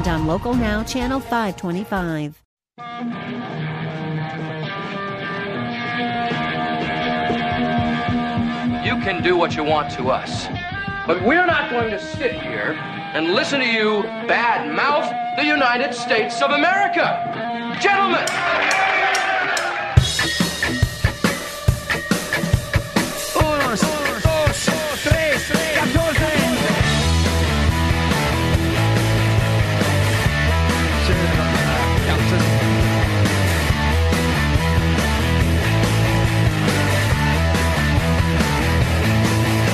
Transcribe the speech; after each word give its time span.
and 0.00 0.08
on 0.08 0.26
Local 0.26 0.54
Now, 0.54 0.82
Channel 0.82 1.20
525. 1.20 2.42
You 8.82 8.96
can 9.04 9.22
do 9.22 9.36
what 9.36 9.54
you 9.56 9.62
want 9.62 9.92
to 9.92 10.08
us. 10.08 10.46
But 11.06 11.22
we're 11.22 11.44
not 11.44 11.70
going 11.70 11.90
to 11.90 12.00
sit 12.00 12.32
here 12.32 12.72
and 13.14 13.34
listen 13.34 13.60
to 13.60 13.66
you 13.66 14.02
bad 14.26 14.74
mouth 14.74 15.12
the 15.36 15.44
United 15.44 15.94
States 15.94 16.40
of 16.40 16.50
America. 16.50 17.76
Gentlemen! 17.80 18.26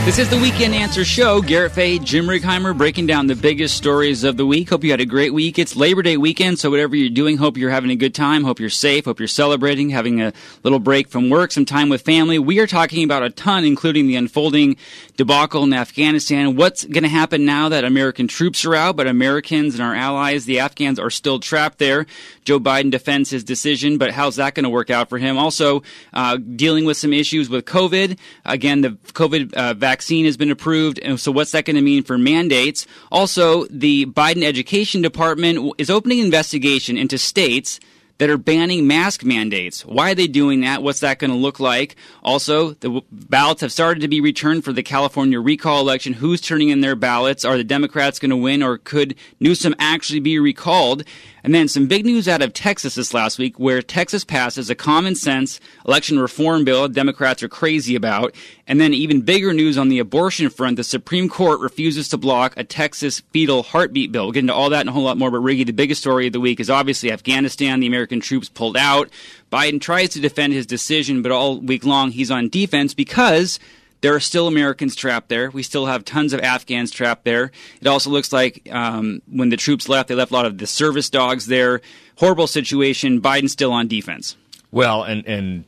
This 0.07 0.21
is 0.21 0.31
the 0.31 0.39
Weekend 0.39 0.73
Answer 0.73 1.05
Show. 1.05 1.43
Garrett 1.43 1.73
Fahy, 1.73 1.99
Jim 1.99 2.27
Righeimer 2.27 2.79
breaking 2.79 3.09
down 3.09 3.27
the 3.27 3.35
biggest 3.35 3.77
stories 3.77 4.23
of 4.23 4.37
the 4.37 4.47
week. 4.47 4.71
Hope 4.71 4.85
you 4.85 4.93
had 4.93 5.01
a 5.01 5.05
great 5.05 5.35
week. 5.35 5.59
It's 5.59 5.75
Labor 5.75 6.01
Day 6.01 6.17
weekend, 6.17 6.61
so 6.61 6.71
whatever 6.71 6.95
you're 6.95 7.11
doing, 7.11 7.39
hope 7.39 7.57
you're 7.57 7.71
having 7.71 7.91
a 7.91 7.97
good 7.97 8.15
time. 8.15 8.45
Hope 8.45 8.61
you're 8.61 8.71
safe. 8.71 9.07
Hope 9.07 9.19
you're 9.19 9.27
celebrating, 9.27 9.91
having 9.91 10.23
a 10.23 10.33
little 10.63 10.79
break 10.79 11.09
from 11.09 11.29
work, 11.29 11.51
some 11.51 11.65
time 11.65 11.89
with 11.89 12.03
family. 12.03 12.39
We 12.39 12.61
are 12.61 12.69
talking 12.69 13.03
about 13.03 13.25
a 13.25 13.31
ton, 13.31 13.65
including 13.65 14.07
the 14.07 14.15
unfolding 14.15 14.77
debacle 15.17 15.65
in 15.65 15.73
Afghanistan. 15.73 16.55
What's 16.55 16.85
going 16.85 17.03
to 17.03 17.09
happen 17.09 17.45
now 17.45 17.69
that 17.69 17.83
American 17.85 18.29
troops 18.29 18.65
are 18.65 18.77
out, 18.77 18.95
but 18.95 19.09
Americans 19.09 19.75
and 19.75 19.83
our 19.83 19.97
allies, 19.97 20.45
the 20.45 20.61
Afghans, 20.61 21.01
are 21.01 21.11
still 21.11 21.41
trapped 21.41 21.79
there? 21.79 22.07
Joe 22.45 22.61
Biden 22.61 22.93
defends 22.93 23.31
his 23.31 23.43
decision, 23.43 23.99
but 23.99 24.13
how's 24.13 24.37
that 24.37 24.55
going 24.55 24.63
to 24.63 24.71
work 24.71 24.89
out 24.89 25.09
for 25.09 25.19
him? 25.19 25.37
Also, 25.37 25.83
uh, 26.13 26.37
dealing 26.37 26.85
with 26.85 26.97
some 26.97 27.13
issues 27.13 27.51
with 27.51 27.65
COVID. 27.65 28.17
Again, 28.45 28.83
the 28.83 28.91
COVID 28.91 29.53
uh, 29.55 29.75
vaccine 29.75 29.96
has 30.25 30.37
been 30.37 30.51
approved, 30.51 30.99
and 30.99 31.19
so 31.19 31.33
what's 31.33 31.53
that 31.53 31.65
going 31.65 31.77
to 31.77 31.83
mean 31.83 32.03
for 32.03 32.19
mandates? 32.19 32.87
Also, 33.11 33.65
the 33.67 34.07
Biden 34.07 34.43
Education 34.43 35.03
Department 35.03 35.75
is 35.79 35.91
opening 35.91 36.21
an 36.21 36.27
investigation 36.27 36.97
into 36.97 37.19
states 37.19 37.81
that 38.19 38.31
are 38.31 38.39
banning 38.39 38.87
mask 38.87 39.25
mandates. 39.25 39.85
Why 39.85 40.13
are 40.13 40.15
they 40.15 40.27
doing 40.27 40.61
that? 40.63 40.83
What's 40.83 41.01
that 41.01 41.19
going 41.19 41.31
to 41.31 41.37
look 41.37 41.61
like? 41.61 41.97
Also, 42.23 42.71
the 42.73 43.03
ballots 43.11 43.61
have 43.61 43.73
started 43.73 44.01
to 44.01 44.09
be 44.09 44.21
returned 44.21 44.65
for 44.65 44.73
the 44.73 44.83
California 44.83 45.41
recall 45.41 45.81
election. 45.81 46.15
Who's 46.15 46.41
turning 46.41 46.71
in 46.71 46.81
their 46.81 46.97
ballots? 46.97 47.45
Are 47.45 47.57
the 47.57 47.65
Democrats 47.65 48.19
going 48.19 48.31
to 48.31 48.37
win, 48.37 48.63
or 48.63 48.79
could 48.79 49.17
Newsom 49.41 49.75
actually 49.79 50.21
be 50.21 50.39
recalled? 50.39 51.05
And 51.45 51.55
then 51.55 51.69
some 51.69 51.87
big 51.87 52.05
news 52.05 52.27
out 52.27 52.43
of 52.43 52.55
Texas 52.55 52.97
this 52.97 53.15
last 53.15 53.39
week, 53.39 53.59
where 53.59 53.81
Texas 53.81 54.25
passes 54.25 54.69
a 54.69 54.75
common 54.75 55.15
sense 55.15 55.61
election 55.87 56.19
reform 56.19 56.65
bill 56.65 56.89
Democrats 56.89 57.43
are 57.43 57.49
crazy 57.49 57.95
about. 57.95 58.35
And 58.67 58.81
then 58.81 58.93
even 58.93 59.21
bigger 59.21 59.53
news 59.53 59.79
on 59.79 59.89
the 59.89 60.01
abortion 60.01 60.51
front, 60.51 60.77
the 60.77 60.83
Supreme 60.83 61.29
Court 61.29 61.61
refuses 61.61 62.09
to 62.09 62.17
block 62.17 62.55
a 62.57 62.65
Texas 62.65 63.21
fetal 63.31 63.63
heartbeat 63.63 64.11
bill. 64.11 64.25
We'll 64.25 64.33
get 64.33 64.41
into 64.41 64.55
all 64.55 64.71
that 64.71 64.81
and 64.81 64.89
a 64.89 64.93
whole 64.93 65.05
lot 65.05 65.19
more. 65.19 65.31
But 65.31 65.43
Riggy, 65.43 65.65
the 65.65 65.73
biggest 65.73 66.01
story 66.01 66.27
of 66.27 66.33
the 66.33 66.41
week 66.41 66.59
is 66.59 66.69
obviously 66.69 67.13
Afghanistan. 67.13 67.79
The 67.79 67.87
American 67.87 68.06
troops 68.07 68.49
pulled 68.49 68.77
out. 68.77 69.11
Biden 69.53 69.81
tries 69.81 70.11
to 70.11 70.21
defend 70.21 70.53
his 70.53 70.67
decision, 70.67 71.23
but 71.23 71.33
all 71.33 71.61
week 71.61 71.85
long 71.85 72.11
he's 72.11 72.31
on 72.31 72.49
defense 72.49 72.95
because 72.95 73.59
there 74.01 74.15
are 74.15 74.21
still 74.21 74.47
Americans 74.47 74.95
trapped 74.95 75.29
there. 75.29 75.51
We 75.51 75.63
still 75.63 75.87
have 75.87 76.05
tons 76.05 76.33
of 76.33 76.41
Afghans 76.41 76.91
trapped 76.91 77.25
there. 77.25 77.51
It 77.81 77.87
also 77.87 78.11
looks 78.11 78.33
like 78.33 78.69
um, 78.71 79.23
when 79.31 79.49
the 79.49 79.57
troops 79.57 79.89
left, 79.89 80.09
they 80.09 80.15
left 80.15 80.31
a 80.31 80.35
lot 80.35 80.47
of 80.47 80.59
the 80.59 80.67
service 80.67 81.11
dogs 81.11 81.47
there. 81.47 81.81
Horrible 82.17 82.47
situation. 82.47 83.21
Biden's 83.21 83.53
still 83.53 83.73
on 83.73 83.89
defense. 83.89 84.37
Well, 84.71 85.03
and 85.03 85.27
and 85.27 85.65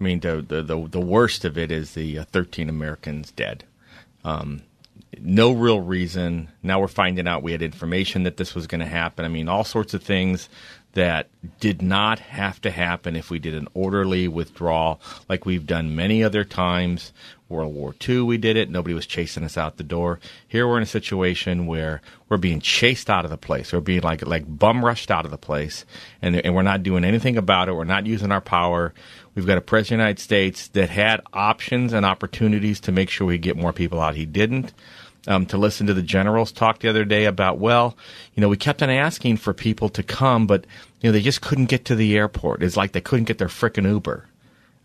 I 0.00 0.04
mean 0.04 0.20
the 0.20 0.44
the 0.46 0.62
the, 0.62 0.88
the 0.88 1.00
worst 1.00 1.44
of 1.44 1.56
it 1.56 1.70
is 1.70 1.94
the 1.94 2.18
uh, 2.18 2.24
13 2.24 2.68
Americans 2.68 3.30
dead. 3.32 3.64
Um, 4.24 4.62
no 5.20 5.52
real 5.52 5.80
reason. 5.80 6.48
Now 6.62 6.80
we're 6.80 6.88
finding 6.88 7.26
out 7.26 7.42
we 7.42 7.52
had 7.52 7.62
information 7.62 8.24
that 8.24 8.36
this 8.36 8.54
was 8.54 8.66
going 8.66 8.80
to 8.80 8.86
happen. 8.86 9.24
I 9.24 9.28
mean, 9.28 9.48
all 9.48 9.64
sorts 9.64 9.94
of 9.94 10.02
things 10.02 10.48
that 10.94 11.28
did 11.60 11.82
not 11.82 12.20
have 12.20 12.60
to 12.60 12.70
happen 12.70 13.16
if 13.16 13.28
we 13.28 13.38
did 13.38 13.54
an 13.54 13.68
orderly 13.74 14.28
withdrawal 14.28 15.00
like 15.28 15.44
we've 15.44 15.66
done 15.66 15.94
many 15.94 16.24
other 16.24 16.44
times. 16.44 17.12
World 17.48 17.74
War 17.74 17.94
II, 18.08 18.22
we 18.22 18.38
did 18.38 18.56
it. 18.56 18.70
Nobody 18.70 18.94
was 18.94 19.06
chasing 19.06 19.44
us 19.44 19.58
out 19.58 19.76
the 19.76 19.84
door. 19.84 20.18
Here 20.48 20.66
we're 20.66 20.78
in 20.78 20.82
a 20.82 20.86
situation 20.86 21.66
where 21.66 22.00
we're 22.28 22.38
being 22.38 22.60
chased 22.60 23.10
out 23.10 23.24
of 23.24 23.30
the 23.30 23.36
place. 23.36 23.72
We're 23.72 23.80
being 23.80 24.00
like 24.00 24.26
like 24.26 24.44
bum 24.46 24.84
rushed 24.84 25.10
out 25.10 25.24
of 25.24 25.30
the 25.30 25.38
place, 25.38 25.84
and, 26.22 26.36
and 26.36 26.54
we're 26.54 26.62
not 26.62 26.82
doing 26.82 27.04
anything 27.04 27.36
about 27.36 27.68
it. 27.68 27.74
We're 27.74 27.84
not 27.84 28.06
using 28.06 28.32
our 28.32 28.40
power. 28.40 28.94
We've 29.34 29.46
got 29.46 29.58
a 29.58 29.60
president 29.60 30.00
of 30.00 30.04
the 30.04 30.08
United 30.08 30.22
States 30.22 30.68
that 30.68 30.90
had 30.90 31.20
options 31.32 31.92
and 31.92 32.06
opportunities 32.06 32.80
to 32.80 32.92
make 32.92 33.10
sure 33.10 33.26
we 33.26 33.38
get 33.38 33.56
more 33.56 33.72
people 33.72 34.00
out. 34.00 34.16
He 34.16 34.26
didn't 34.26 34.72
um, 35.26 35.46
to 35.46 35.56
listen 35.56 35.86
to 35.86 35.94
the 35.94 36.02
generals 36.02 36.52
talk 36.52 36.80
the 36.80 36.88
other 36.88 37.04
day 37.04 37.24
about, 37.24 37.58
well, 37.58 37.96
you 38.34 38.40
know, 38.40 38.48
we 38.48 38.56
kept 38.56 38.82
on 38.82 38.90
asking 38.90 39.38
for 39.38 39.52
people 39.52 39.88
to 39.90 40.02
come, 40.02 40.46
but, 40.46 40.66
you 41.00 41.08
know, 41.08 41.12
they 41.12 41.20
just 41.20 41.40
couldn't 41.40 41.66
get 41.66 41.84
to 41.86 41.94
the 41.94 42.16
airport. 42.16 42.62
It's 42.62 42.76
like 42.76 42.92
they 42.92 43.00
couldn't 43.00 43.24
get 43.24 43.38
their 43.38 43.48
frickin' 43.48 43.88
Uber. 43.88 44.26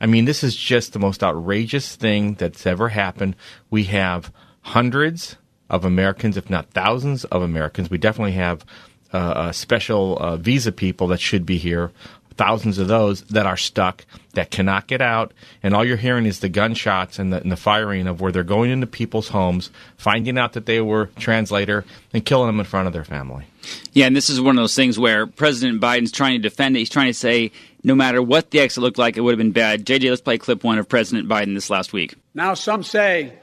I 0.02 0.06
mean, 0.06 0.26
this 0.26 0.44
is 0.44 0.56
just 0.56 0.94
the 0.94 1.00
most 1.00 1.24
outrageous 1.24 1.96
thing 1.96 2.36
that's 2.36 2.66
ever 2.66 2.90
happened. 2.90 3.36
We 3.70 3.86
have 3.86 4.32
hundreds 4.62 5.36
of 5.70 5.84
Americans, 5.84 6.38
if 6.38 6.50
not 6.50 6.72
thousands 6.72 7.26
of 7.26 7.42
Americans. 7.42 7.90
We 7.90 7.98
definitely 7.98 8.34
have 8.34 8.66
uh, 9.12 9.52
special 9.52 10.18
uh, 10.20 10.38
visa 10.38 10.72
people 10.72 11.08
that 11.08 11.20
should 11.20 11.46
be 11.46 11.58
here 11.58 11.92
thousands 12.40 12.78
of 12.78 12.88
those 12.88 13.24
that 13.24 13.46
are 13.46 13.58
stuck 13.58 14.06
that 14.32 14.50
cannot 14.50 14.88
get 14.88 15.02
out, 15.02 15.34
and 15.62 15.76
all 15.76 15.84
you're 15.84 15.98
hearing 15.98 16.26
is 16.26 16.40
the 16.40 16.48
gunshots 16.48 17.20
and 17.20 17.34
the, 17.34 17.42
and 17.42 17.52
the, 17.52 17.58
firing 17.58 18.08
of 18.08 18.22
where 18.22 18.32
they're 18.32 18.46
going 18.46 18.72
into 18.72 18.88
people's 18.88 19.28
homes, 19.28 19.70
finding 19.98 20.38
out 20.38 20.54
that 20.54 20.66
they 20.66 20.80
were 20.80 21.08
translator, 21.18 21.84
and 22.14 22.24
killing 22.24 22.48
them 22.48 22.62
in 22.62 22.66
front 22.66 22.88
of 22.88 22.94
their 22.94 23.04
family. 23.04 23.46
Yeah, 23.92 24.06
and 24.06 24.16
this 24.16 24.30
is 24.30 24.40
one 24.40 24.58
of 24.58 24.64
those 24.64 24.74
things 24.74 24.98
where 24.98 25.28
President 25.28 25.82
Biden's 25.82 26.14
trying 26.14 26.42
to 26.42 26.50
defend 26.50 26.78
it. 26.78 26.80
He's 26.80 26.90
trying 26.90 27.08
to 27.08 27.14
say 27.14 27.52
no 27.84 27.94
matter 27.94 28.22
what 28.22 28.52
the 28.52 28.62
exit 28.62 28.82
looked 28.82 28.98
like, 28.98 29.18
it 29.18 29.22
would 29.22 29.34
have 29.34 29.38
been 29.38 29.52
bad. 29.52 29.86
JJ, 29.86 30.10
let's 30.10 30.22
play 30.22 30.38
clip 30.38 30.64
one 30.64 30.80
of 30.80 30.88
President 30.88 31.28
Biden 31.28 31.54
this 31.56 31.70
last 31.70 31.92
week. 31.92 32.16
Now, 32.34 32.54
some 32.54 32.84
say 32.84 33.34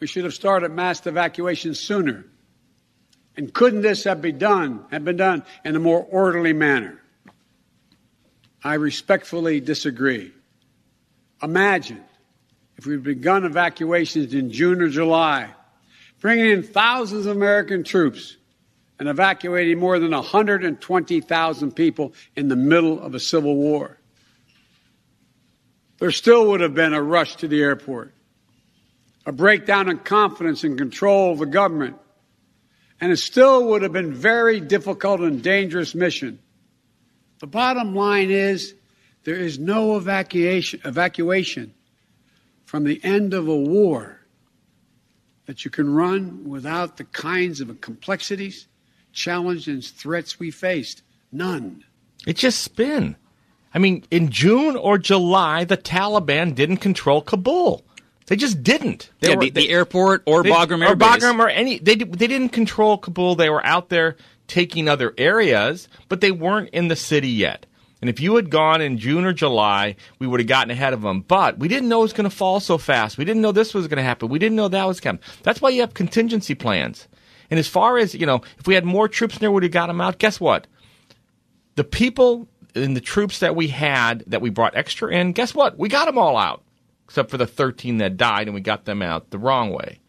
we 0.00 0.06
should 0.06 0.24
have 0.24 0.34
started 0.34 0.70
mass 0.70 1.06
evacuation 1.06 1.74
sooner. 1.74 2.26
And 3.38 3.54
couldn't 3.54 3.80
this 3.80 4.04
have 4.04 4.20
been 4.20 4.36
done, 4.36 4.84
have 4.90 5.02
been 5.02 5.16
done 5.16 5.44
in 5.64 5.76
a 5.76 5.80
more 5.80 6.06
orderly 6.10 6.52
manner? 6.52 7.00
I 8.64 8.74
respectfully 8.74 9.60
disagree. 9.60 10.32
Imagine 11.42 12.02
if 12.78 12.86
we'd 12.86 13.02
begun 13.02 13.44
evacuations 13.44 14.32
in 14.32 14.50
June 14.50 14.80
or 14.80 14.88
July, 14.88 15.50
bringing 16.20 16.46
in 16.46 16.62
thousands 16.62 17.26
of 17.26 17.36
American 17.36 17.84
troops 17.84 18.38
and 18.98 19.06
evacuating 19.08 19.78
more 19.78 19.98
than 19.98 20.12
120,000 20.12 21.72
people 21.72 22.14
in 22.34 22.48
the 22.48 22.56
middle 22.56 22.98
of 23.00 23.14
a 23.14 23.20
civil 23.20 23.54
war. 23.54 23.98
There 25.98 26.10
still 26.10 26.48
would 26.48 26.60
have 26.60 26.74
been 26.74 26.94
a 26.94 27.02
rush 27.02 27.36
to 27.36 27.48
the 27.48 27.60
airport, 27.60 28.14
a 29.26 29.32
breakdown 29.32 29.90
in 29.90 29.98
confidence 29.98 30.64
and 30.64 30.78
control 30.78 31.32
of 31.32 31.38
the 31.38 31.46
government, 31.46 31.96
and 33.00 33.12
it 33.12 33.18
still 33.18 33.66
would 33.68 33.82
have 33.82 33.92
been 33.92 34.14
very 34.14 34.58
difficult 34.60 35.20
and 35.20 35.42
dangerous 35.42 35.94
mission 35.94 36.38
the 37.44 37.48
bottom 37.48 37.94
line 37.94 38.30
is 38.30 38.74
there 39.24 39.36
is 39.36 39.58
no 39.58 39.98
evacuation, 39.98 40.80
evacuation 40.82 41.74
from 42.64 42.84
the 42.84 42.98
end 43.04 43.34
of 43.34 43.48
a 43.48 43.54
war 43.54 44.20
that 45.44 45.62
you 45.62 45.70
can 45.70 45.92
run 45.92 46.48
without 46.48 46.96
the 46.96 47.04
kinds 47.04 47.60
of 47.60 47.82
complexities, 47.82 48.66
challenges, 49.12 49.68
and 49.68 49.84
threats 49.84 50.40
we 50.40 50.50
faced. 50.50 51.02
None. 51.30 51.84
It's 52.26 52.40
just 52.40 52.62
spin. 52.62 53.14
I 53.74 53.78
mean, 53.78 54.04
in 54.10 54.30
June 54.30 54.74
or 54.74 54.96
July, 54.96 55.64
the 55.64 55.76
Taliban 55.76 56.54
didn't 56.54 56.78
control 56.78 57.20
Kabul. 57.20 57.84
They 58.24 58.36
just 58.36 58.62
didn't. 58.62 59.10
They 59.20 59.28
yeah, 59.28 59.34
were, 59.34 59.42
the, 59.42 59.50
they, 59.50 59.66
the, 59.66 59.70
airport 59.70 60.22
or 60.24 60.42
they, 60.42 60.48
Bagram 60.50 60.82
Air 60.82 60.92
or 60.92 60.96
Bagram 60.96 61.40
or 61.40 61.50
any. 61.50 61.78
They 61.78 61.96
they 61.96 62.26
didn't 62.26 62.54
control 62.54 62.96
Kabul. 62.96 63.34
They 63.34 63.50
were 63.50 63.62
out 63.66 63.90
there 63.90 64.16
taking 64.46 64.88
other 64.88 65.14
areas, 65.18 65.88
but 66.08 66.20
they 66.20 66.30
weren't 66.30 66.70
in 66.70 66.88
the 66.88 66.96
city 66.96 67.28
yet. 67.28 67.66
And 68.00 68.10
if 68.10 68.20
you 68.20 68.36
had 68.36 68.50
gone 68.50 68.82
in 68.82 68.98
June 68.98 69.24
or 69.24 69.32
July, 69.32 69.96
we 70.18 70.26
would 70.26 70.40
have 70.40 70.46
gotten 70.46 70.70
ahead 70.70 70.92
of 70.92 71.00
them. 71.00 71.22
But 71.22 71.58
we 71.58 71.68
didn't 71.68 71.88
know 71.88 72.00
it 72.00 72.02
was 72.02 72.12
going 72.12 72.28
to 72.28 72.36
fall 72.36 72.60
so 72.60 72.76
fast. 72.76 73.16
We 73.16 73.24
didn't 73.24 73.40
know 73.40 73.52
this 73.52 73.72
was 73.72 73.88
going 73.88 73.96
to 73.96 74.02
happen. 74.02 74.28
We 74.28 74.38
didn't 74.38 74.56
know 74.56 74.68
that 74.68 74.86
was 74.86 75.00
coming. 75.00 75.22
That's 75.42 75.62
why 75.62 75.70
you 75.70 75.80
have 75.80 75.94
contingency 75.94 76.54
plans. 76.54 77.08
And 77.50 77.58
as 77.58 77.68
far 77.68 77.96
as, 77.96 78.14
you 78.14 78.26
know, 78.26 78.42
if 78.58 78.66
we 78.66 78.74
had 78.74 78.84
more 78.84 79.08
troops 79.08 79.36
in 79.36 79.40
there, 79.40 79.50
would 79.50 79.62
have 79.62 79.72
got 79.72 79.86
them 79.86 80.02
out. 80.02 80.18
Guess 80.18 80.38
what? 80.38 80.66
The 81.76 81.84
people 81.84 82.46
in 82.74 82.94
the 82.94 83.00
troops 83.00 83.38
that 83.38 83.56
we 83.56 83.68
had 83.68 84.22
that 84.26 84.42
we 84.42 84.50
brought 84.50 84.76
extra 84.76 85.10
in, 85.10 85.32
guess 85.32 85.54
what? 85.54 85.78
We 85.78 85.88
got 85.88 86.04
them 86.04 86.18
all 86.18 86.36
out, 86.36 86.62
except 87.06 87.30
for 87.30 87.38
the 87.38 87.46
13 87.46 87.98
that 87.98 88.16
died, 88.16 88.48
and 88.48 88.54
we 88.54 88.60
got 88.60 88.84
them 88.84 89.00
out 89.00 89.30
the 89.30 89.38
wrong 89.38 89.70
way. 89.72 90.00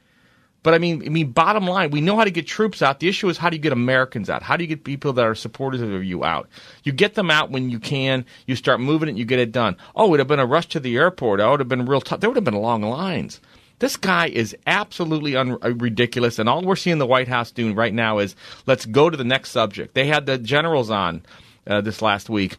But 0.66 0.74
I 0.74 0.80
mean, 0.80 1.04
I 1.06 1.10
mean, 1.10 1.30
bottom 1.30 1.68
line, 1.68 1.92
we 1.92 2.02
know 2.02 2.18
how 2.18 2.24
to 2.24 2.32
get 2.32 2.48
troops 2.48 2.82
out. 2.82 3.00
The 3.00 3.08
issue 3.08 3.30
is 3.30 3.38
how 3.38 3.52
do 3.52 3.56
you 3.56 3.62
get 3.62 3.72
Americans 3.72 4.32
out? 4.32 4.42
How 4.42 4.58
do 4.58 4.64
you 4.64 4.68
get 4.68 4.84
people 4.84 5.14
that 5.14 5.24
are 5.24 5.36
supporters 5.36 5.80
of 5.80 6.04
you 6.04 6.24
out? 6.24 6.50
You 6.84 6.92
get 6.92 7.14
them 7.14 7.30
out 7.30 7.52
when 7.52 7.70
you 7.70 7.80
can. 7.80 8.26
You 8.48 8.56
start 8.56 8.80
moving 8.80 9.08
it. 9.08 9.16
You 9.16 9.26
get 9.26 9.38
it 9.38 9.52
done. 9.52 9.78
Oh, 9.96 10.08
it 10.08 10.10
would 10.10 10.20
have 10.20 10.28
been 10.28 10.40
a 10.40 10.46
rush 10.48 10.66
to 10.70 10.80
the 10.80 10.98
airport. 10.98 11.40
Oh, 11.40 11.50
it 11.50 11.52
would 11.52 11.60
have 11.60 11.70
been 11.70 11.86
real 11.86 12.02
tough. 12.02 12.20
There 12.20 12.32
would 12.32 12.36
have 12.36 12.44
been 12.44 12.56
long 12.56 12.82
lines. 12.82 13.42
This 13.78 13.96
guy 13.96 14.26
is 14.30 14.58
absolutely 14.66 15.36
un- 15.36 15.60
uh, 15.62 15.76
ridiculous, 15.76 16.40
and 16.40 16.50
all 16.50 16.64
we're 16.64 16.76
seeing 16.76 16.98
the 16.98 17.06
White 17.06 17.28
House 17.28 17.52
doing 17.52 17.76
right 17.76 17.94
now 17.94 18.18
is 18.18 18.36
let's 18.66 18.88
go 18.88 19.12
to 19.12 19.18
the 19.18 19.24
next 19.24 19.52
subject. 19.52 19.94
They 19.94 20.08
had 20.08 20.26
the 20.26 20.40
generals 20.40 20.90
on 20.90 21.22
uh, 21.68 21.82
this 21.82 22.02
last 22.02 22.28
week 22.28 22.58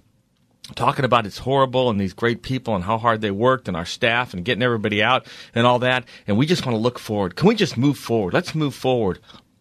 talking 0.74 1.04
about 1.04 1.26
it's 1.26 1.38
horrible 1.38 1.90
and 1.90 2.00
these 2.00 2.12
great 2.12 2.42
people 2.42 2.74
and 2.74 2.84
how 2.84 2.98
hard 2.98 3.20
they 3.20 3.30
worked 3.30 3.68
and 3.68 3.76
our 3.76 3.84
staff 3.84 4.34
and 4.34 4.44
getting 4.44 4.62
everybody 4.62 5.02
out 5.02 5.26
and 5.54 5.66
all 5.66 5.78
that. 5.78 6.04
And 6.26 6.36
we 6.36 6.46
just 6.46 6.66
want 6.66 6.74
to 6.74 6.80
look 6.80 6.98
forward. 6.98 7.36
Can 7.36 7.48
we 7.48 7.54
just 7.54 7.76
move 7.76 7.98
forward? 7.98 8.34
Let's 8.34 8.54
move 8.54 8.74
forward. 8.74 9.20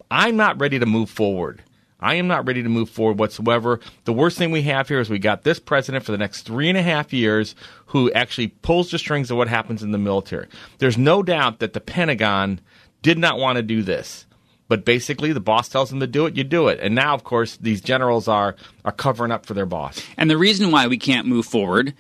I'm 0.10 0.36
not 0.36 0.60
ready 0.60 0.80
to 0.80 0.86
move 0.86 1.10
forward. 1.10 1.62
I 2.00 2.16
am 2.16 2.28
not 2.28 2.46
ready 2.46 2.62
to 2.62 2.70
move 2.70 2.90
forward 2.90 3.18
whatsoever. 3.20 3.80
The 4.04 4.14
worst 4.14 4.38
thing 4.38 4.52
we 4.52 4.64
have 4.64 4.88
here 4.88 5.00
is 5.00 5.10
we 5.10 5.18
got 5.18 5.44
this 5.44 5.60
president 5.60 6.04
for 6.04 6.12
the 6.12 6.18
next 6.18 6.42
three 6.42 6.70
and 6.70 6.78
a 6.78 6.84
half 6.84 7.14
years 7.14 7.56
who 7.88 8.12
actually 8.12 8.50
pulls 8.50 8.92
the 8.92 9.00
strings 9.00 9.32
of 9.32 9.38
what 9.38 9.48
happens 9.48 9.82
in 9.82 9.92
the 9.92 9.98
military. 9.98 10.48
There's 10.80 10.98
no 10.98 11.24
doubt 11.24 11.60
that 11.60 11.74
the 11.74 11.80
Pentagon 11.80 12.60
did 13.02 13.18
not 13.18 13.40
want 13.40 13.56
to 13.56 13.64
do 13.64 13.82
this. 13.82 14.26
But 14.68 14.84
basically, 14.84 15.32
the 15.32 15.40
boss 15.40 15.70
tells 15.70 15.90
them 15.90 16.00
to 16.00 16.08
do 16.08 16.26
it, 16.26 16.36
you 16.36 16.44
do 16.44 16.70
it. 16.70 16.80
And 16.80 16.96
now, 16.96 17.14
of 17.14 17.24
course, 17.24 17.58
these 17.58 17.82
generals 17.82 18.28
are, 18.28 18.56
are 18.84 18.92
covering 18.92 19.32
up 19.32 19.46
for 19.46 19.54
their 19.54 19.66
boss. 19.66 20.02
And 20.18 20.30
the 20.30 20.38
reason 20.38 20.72
why 20.72 20.88
we 20.88 20.98
can't 20.98 21.28
move 21.28 21.46
forward 21.46 21.94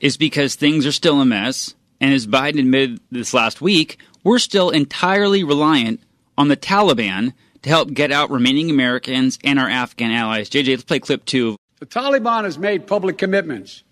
is 0.00 0.16
because 0.16 0.54
things 0.54 0.86
are 0.86 0.92
still 0.92 1.20
a 1.20 1.24
mess. 1.24 1.74
And 2.00 2.12
as 2.12 2.26
Biden 2.26 2.60
admitted 2.60 3.00
this 3.10 3.32
last 3.32 3.60
week, 3.60 3.98
we're 4.22 4.38
still 4.38 4.70
entirely 4.70 5.44
reliant 5.44 6.00
on 6.36 6.48
the 6.48 6.56
Taliban 6.56 7.32
to 7.62 7.68
help 7.68 7.92
get 7.92 8.12
out 8.12 8.30
remaining 8.30 8.70
Americans 8.70 9.38
and 9.44 9.58
our 9.58 9.68
Afghan 9.68 10.10
allies. 10.10 10.50
JJ, 10.50 10.68
let's 10.68 10.82
play 10.84 10.98
clip 10.98 11.24
two. 11.24 11.56
The 11.78 11.86
Taliban 11.86 12.44
has 12.44 12.58
made 12.58 12.86
public 12.86 13.16
commitments, 13.16 13.82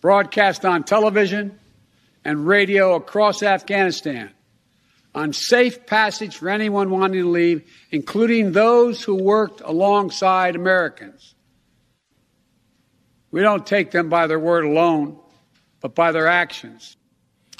broadcast 0.00 0.64
on 0.64 0.84
television 0.84 1.58
and 2.24 2.46
radio 2.46 2.94
across 2.94 3.42
Afghanistan 3.42 4.30
on 5.14 5.32
safe 5.32 5.86
passage 5.86 6.36
for 6.36 6.48
anyone 6.48 6.90
wanting 6.90 7.22
to 7.22 7.30
leave, 7.30 7.70
including 7.90 8.52
those 8.52 9.02
who 9.02 9.14
worked 9.14 9.60
alongside 9.60 10.56
Americans. 10.56 11.34
We 13.30 13.40
don't 13.40 13.66
take 13.66 13.90
them 13.90 14.08
by 14.08 14.26
their 14.26 14.38
word 14.38 14.64
alone, 14.64 15.18
but 15.80 15.94
by 15.94 16.12
their 16.12 16.26
actions. 16.26 16.96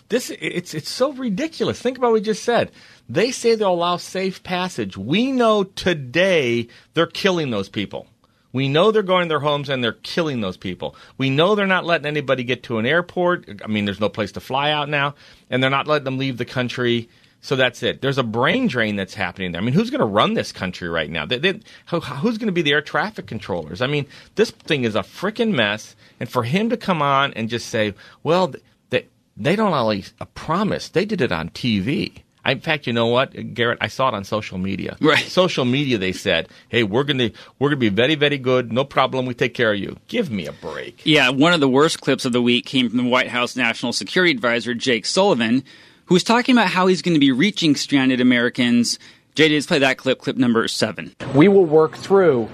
This 0.09 0.31
it's 0.31 0.75
it's 0.75 0.91
so 0.91 1.13
ridiculous. 1.13 1.81
Think 1.81 1.99
about 1.99 2.09
what 2.09 2.15
we 2.15 2.21
just 2.21 2.45
said. 2.45 2.71
They 3.09 3.31
say 3.31 3.55
they'll 3.55 3.73
allow 3.73 3.97
safe 3.97 4.43
passage. 4.43 4.97
We 4.97 5.33
know 5.33 5.65
today 5.65 6.69
they're 6.93 7.07
killing 7.07 7.51
those 7.51 7.69
people. 7.69 8.07
We 8.53 8.69
know 8.69 8.93
they're 8.93 9.03
going 9.03 9.25
to 9.25 9.29
their 9.29 9.41
homes 9.41 9.69
and 9.69 9.83
they're 9.83 9.93
killing 9.93 10.41
those 10.41 10.57
people. 10.57 10.95
We 11.19 11.29
know 11.29 11.57
they're 11.57 11.67
not 11.67 11.85
letting 11.85 12.07
anybody 12.07 12.45
get 12.45 12.63
to 12.65 12.79
an 12.79 12.87
airport. 12.87 13.63
I 13.65 13.67
mean, 13.67 13.85
there's 13.85 13.99
no 13.99 14.09
place 14.09 14.31
to 14.33 14.41
fly 14.41 14.71
out 14.71 14.89
now, 14.89 15.17
and 15.51 15.61
they're 15.61 15.71
not 15.71 15.89
letting 15.89 16.05
them 16.05 16.19
leave 16.19 16.39
the 16.39 16.45
country. 16.45 17.09
So 17.45 17.57
that's 17.57 17.83
it. 17.83 18.01
There's 18.01 18.17
a 18.17 18.23
brain 18.23 18.69
drain 18.69 18.97
that's 18.97 19.13
happening 19.13 19.53
there. 19.53 19.61
I 19.61 19.65
mean, 19.65 19.75
who's 19.75 19.91
going 19.91 20.01
to 20.01 20.07
run 20.07 20.33
this 20.33 20.51
country 20.51 20.89
right 20.89 21.11
now? 21.11 21.27
They, 21.27 21.37
they, 21.37 21.61
who, 21.89 22.01
who's 22.01 22.39
going 22.39 22.47
to 22.47 22.53
be 22.53 22.63
the 22.63 22.73
air 22.73 22.81
traffic 22.81 23.27
controllers? 23.27 23.83
I 23.83 23.87
mean, 23.87 24.07
this 24.37 24.51
thing 24.51 24.85
is 24.85 24.97
a 24.97 25.01
freaking 25.01 25.53
mess. 25.53 25.95
And 26.19 26.27
for 26.27 26.43
him 26.43 26.71
to 26.71 26.79
come 26.79 27.03
on 27.03 27.35
and 27.35 27.51
just 27.51 27.69
say, 27.69 27.93
well, 28.23 28.55
they, 28.89 29.07
they 29.37 29.57
don't 29.57 29.75
only 29.75 30.07
a 30.21 30.25
promise, 30.25 30.89
they 30.89 31.05
did 31.05 31.21
it 31.21 31.33
on 31.33 31.51
TV. 31.51 32.23
I, 32.47 32.53
in 32.53 32.61
fact, 32.61 32.87
you 32.87 32.95
know 32.95 33.09
what, 33.09 33.35
Garrett? 33.53 33.77
I 33.83 33.89
saw 33.89 34.09
it 34.09 34.15
on 34.15 34.25
social 34.25 34.57
media. 34.57 34.97
Right. 35.03 35.27
Social 35.27 35.67
media, 35.67 35.99
they 35.99 36.13
said, 36.13 36.49
"Hey, 36.69 36.83
we're 36.83 37.05
gonna 37.05 37.31
we're 37.59 37.71
gonna 37.71 37.79
be 37.79 37.89
very 37.89 38.17
very 38.17 38.37
good. 38.37 38.71
No 38.71 38.85
problem. 38.85 39.25
We 39.25 39.33
take 39.33 39.55
care 39.55 39.73
of 39.73 39.79
you. 39.79 39.97
Give 40.09 40.31
me 40.31 40.47
a 40.47 40.53
break." 40.53 41.01
Yeah, 41.05 41.31
one 41.31 41.55
of 41.55 41.61
the 41.61 41.69
worst 41.69 42.03
clips 42.03 42.27
of 42.27 42.33
the 42.33 42.43
week 42.43 42.67
came 42.67 42.91
from 42.91 42.99
the 42.99 43.09
White 43.09 43.29
House 43.29 43.57
National 43.57 43.95
Security 43.95 44.31
Advisor 44.31 44.75
Jake 44.75 45.07
Sullivan, 45.07 45.65
who 46.07 46.15
was 46.15 46.25
talking 46.25 46.55
about 46.55 46.69
how 46.69 46.87
he's 46.87 47.03
going 47.03 47.15
to 47.15 47.21
be 47.21 47.33
reaching 47.33 47.77
stranded 47.77 48.21
Americans. 48.21 48.99
JD, 49.35 49.53
let's 49.53 49.67
play 49.67 49.79
that 49.81 49.99
clip, 49.99 50.21
clip 50.21 50.37
number 50.37 50.67
seven. 50.69 51.15
We 51.35 51.49
will 51.49 51.65
work 51.65 51.97
through 51.97 52.49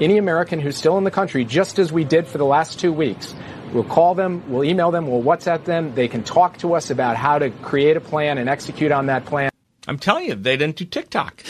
any 0.00 0.16
American 0.16 0.60
who's 0.60 0.76
still 0.76 0.96
in 0.98 1.04
the 1.04 1.10
country, 1.10 1.44
just 1.44 1.78
as 1.78 1.92
we 1.92 2.04
did 2.04 2.26
for 2.26 2.38
the 2.38 2.44
last 2.44 2.78
two 2.78 2.92
weeks. 2.92 3.34
We'll 3.72 3.84
call 3.84 4.14
them, 4.14 4.42
we'll 4.50 4.64
email 4.64 4.90
them, 4.90 5.06
we'll 5.06 5.22
WhatsApp 5.22 5.64
them. 5.64 5.94
They 5.94 6.08
can 6.08 6.24
talk 6.24 6.58
to 6.58 6.74
us 6.74 6.90
about 6.90 7.16
how 7.16 7.38
to 7.38 7.50
create 7.50 7.96
a 7.96 8.00
plan 8.00 8.38
and 8.38 8.48
execute 8.48 8.90
on 8.90 9.06
that 9.06 9.24
plan. 9.26 9.50
I'm 9.86 9.98
telling 9.98 10.26
you, 10.26 10.34
they 10.34 10.56
didn't 10.56 10.76
do 10.76 10.84
TikTok. 10.84 11.44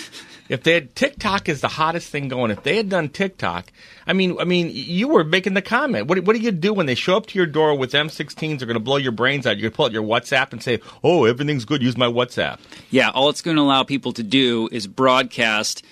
If 0.51 0.65
they 0.65 0.75
had 0.75 0.95
TikTok 0.95 1.49
is 1.49 1.61
the 1.61 1.69
hottest 1.69 2.11
thing 2.11 2.29
going. 2.29 2.51
If 2.51 2.63
they 2.65 2.77
had 2.77 2.89
done 2.89 3.09
TikTok, 3.09 3.73
I 4.07 4.13
mean, 4.13 4.37
I 4.41 4.45
mean, 4.45 4.71
you 4.73 5.09
were 5.09 5.25
making 5.25 5.55
the 5.55 5.63
comment. 5.63 6.09
What, 6.09 6.25
what 6.25 6.35
do 6.35 6.43
you 6.43 6.51
do 6.51 6.75
when 6.75 6.87
they 6.87 6.97
show 6.97 7.17
up 7.17 7.27
to 7.27 7.39
your 7.39 7.47
door 7.47 7.77
with 7.79 7.93
M16s? 7.93 8.59
They're 8.59 8.67
going 8.67 8.75
to 8.75 8.81
blow 8.81 8.97
your 8.97 9.13
brains 9.13 9.47
out. 9.47 9.57
You're 9.57 9.71
going 9.71 9.73
to 9.73 9.77
pull 9.77 9.87
out 9.87 9.93
your 9.93 10.03
WhatsApp 10.03 10.53
and 10.53 10.63
say, 10.63 10.81
"Oh, 11.05 11.25
everything's 11.25 11.65
good. 11.65 11.83
Use 11.83 11.97
my 11.97 12.09
WhatsApp." 12.09 12.59
Yeah, 12.91 13.11
all 13.11 13.29
it's 13.29 13.43
going 13.43 13.57
to 13.57 13.63
allow 13.63 13.85
people 13.85 14.13
to 14.15 14.23
do 14.23 14.69
is 14.73 14.87
broadcast 14.87 15.85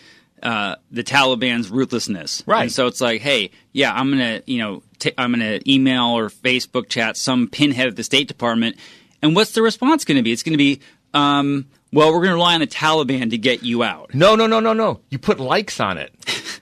uh, 0.42 0.76
the 0.90 1.04
Taliban's 1.04 1.70
ruthlessness. 1.70 2.42
Right. 2.46 2.62
And 2.62 2.72
so 2.72 2.86
it's 2.86 3.00
like, 3.00 3.20
hey, 3.20 3.50
yeah, 3.72 3.92
I'm 3.92 4.10
gonna, 4.10 4.42
you 4.46 4.58
know, 4.58 4.82
t- 4.98 5.12
I'm 5.18 5.32
gonna 5.32 5.60
email 5.66 6.16
or 6.16 6.30
Facebook 6.30 6.88
chat 6.88 7.16
some 7.16 7.48
pinhead 7.48 7.88
at 7.88 7.96
the 7.96 8.04
State 8.04 8.28
Department, 8.28 8.76
and 9.22 9.34
what's 9.34 9.52
the 9.52 9.62
response 9.62 10.04
going 10.04 10.16
to 10.16 10.22
be? 10.22 10.32
It's 10.32 10.42
going 10.42 10.52
to 10.52 10.58
be, 10.58 10.80
um, 11.14 11.66
well, 11.92 12.08
we're 12.08 12.18
going 12.18 12.28
to 12.30 12.34
rely 12.34 12.54
on 12.54 12.60
the 12.60 12.66
Taliban 12.66 13.30
to 13.30 13.38
get 13.38 13.62
you 13.62 13.82
out. 13.82 14.14
No, 14.14 14.34
no, 14.34 14.46
no, 14.46 14.60
no, 14.60 14.72
no. 14.72 15.00
You 15.10 15.18
put 15.18 15.40
likes 15.40 15.80
on 15.80 15.98
it. 15.98 16.12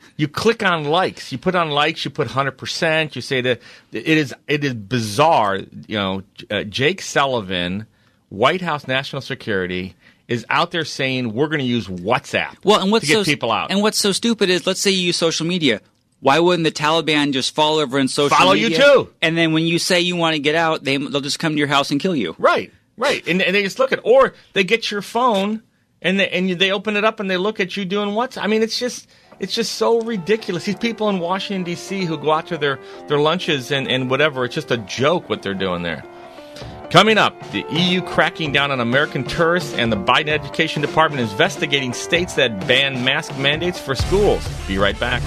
you 0.16 0.28
click 0.28 0.62
on 0.62 0.84
likes. 0.84 1.32
You 1.32 1.38
put 1.38 1.54
on 1.54 1.70
likes. 1.70 2.04
You 2.04 2.10
put 2.10 2.28
hundred 2.28 2.52
percent. 2.52 3.16
You 3.16 3.22
say 3.22 3.40
that 3.40 3.60
it 3.92 4.06
is 4.06 4.34
it 4.46 4.64
is 4.64 4.74
bizarre. 4.74 5.56
You 5.56 5.96
know, 5.96 6.22
uh, 6.50 6.62
Jake 6.64 7.02
Sullivan, 7.02 7.86
White 8.28 8.60
House 8.60 8.86
National 8.86 9.20
Security, 9.20 9.94
is 10.28 10.46
out 10.48 10.70
there 10.70 10.84
saying 10.84 11.32
we're 11.32 11.48
going 11.48 11.60
to 11.60 11.64
use 11.64 11.86
WhatsApp. 11.88 12.56
Well, 12.64 12.80
and 12.80 12.90
what's 12.90 13.06
to 13.06 13.12
get 13.12 13.18
so 13.18 13.24
people 13.24 13.50
out 13.50 13.70
and 13.70 13.82
what's 13.82 13.98
so 13.98 14.12
stupid 14.12 14.50
is, 14.50 14.66
let's 14.66 14.80
say 14.80 14.90
you 14.90 15.06
use 15.06 15.16
social 15.16 15.46
media. 15.46 15.80
Why 16.20 16.38
wouldn't 16.40 16.64
the 16.64 16.72
Taliban 16.72 17.32
just 17.32 17.54
fall 17.54 17.76
over 17.76 17.98
in 17.98 18.08
social 18.08 18.36
Follow 18.36 18.52
you 18.54 18.70
too. 18.70 19.12
And 19.20 19.36
then 19.36 19.52
when 19.52 19.66
you 19.66 19.78
say 19.78 20.00
you 20.00 20.16
want 20.16 20.34
to 20.34 20.40
get 20.40 20.54
out, 20.54 20.82
they 20.82 20.96
they'll 20.96 21.20
just 21.20 21.38
come 21.38 21.52
to 21.52 21.58
your 21.58 21.68
house 21.68 21.90
and 21.90 22.00
kill 22.00 22.16
you. 22.16 22.34
Right, 22.38 22.72
right, 22.96 23.26
and, 23.26 23.42
and 23.42 23.54
they 23.54 23.62
just 23.62 23.78
look 23.78 23.92
at, 23.92 24.00
or 24.04 24.34
they 24.52 24.64
get 24.64 24.90
your 24.90 25.02
phone 25.02 25.62
and 26.02 26.20
they, 26.20 26.28
and 26.30 26.50
they 26.50 26.72
open 26.72 26.96
it 26.96 27.04
up 27.04 27.20
and 27.20 27.30
they 27.30 27.36
look 27.36 27.60
at 27.60 27.76
you 27.76 27.84
doing 27.84 28.14
what? 28.14 28.36
I 28.38 28.46
mean, 28.46 28.62
it's 28.62 28.78
just 28.78 29.08
it's 29.38 29.54
just 29.54 29.74
so 29.74 30.00
ridiculous. 30.02 30.64
These 30.64 30.76
people 30.76 31.08
in 31.08 31.18
Washington 31.18 31.64
D.C. 31.64 32.04
who 32.04 32.16
go 32.16 32.32
out 32.32 32.46
to 32.48 32.58
their 32.58 32.78
their 33.08 33.18
lunches 33.18 33.70
and 33.70 33.88
and 33.88 34.10
whatever, 34.10 34.44
it's 34.44 34.54
just 34.54 34.70
a 34.70 34.78
joke 34.78 35.28
what 35.28 35.42
they're 35.42 35.54
doing 35.54 35.82
there. 35.82 36.04
Coming 36.90 37.18
up, 37.18 37.38
the 37.50 37.64
EU 37.70 38.00
cracking 38.00 38.52
down 38.52 38.70
on 38.70 38.78
American 38.80 39.24
tourists 39.24 39.74
and 39.74 39.90
the 39.92 39.96
Biden 39.96 40.28
Education 40.28 40.80
Department 40.82 41.28
investigating 41.28 41.92
states 41.92 42.34
that 42.34 42.66
ban 42.68 43.04
mask 43.04 43.36
mandates 43.38 43.78
for 43.78 43.94
schools. 43.94 44.46
Be 44.68 44.78
right 44.78 44.98
back. 44.98 45.22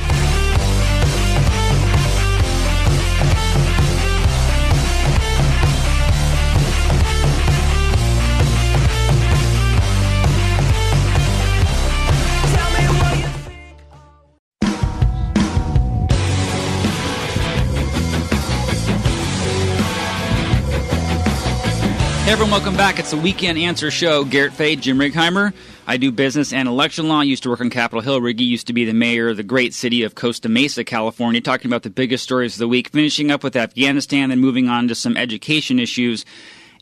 Hey 22.30 22.34
everyone, 22.34 22.52
welcome 22.52 22.78
back. 22.78 23.00
It's 23.00 23.10
the 23.10 23.18
Weekend 23.18 23.58
Answer 23.58 23.90
Show. 23.90 24.24
Garrett 24.24 24.54
Fahy, 24.54 24.80
Jim 24.80 25.00
Righeimer. 25.00 25.52
I 25.88 25.98
do 25.98 26.12
business 26.12 26.54
and 26.54 26.68
election 26.68 27.08
law. 27.08 27.22
I 27.22 27.24
used 27.24 27.42
to 27.42 27.50
work 27.50 27.60
on 27.60 27.72
Capitol 27.72 28.02
Hill. 28.02 28.22
Riggy 28.22 28.46
used 28.46 28.68
to 28.68 28.74
be 28.74 28.86
the 28.86 28.94
mayor 28.94 29.30
of 29.30 29.38
the 29.38 29.42
great 29.42 29.74
city 29.74 30.04
of 30.04 30.14
Costa 30.14 30.48
Mesa, 30.48 30.84
California, 30.84 31.42
talking 31.42 31.72
about 31.72 31.82
the 31.82 31.90
biggest 31.90 32.24
stories 32.24 32.54
of 32.54 32.60
the 32.60 32.68
week, 32.68 32.90
finishing 32.90 33.32
up 33.32 33.44
with 33.44 33.56
Afghanistan, 33.56 34.30
then 34.30 34.38
moving 34.38 34.70
on 34.70 34.88
to 34.90 34.94
some 34.94 35.18
education 35.18 35.80
issues. 35.80 36.24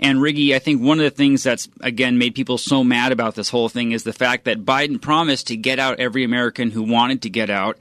And 0.01 0.19
Riggy, 0.19 0.53
I 0.53 0.59
think 0.59 0.81
one 0.81 0.99
of 0.99 1.05
the 1.05 1.11
things 1.11 1.43
that's, 1.43 1.69
again, 1.79 2.17
made 2.17 2.35
people 2.35 2.57
so 2.57 2.83
mad 2.83 3.13
about 3.13 3.35
this 3.35 3.49
whole 3.49 3.69
thing 3.69 3.93
is 3.93 4.03
the 4.03 4.11
fact 4.11 4.43
that 4.43 4.65
Biden 4.65 5.01
promised 5.01 5.47
to 5.47 5.55
get 5.55 5.79
out 5.79 6.01
every 6.01 6.25
American 6.25 6.71
who 6.71 6.83
wanted 6.83 7.21
to 7.21 7.29
get 7.29 7.49
out. 7.49 7.77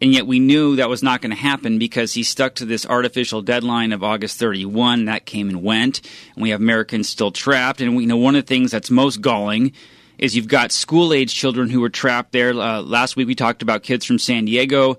And 0.00 0.12
yet 0.12 0.26
we 0.26 0.38
knew 0.38 0.76
that 0.76 0.88
was 0.88 1.02
not 1.02 1.20
going 1.20 1.30
to 1.30 1.36
happen 1.36 1.78
because 1.78 2.14
he 2.14 2.22
stuck 2.22 2.54
to 2.56 2.64
this 2.64 2.86
artificial 2.86 3.42
deadline 3.42 3.92
of 3.92 4.04
August 4.04 4.38
31. 4.38 5.06
That 5.06 5.26
came 5.26 5.48
and 5.48 5.62
went, 5.62 6.00
and 6.34 6.42
we 6.42 6.50
have 6.50 6.60
Americans 6.60 7.08
still 7.08 7.32
trapped. 7.32 7.80
And 7.80 7.96
we 7.96 8.04
you 8.04 8.08
know 8.08 8.16
one 8.16 8.36
of 8.36 8.44
the 8.44 8.48
things 8.48 8.70
that's 8.70 8.90
most 8.90 9.20
galling 9.20 9.72
is 10.18 10.36
you've 10.36 10.48
got 10.48 10.72
school 10.72 11.12
age 11.12 11.34
children 11.34 11.70
who 11.70 11.80
were 11.80 11.88
trapped 11.88 12.32
there. 12.32 12.50
Uh, 12.50 12.82
last 12.82 13.16
week 13.16 13.26
we 13.26 13.34
talked 13.34 13.62
about 13.62 13.82
kids 13.82 14.04
from 14.04 14.18
San 14.18 14.44
Diego. 14.44 14.98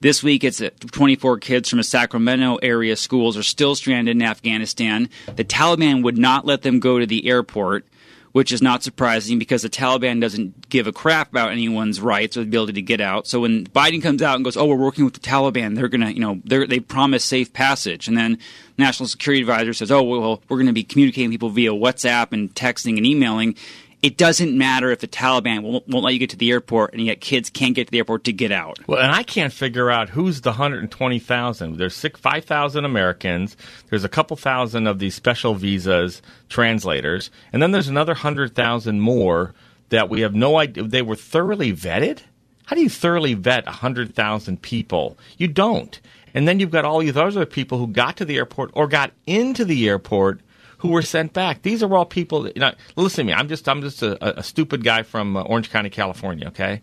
This 0.00 0.22
week 0.22 0.44
it's 0.44 0.62
24 0.92 1.38
kids 1.38 1.68
from 1.68 1.78
a 1.78 1.84
Sacramento 1.84 2.56
area 2.56 2.96
schools 2.96 3.36
are 3.36 3.42
still 3.42 3.74
stranded 3.74 4.16
in 4.16 4.22
Afghanistan. 4.22 5.10
The 5.36 5.44
Taliban 5.44 6.02
would 6.02 6.16
not 6.16 6.46
let 6.46 6.62
them 6.62 6.80
go 6.80 6.98
to 6.98 7.06
the 7.06 7.28
airport 7.28 7.86
which 8.32 8.52
is 8.52 8.62
not 8.62 8.82
surprising 8.82 9.38
because 9.38 9.62
the 9.62 9.68
Taliban 9.68 10.20
doesn't 10.20 10.68
give 10.68 10.86
a 10.86 10.92
crap 10.92 11.30
about 11.30 11.50
anyone's 11.50 12.00
rights 12.00 12.36
or 12.36 12.40
the 12.40 12.48
ability 12.48 12.74
to 12.74 12.82
get 12.82 13.00
out. 13.00 13.26
So 13.26 13.40
when 13.40 13.66
Biden 13.66 14.02
comes 14.02 14.22
out 14.22 14.36
and 14.36 14.44
goes, 14.44 14.56
"Oh, 14.56 14.66
we're 14.66 14.76
working 14.76 15.04
with 15.04 15.14
the 15.14 15.20
Taliban," 15.20 15.74
they're 15.74 15.88
gonna, 15.88 16.10
you 16.10 16.20
know, 16.20 16.40
they 16.44 16.80
promise 16.80 17.24
safe 17.24 17.52
passage, 17.52 18.08
and 18.08 18.16
then 18.16 18.38
National 18.78 19.08
Security 19.08 19.40
Advisor 19.40 19.72
says, 19.74 19.90
"Oh, 19.90 20.02
well, 20.02 20.42
we're 20.48 20.56
going 20.56 20.66
to 20.66 20.72
be 20.72 20.84
communicating 20.84 21.30
people 21.30 21.50
via 21.50 21.72
WhatsApp 21.72 22.32
and 22.32 22.54
texting 22.54 22.96
and 22.96 23.06
emailing." 23.06 23.56
It 24.02 24.16
doesn't 24.16 24.56
matter 24.56 24.90
if 24.90 25.00
the 25.00 25.08
Taliban 25.08 25.62
won't, 25.62 25.86
won't, 25.86 26.04
let 26.04 26.12
you 26.14 26.18
get 26.18 26.30
to 26.30 26.36
the 26.36 26.50
airport, 26.50 26.94
and 26.94 27.02
yet 27.02 27.20
kids 27.20 27.50
can't 27.50 27.74
get 27.74 27.88
to 27.88 27.90
the 27.90 27.98
airport 27.98 28.24
to 28.24 28.32
get 28.32 28.50
out. 28.50 28.78
Well, 28.86 28.98
and 29.00 29.12
I 29.12 29.22
can't 29.22 29.52
figure 29.52 29.90
out 29.90 30.08
who's 30.08 30.40
the 30.40 30.50
120,000. 30.50 31.76
There's 31.76 32.00
5,000 32.00 32.84
Americans. 32.84 33.56
There's 33.88 34.04
a 34.04 34.08
couple 34.08 34.36
thousand 34.36 34.86
of 34.86 34.98
these 34.98 35.14
special 35.14 35.54
visas 35.54 36.22
translators, 36.48 37.30
and 37.52 37.62
then 37.62 37.72
there's 37.72 37.88
another 37.88 38.12
100,000 38.12 39.00
more 39.00 39.54
that 39.90 40.08
we 40.08 40.22
have 40.22 40.34
no 40.34 40.56
idea. 40.56 40.84
They 40.84 41.02
were 41.02 41.16
thoroughly 41.16 41.72
vetted. 41.72 42.20
How 42.64 42.76
do 42.76 42.82
you 42.82 42.88
thoroughly 42.88 43.34
vet 43.34 43.66
100,000 43.66 44.62
people? 44.62 45.18
You 45.36 45.48
don't. 45.48 46.00
And 46.32 46.46
then 46.46 46.60
you've 46.60 46.70
got 46.70 46.84
all 46.84 47.00
these 47.00 47.16
other 47.16 47.44
people 47.44 47.78
who 47.78 47.88
got 47.88 48.16
to 48.18 48.24
the 48.24 48.36
airport 48.36 48.70
or 48.74 48.86
got 48.86 49.12
into 49.26 49.64
the 49.64 49.88
airport 49.88 50.40
who 50.80 50.88
were 50.88 51.02
sent 51.02 51.32
back. 51.32 51.62
These 51.62 51.82
are 51.82 51.94
all 51.94 52.06
people. 52.06 52.42
That, 52.42 52.56
you 52.56 52.60
know, 52.60 52.72
listen 52.96 53.26
to 53.26 53.32
me. 53.32 53.38
I'm 53.38 53.48
just 53.48 53.68
I'm 53.68 53.82
just 53.82 54.02
a, 54.02 54.38
a 54.38 54.42
stupid 54.42 54.82
guy 54.82 55.02
from 55.02 55.36
uh, 55.36 55.42
Orange 55.42 55.70
County, 55.70 55.90
California. 55.90 56.48
Okay. 56.48 56.82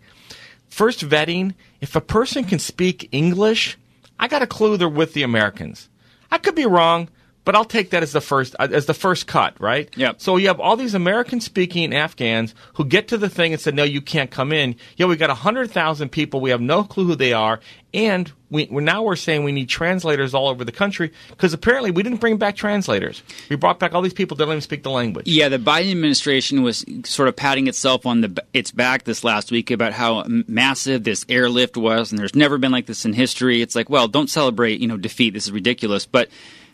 First 0.69 1.01
vetting. 1.07 1.55
If 1.81 1.95
a 1.95 2.01
person 2.01 2.43
can 2.43 2.59
speak 2.59 3.09
English, 3.11 3.77
I 4.19 4.27
got 4.27 4.41
a 4.41 4.47
clue 4.47 4.77
they're 4.77 4.89
with 4.89 5.13
the 5.13 5.23
Americans. 5.23 5.89
I 6.31 6.37
could 6.37 6.55
be 6.55 6.65
wrong, 6.65 7.09
but 7.47 7.55
I'll 7.55 7.63
take 7.63 7.91
that 7.91 8.03
as 8.03 8.11
the 8.11 8.19
first 8.19 8.57
uh, 8.59 8.67
as 8.69 8.87
the 8.87 8.93
first 8.93 9.25
cut, 9.25 9.55
right? 9.61 9.89
Yep. 9.95 10.19
So 10.19 10.35
you 10.35 10.49
have 10.49 10.59
all 10.59 10.75
these 10.75 10.93
American 10.93 11.39
speaking 11.39 11.95
Afghans 11.95 12.53
who 12.73 12.83
get 12.83 13.07
to 13.07 13.17
the 13.17 13.29
thing 13.29 13.53
and 13.53 13.61
said, 13.61 13.73
"No, 13.73 13.85
you 13.85 14.01
can't 14.01 14.29
come 14.29 14.51
in." 14.51 14.75
Yeah, 14.97 15.05
we 15.05 15.15
got 15.15 15.29
hundred 15.29 15.71
thousand 15.71 16.09
people. 16.09 16.41
We 16.41 16.49
have 16.49 16.59
no 16.59 16.83
clue 16.83 17.05
who 17.05 17.15
they 17.15 17.31
are, 17.31 17.61
and 17.93 18.29
we 18.49 18.67
we're 18.69 18.81
now 18.81 19.01
we're 19.01 19.15
saying 19.15 19.45
we 19.45 19.53
need 19.53 19.69
translators 19.69 20.33
all 20.33 20.49
over 20.49 20.65
the 20.65 20.73
country 20.73 21.13
because 21.29 21.53
apparently 21.53 21.89
we 21.89 22.03
didn't 22.03 22.19
bring 22.19 22.35
back 22.35 22.57
translators. 22.57 23.23
We 23.49 23.55
brought 23.55 23.79
back 23.79 23.93
all 23.93 24.01
these 24.01 24.13
people 24.13 24.35
that 24.35 24.43
don't 24.43 24.51
even 24.51 24.61
speak 24.61 24.83
the 24.83 24.91
language. 24.91 25.25
Yeah, 25.25 25.47
the 25.47 25.57
Biden 25.57 25.91
administration 25.91 26.63
was 26.63 26.83
sort 27.05 27.29
of 27.29 27.37
patting 27.37 27.67
itself 27.67 28.05
on 28.05 28.19
the 28.19 28.43
its 28.53 28.71
back 28.71 29.05
this 29.05 29.23
last 29.23 29.51
week 29.51 29.71
about 29.71 29.93
how 29.93 30.25
massive 30.27 31.05
this 31.05 31.25
airlift 31.29 31.77
was, 31.77 32.11
and 32.11 32.19
there's 32.19 32.35
never 32.35 32.57
been 32.57 32.73
like 32.73 32.87
this 32.87 33.05
in 33.05 33.13
history. 33.13 33.61
It's 33.61 33.73
like, 33.73 33.89
well, 33.89 34.09
don't 34.09 34.29
celebrate, 34.29 34.81
you 34.81 34.87
know, 34.87 34.97
defeat. 34.97 35.33
This 35.33 35.45
is 35.45 35.53
ridiculous, 35.53 36.05
but 36.05 36.27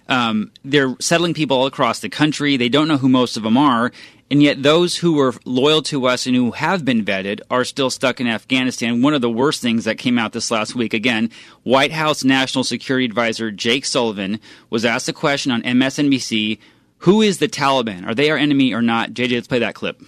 um, 0.08 0.52
they're 0.64 0.96
settling 1.00 1.34
people 1.34 1.58
all 1.58 1.66
across 1.66 2.00
the 2.00 2.10
country. 2.10 2.58
They 2.58 2.70
don't 2.70 2.88
know 2.88 2.98
who 2.98 3.10
most 3.10 3.38
of 3.38 3.44
them 3.44 3.58
are. 3.58 3.92
And 4.32 4.42
yet, 4.42 4.64
those 4.64 4.98
who 4.98 5.14
were 5.14 5.36
loyal 5.46 5.84
to 5.84 6.08
us 6.08 6.26
and 6.26 6.36
who 6.36 6.52
have 6.52 6.84
been 6.84 7.06
vetted 7.06 7.42
are 7.52 7.64
still 7.64 7.90
stuck 7.90 8.20
in 8.20 8.28
Afghanistan. 8.28 9.02
One 9.02 9.14
of 9.14 9.22
the 9.22 9.30
worst 9.30 9.62
things 9.62 9.86
that 9.86 10.00
came 10.00 10.18
out 10.18 10.34
this 10.34 10.50
last 10.50 10.74
week, 10.74 10.94
again, 10.94 11.30
White 11.62 11.92
House 11.92 12.24
National 12.24 12.64
Security 12.64 13.06
Advisor 13.06 13.52
Jake 13.52 13.86
Sullivan 13.86 14.40
was 14.70 14.86
asked 14.86 15.08
a 15.08 15.14
question 15.14 15.52
on 15.52 15.62
MSNBC 15.62 16.58
Who 17.00 17.22
is 17.22 17.38
the 17.38 17.48
Taliban? 17.48 18.08
Are 18.08 18.16
they 18.16 18.32
our 18.32 18.38
enemy 18.38 18.74
or 18.74 18.82
not? 18.82 19.12
JJ, 19.12 19.34
let's 19.34 19.48
play 19.48 19.60
that 19.60 19.76
clip. 19.76 20.02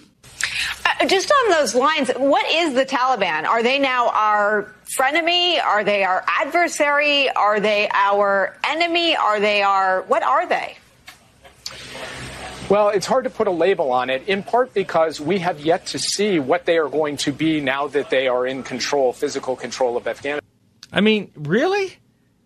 Just 1.06 1.30
on 1.30 1.50
those 1.50 1.74
lines, 1.74 2.10
what 2.16 2.50
is 2.50 2.72
the 2.74 2.86
Taliban? 2.86 3.44
Are 3.44 3.62
they 3.62 3.78
now 3.78 4.08
our 4.08 4.74
frenemy? 4.96 5.62
Are 5.62 5.84
they 5.84 6.04
our 6.04 6.24
adversary? 6.26 7.28
Are 7.30 7.60
they 7.60 7.88
our 7.92 8.56
enemy? 8.64 9.14
Are 9.14 9.38
they 9.38 9.62
our, 9.62 10.02
what 10.02 10.22
are 10.22 10.46
they? 10.46 10.78
Well, 12.70 12.88
it's 12.88 13.06
hard 13.06 13.24
to 13.24 13.30
put 13.30 13.46
a 13.46 13.50
label 13.50 13.92
on 13.92 14.10
it, 14.10 14.26
in 14.26 14.42
part 14.42 14.72
because 14.72 15.20
we 15.20 15.38
have 15.40 15.60
yet 15.60 15.86
to 15.88 15.98
see 15.98 16.40
what 16.40 16.64
they 16.64 16.78
are 16.78 16.88
going 16.88 17.18
to 17.18 17.32
be 17.32 17.60
now 17.60 17.86
that 17.88 18.10
they 18.10 18.26
are 18.26 18.46
in 18.46 18.62
control, 18.62 19.12
physical 19.12 19.54
control 19.54 19.96
of 19.96 20.08
Afghanistan. 20.08 20.48
I 20.92 21.00
mean, 21.02 21.30
really? 21.36 21.98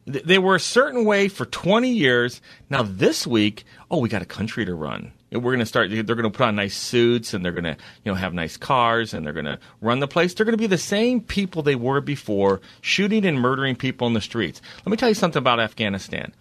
They 0.06 0.38
were 0.38 0.56
a 0.56 0.60
certain 0.60 1.04
way 1.04 1.28
for 1.28 1.46
20 1.46 1.88
years. 1.88 2.42
Now, 2.68 2.82
this 2.82 3.26
week, 3.26 3.64
oh, 3.90 3.98
we 3.98 4.08
got 4.08 4.22
a 4.22 4.26
country 4.26 4.64
to 4.64 4.74
run 4.74 5.12
we're 5.30 5.40
going 5.40 5.60
to 5.60 5.66
start 5.66 5.90
they're 5.90 6.02
going 6.02 6.22
to 6.22 6.30
put 6.30 6.46
on 6.46 6.56
nice 6.56 6.76
suits 6.76 7.34
and 7.34 7.44
they're 7.44 7.52
going 7.52 7.64
to 7.64 7.76
you 8.04 8.12
know 8.12 8.14
have 8.14 8.34
nice 8.34 8.56
cars 8.56 9.14
and 9.14 9.24
they're 9.24 9.32
going 9.32 9.44
to 9.44 9.58
run 9.80 10.00
the 10.00 10.08
place. 10.08 10.34
They're 10.34 10.46
going 10.46 10.56
to 10.56 10.58
be 10.58 10.66
the 10.66 10.78
same 10.78 11.20
people 11.20 11.62
they 11.62 11.76
were 11.76 12.00
before 12.00 12.60
shooting 12.80 13.24
and 13.24 13.40
murdering 13.40 13.76
people 13.76 14.06
in 14.06 14.14
the 14.14 14.20
streets. 14.20 14.60
Let 14.78 14.90
me 14.90 14.96
tell 14.96 15.08
you 15.08 15.14
something 15.14 15.38
about 15.38 15.60
afghanistan. 15.60 16.32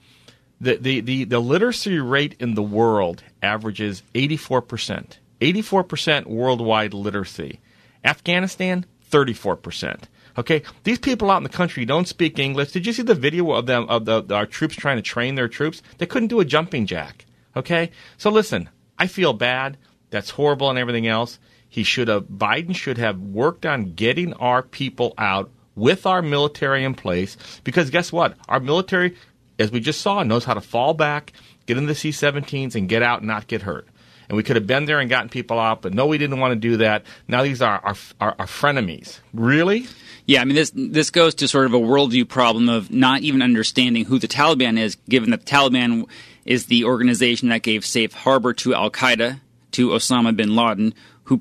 The 0.61 0.75
the 0.75 1.01
the, 1.01 1.23
the 1.25 1.39
literacy 1.39 1.99
rate 1.99 2.35
in 2.39 2.55
the 2.55 2.63
world 2.63 3.23
averages 3.41 4.03
84% 4.13 5.17
84% 5.41 6.25
worldwide 6.25 6.93
literacy. 6.93 7.59
Afghanistan 8.03 8.85
34% 9.09 10.03
Okay, 10.39 10.63
these 10.85 10.99
people 10.99 11.29
out 11.31 11.37
in 11.37 11.43
the 11.43 11.49
country 11.49 11.83
don't 11.83 12.07
speak 12.07 12.39
English. 12.39 12.71
Did 12.71 12.85
you 12.85 12.93
see 12.93 13.01
the 13.01 13.13
video 13.13 13.51
of 13.51 13.65
them 13.65 13.85
of 13.89 14.05
the, 14.05 14.23
our 14.33 14.45
troops 14.45 14.75
trying 14.75 14.95
to 14.95 15.01
train 15.01 15.35
their 15.35 15.49
troops? 15.49 15.81
They 15.97 16.05
couldn't 16.05 16.29
do 16.29 16.39
a 16.39 16.45
jumping 16.45 16.85
jack. 16.85 17.25
Okay, 17.57 17.91
so 18.17 18.29
listen, 18.29 18.69
I 18.99 19.07
feel 19.07 19.33
bad. 19.33 19.77
That's 20.09 20.31
horrible 20.31 20.69
and 20.69 20.77
everything 20.77 21.07
else. 21.07 21.39
He 21.67 21.83
should 21.83 22.07
have, 22.07 22.23
Biden 22.25 22.75
should 22.75 22.97
have 22.97 23.19
worked 23.19 23.65
on 23.65 23.93
getting 23.93 24.33
our 24.33 24.61
people 24.61 25.13
out 25.17 25.49
with 25.75 26.05
our 26.05 26.21
military 26.21 26.83
in 26.83 26.93
place 26.93 27.37
because 27.63 27.89
guess 27.89 28.11
what? 28.11 28.35
Our 28.49 28.59
military, 28.59 29.15
as 29.57 29.71
we 29.71 29.79
just 29.79 30.01
saw, 30.01 30.23
knows 30.23 30.43
how 30.43 30.55
to 30.55 30.61
fall 30.61 30.93
back, 30.93 31.31
get 31.65 31.77
in 31.77 31.85
the 31.85 31.95
C 31.95 32.09
17s, 32.09 32.75
and 32.75 32.89
get 32.89 33.01
out 33.01 33.19
and 33.19 33.27
not 33.27 33.47
get 33.47 33.61
hurt. 33.61 33.87
And 34.27 34.35
we 34.35 34.43
could 34.43 34.57
have 34.57 34.67
been 34.67 34.85
there 34.85 34.99
and 34.99 35.09
gotten 35.09 35.29
people 35.29 35.59
out, 35.59 35.81
but 35.81 35.93
no, 35.93 36.05
we 36.05 36.19
didn't 36.19 36.39
want 36.39 36.51
to 36.51 36.55
do 36.55 36.77
that. 36.77 37.03
Now 37.27 37.43
these 37.43 37.61
are 37.61 37.79
our, 37.83 37.95
our, 38.21 38.35
our 38.39 38.45
frenemies. 38.45 39.19
Really? 39.33 39.87
Yeah, 40.27 40.41
I 40.41 40.45
mean 40.45 40.55
this 40.55 40.71
this 40.75 41.09
goes 41.09 41.33
to 41.35 41.47
sort 41.47 41.65
of 41.65 41.73
a 41.73 41.79
worldview 41.79 42.27
problem 42.27 42.69
of 42.69 42.91
not 42.91 43.21
even 43.21 43.41
understanding 43.41 44.05
who 44.05 44.19
the 44.19 44.27
Taliban 44.27 44.77
is, 44.77 44.95
given 45.09 45.31
that 45.31 45.45
the 45.45 45.45
Taliban 45.47 46.07
is 46.49 46.65
the 46.65 46.83
organization 46.83 47.49
that 47.49 47.61
gave 47.61 47.85
safe 47.85 48.11
harbor 48.11 48.53
to 48.53 48.73
Al 48.73 48.89
Qaeda, 48.89 49.39
to 49.71 49.89
Osama 49.89 50.35
bin 50.35 50.55
Laden, 50.55 50.95
who, 51.25 51.37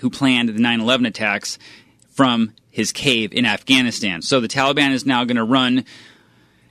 who 0.00 0.08
planned 0.08 0.48
the 0.48 0.52
9 0.52 0.80
11 0.80 1.04
attacks 1.04 1.58
from 2.10 2.54
his 2.70 2.92
cave 2.92 3.32
in 3.32 3.44
Afghanistan. 3.44 4.22
So 4.22 4.40
the 4.40 4.46
Taliban 4.46 4.92
is 4.92 5.04
now 5.04 5.24
going 5.24 5.36
to 5.36 5.44
run 5.44 5.84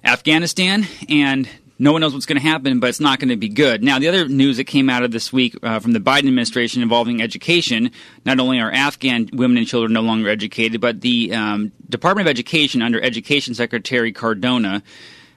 Afghanistan, 0.06 0.88
and 1.10 1.50
no 1.78 1.92
one 1.92 2.00
knows 2.00 2.14
what's 2.14 2.26
going 2.26 2.42
to 2.42 2.48
happen, 2.48 2.80
but 2.80 2.88
it's 2.88 3.02
not 3.02 3.20
going 3.20 3.28
to 3.28 3.36
be 3.36 3.50
good. 3.50 3.84
Now, 3.84 4.00
the 4.00 4.08
other 4.08 4.26
news 4.26 4.56
that 4.56 4.66
came 4.66 4.90
out 4.90 5.04
of 5.04 5.12
this 5.12 5.34
week 5.34 5.58
uh, 5.62 5.80
from 5.80 5.92
the 5.92 6.00
Biden 6.00 6.28
administration 6.28 6.82
involving 6.82 7.22
education, 7.22 7.92
not 8.24 8.40
only 8.40 8.62
are 8.62 8.72
Afghan 8.72 9.30
women 9.34 9.58
and 9.58 9.68
children 9.68 9.92
no 9.92 10.02
longer 10.02 10.30
educated, 10.30 10.80
but 10.80 11.02
the 11.02 11.34
um, 11.34 11.74
Department 11.90 12.26
of 12.26 12.32
Education 12.32 12.82
under 12.82 13.02
Education 13.02 13.54
Secretary 13.54 14.14
Cardona 14.14 14.82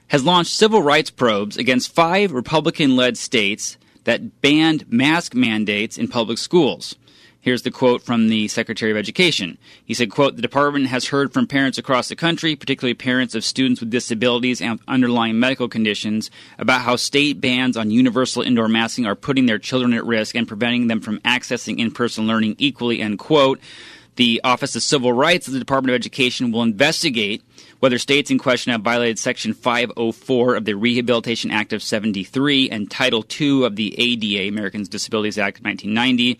has 0.07 0.23
launched 0.23 0.53
civil 0.53 0.81
rights 0.81 1.09
probes 1.09 1.57
against 1.57 1.93
five 1.93 2.31
Republican 2.31 2.95
led 2.95 3.17
states 3.17 3.77
that 4.03 4.41
banned 4.41 4.91
mask 4.91 5.33
mandates 5.33 5.97
in 5.97 6.07
public 6.07 6.37
schools. 6.37 6.95
Here's 7.41 7.61
the 7.61 7.69
quote 7.69 8.01
from 8.01 8.29
the 8.29 8.47
Secretary 8.47 8.89
of 8.89 8.97
Education. 8.97 9.59
He 9.85 9.93
said, 9.93 10.09
quote, 10.09 10.35
the 10.35 10.41
department 10.41 10.87
has 10.87 11.09
heard 11.09 11.31
from 11.31 11.45
parents 11.45 11.77
across 11.77 12.07
the 12.07 12.15
country, 12.15 12.55
particularly 12.55 12.95
parents 12.95 13.35
of 13.35 13.45
students 13.45 13.79
with 13.79 13.91
disabilities 13.91 14.61
and 14.61 14.79
underlying 14.87 15.39
medical 15.39 15.69
conditions, 15.69 16.31
about 16.57 16.81
how 16.81 16.95
state 16.95 17.39
bans 17.39 17.77
on 17.77 17.91
universal 17.91 18.41
indoor 18.41 18.67
masking 18.67 19.05
are 19.05 19.13
putting 19.13 19.45
their 19.45 19.59
children 19.59 19.93
at 19.93 20.05
risk 20.05 20.33
and 20.33 20.47
preventing 20.47 20.87
them 20.87 21.01
from 21.01 21.19
accessing 21.19 21.77
in-person 21.77 22.25
learning 22.25 22.55
equally, 22.57 22.99
end 22.99 23.19
quote. 23.19 23.59
The 24.15 24.41
Office 24.43 24.75
of 24.75 24.81
Civil 24.81 25.13
Rights 25.13 25.45
of 25.45 25.53
the 25.53 25.59
Department 25.59 25.91
of 25.91 25.99
Education 25.99 26.51
will 26.51 26.63
investigate 26.63 27.43
whether 27.85 27.99
states 27.99 28.31
in 28.31 28.39
question 28.39 28.71
have 28.71 28.81
violated 28.81 29.19
Section 29.19 29.53
504 29.53 30.55
of 30.55 30.65
the 30.65 30.73
Rehabilitation 30.73 31.51
Act 31.51 31.71
of 31.71 31.83
73 31.83 32.67
and 32.71 32.89
Title 32.89 33.23
II 33.39 33.63
of 33.63 33.75
the 33.75 33.93
ADA, 33.99 34.49
Americans 34.49 34.89
Disabilities 34.89 35.37
Act 35.37 35.59
of 35.59 35.65
1990. 35.65 36.39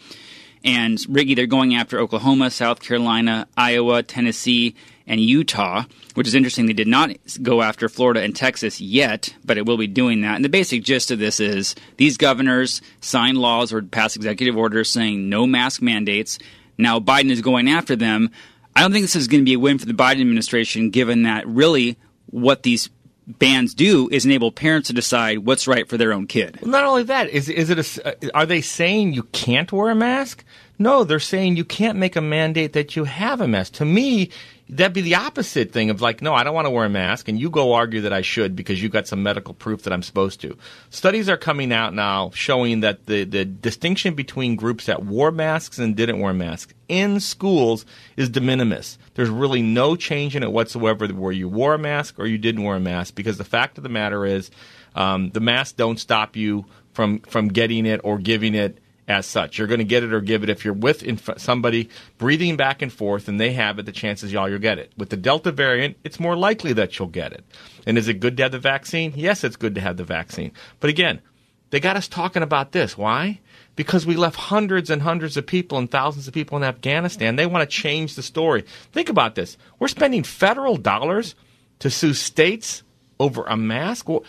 And 0.64 0.98
Riggy, 0.98 1.36
they're 1.36 1.46
going 1.46 1.75
after 1.75 2.00
Oklahoma, 2.00 2.50
South 2.50 2.80
Carolina, 2.80 3.48
Iowa, 3.56 4.02
Tennessee, 4.02 4.74
and 5.06 5.22
Utah, 5.22 5.84
which 6.16 6.25
is 6.25 6.34
interesting. 6.34 6.66
They 6.66 6.74
did 6.74 6.88
not 6.88 7.12
go 7.44 7.62
after 7.62 7.90
Florida 7.90 8.24
and 8.24 8.36
Texas 8.36 8.82
yet, 8.82 9.36
but 9.46 9.60
it 9.60 9.68
will 9.68 9.78
be 9.78 9.86
doing 9.86 10.22
that. 10.22 10.38
And 10.38 10.44
the 10.44 10.50
basic 10.50 10.82
gist 10.82 11.12
of 11.12 11.20
this 11.20 11.40
is 11.40 11.75
these 11.98 12.18
governors 12.18 12.82
signed 13.02 13.38
laws 13.38 13.72
or 13.72 13.84
passed 13.84 14.16
executive 14.16 14.58
orders 14.58 14.90
saying 14.90 15.30
no 15.30 15.46
mask 15.46 15.80
mandates. 15.80 16.40
Now 16.80 17.00
Biden 17.00 17.30
is 17.30 17.42
going 17.42 17.70
after 17.70 17.96
them. 17.96 18.32
I 18.75 18.82
don't 18.82 18.91
think 18.91 19.03
this 19.03 19.15
is 19.15 19.27
going 19.27 19.41
to 19.41 19.46
be 19.46 19.53
a 19.53 19.60
win 19.60 19.77
for 19.77 19.86
the 19.86 19.94
Biden 19.94 20.22
administration, 20.22 20.89
given 20.89 21.24
that 21.24 21.48
really 21.48 21.98
what 22.27 22.63
these 22.63 22.89
bans 23.27 23.74
do 23.74 24.10
is 24.12 24.25
enable 24.25 24.51
parents 24.51 24.88
to 24.88 24.94
decide 24.94 25.39
what's 25.39 25.67
right 25.67 25.88
for 25.88 25.98
their 25.98 26.13
own 26.13 26.27
kid. 26.27 26.60
Well, 26.62 26.72
not 26.72 26.84
only 26.84 27.03
that, 27.03 27.29
is 27.29 27.50
is 27.50 27.70
it 27.70 27.79
a, 27.79 28.08
uh, 28.08 28.29
are 28.34 28.46
they 28.46 28.62
saying 28.62 29.13
you 29.13 29.24
can't 29.24 29.72
wear 29.72 29.89
a 29.89 29.96
mask? 29.96 30.44
No, 30.77 31.03
they're 31.03 31.20
saying 31.20 31.55
you 31.55 31.65
can't 31.65 31.98
make 31.98 32.15
a 32.15 32.22
mandate 32.22 32.74
that 32.74 32.96
you 32.96 33.05
have 33.05 33.41
a 33.41 33.48
mask. 33.48 33.74
To 33.74 33.86
me, 33.86 34.29
that'd 34.69 34.93
be 34.93 35.01
the 35.01 35.15
opposite 35.15 35.72
thing 35.72 35.89
of 35.89 36.01
like, 36.01 36.22
no, 36.22 36.34
I 36.34 36.43
don't 36.43 36.55
want 36.55 36.65
to 36.65 36.72
wear 36.72 36.86
a 36.86 36.89
mask, 36.89 37.27
and 37.27 37.39
you 37.39 37.50
go 37.50 37.74
argue 37.74 38.01
that 38.01 38.13
I 38.13 38.22
should 38.22 38.55
because 38.55 38.81
you've 38.81 38.91
got 38.91 39.07
some 39.07 39.22
medical 39.22 39.53
proof 39.53 39.84
that 39.84 39.93
I'm 39.93 40.01
supposed 40.01 40.41
to. 40.41 40.57
Studies 40.89 41.29
are 41.29 41.38
coming 41.38 41.72
out 41.72 41.93
now 41.93 42.31
showing 42.34 42.79
that 42.81 43.05
the, 43.05 43.24
the 43.24 43.45
distinction 43.45 44.15
between 44.15 44.55
groups 44.55 44.86
that 44.88 45.03
wore 45.03 45.31
masks 45.31 45.77
and 45.77 45.95
didn't 45.95 46.19
wear 46.19 46.34
masks 46.34 46.74
in 46.88 47.19
schools 47.19 47.86
is 48.17 48.29
de 48.29 48.41
minimis. 48.41 48.98
There's 49.13 49.29
really 49.29 49.62
no 49.62 49.95
change 49.95 50.36
in 50.36 50.43
it 50.43 50.51
whatsoever 50.51 51.07
where 51.07 51.31
you 51.31 51.48
wore 51.48 51.74
a 51.74 51.79
mask 51.79 52.19
or 52.19 52.25
you 52.25 52.38
didn't 52.38 52.63
wear 52.63 52.75
a 52.75 52.79
mask 52.79 53.15
because 53.15 53.38
the 53.38 53.43
fact 53.43 53.77
of 53.77 53.84
the 53.84 53.89
matter 53.89 54.25
is 54.25 54.51
um, 54.95 55.29
the 55.31 55.39
masks 55.39 55.74
don't 55.74 56.00
stop 56.00 56.36
you 56.36 56.65
from, 56.93 57.19
from 57.19 57.50
getting 57.50 57.86
it 57.86 58.01
or 58.03 58.17
giving 58.17 58.55
it 58.55 58.79
as 59.08 59.26
such. 59.26 59.58
You're 59.58 59.68
going 59.68 59.80
to 59.80 59.84
get 59.86 60.04
it 60.04 60.14
or 60.14 60.22
give 60.22 60.44
it 60.44 60.50
if 60.50 60.66
you're 60.66 60.74
with 60.74 61.04
inf- 61.04 61.38
somebody 61.38 61.90
breathing 62.18 62.58
back 62.58 62.82
and 62.82 62.92
forth 62.92 63.28
and 63.28 63.40
they 63.40 63.54
have 63.54 63.78
it, 63.80 63.86
the 63.86 63.92
chances 63.92 64.32
y'all 64.32 64.50
you'll 64.50 64.60
get 64.60 64.80
it. 64.80 64.92
With 64.98 65.10
the 65.10 65.18
Delta 65.18 65.52
variant, 65.52 65.98
it's 66.04 66.20
more 66.20 66.36
likely 66.36 66.74
that 66.74 66.98
you'll 66.98 67.08
get 67.08 67.34
it. 67.34 67.44
And 67.86 67.98
is 67.98 68.08
it 68.08 68.20
good 68.20 68.38
to 68.38 68.44
have 68.44 68.52
the 68.52 68.60
vaccine? 68.60 69.14
Yes, 69.16 69.44
it's 69.44 69.56
good 69.56 69.76
to 69.76 69.82
have 69.82 69.98
the 69.98 70.04
vaccine. 70.04 70.52
But 70.80 70.90
again, 70.90 71.22
they 71.70 71.80
got 71.80 71.98
us 71.98 72.08
talking 72.08 72.44
about 72.44 72.72
this. 72.72 72.98
Why? 72.98 73.40
Because 73.76 74.06
we 74.06 74.16
left 74.16 74.38
hundreds 74.38 74.90
and 74.90 75.02
hundreds 75.02 75.38
of 75.38 75.46
people 75.46 75.78
and 75.78 75.90
thousands 75.90 76.28
of 76.28 76.34
people 76.34 76.58
in 76.58 76.64
Afghanistan. 76.64 77.36
They 77.36 77.46
want 77.46 77.70
to 77.70 77.76
change 77.76 78.16
the 78.16 78.24
story. 78.24 78.64
Think 78.92 79.10
about 79.10 79.36
this. 79.36 79.58
We're 79.80 79.88
spending 79.90 80.24
federal 80.24 80.78
dollars 80.78 81.36
to 81.80 81.90
sue 81.90 82.14
states 82.14 82.84
over 83.19 83.43
a 83.45 83.55
mask? 83.55 84.10
Well, 84.10 84.24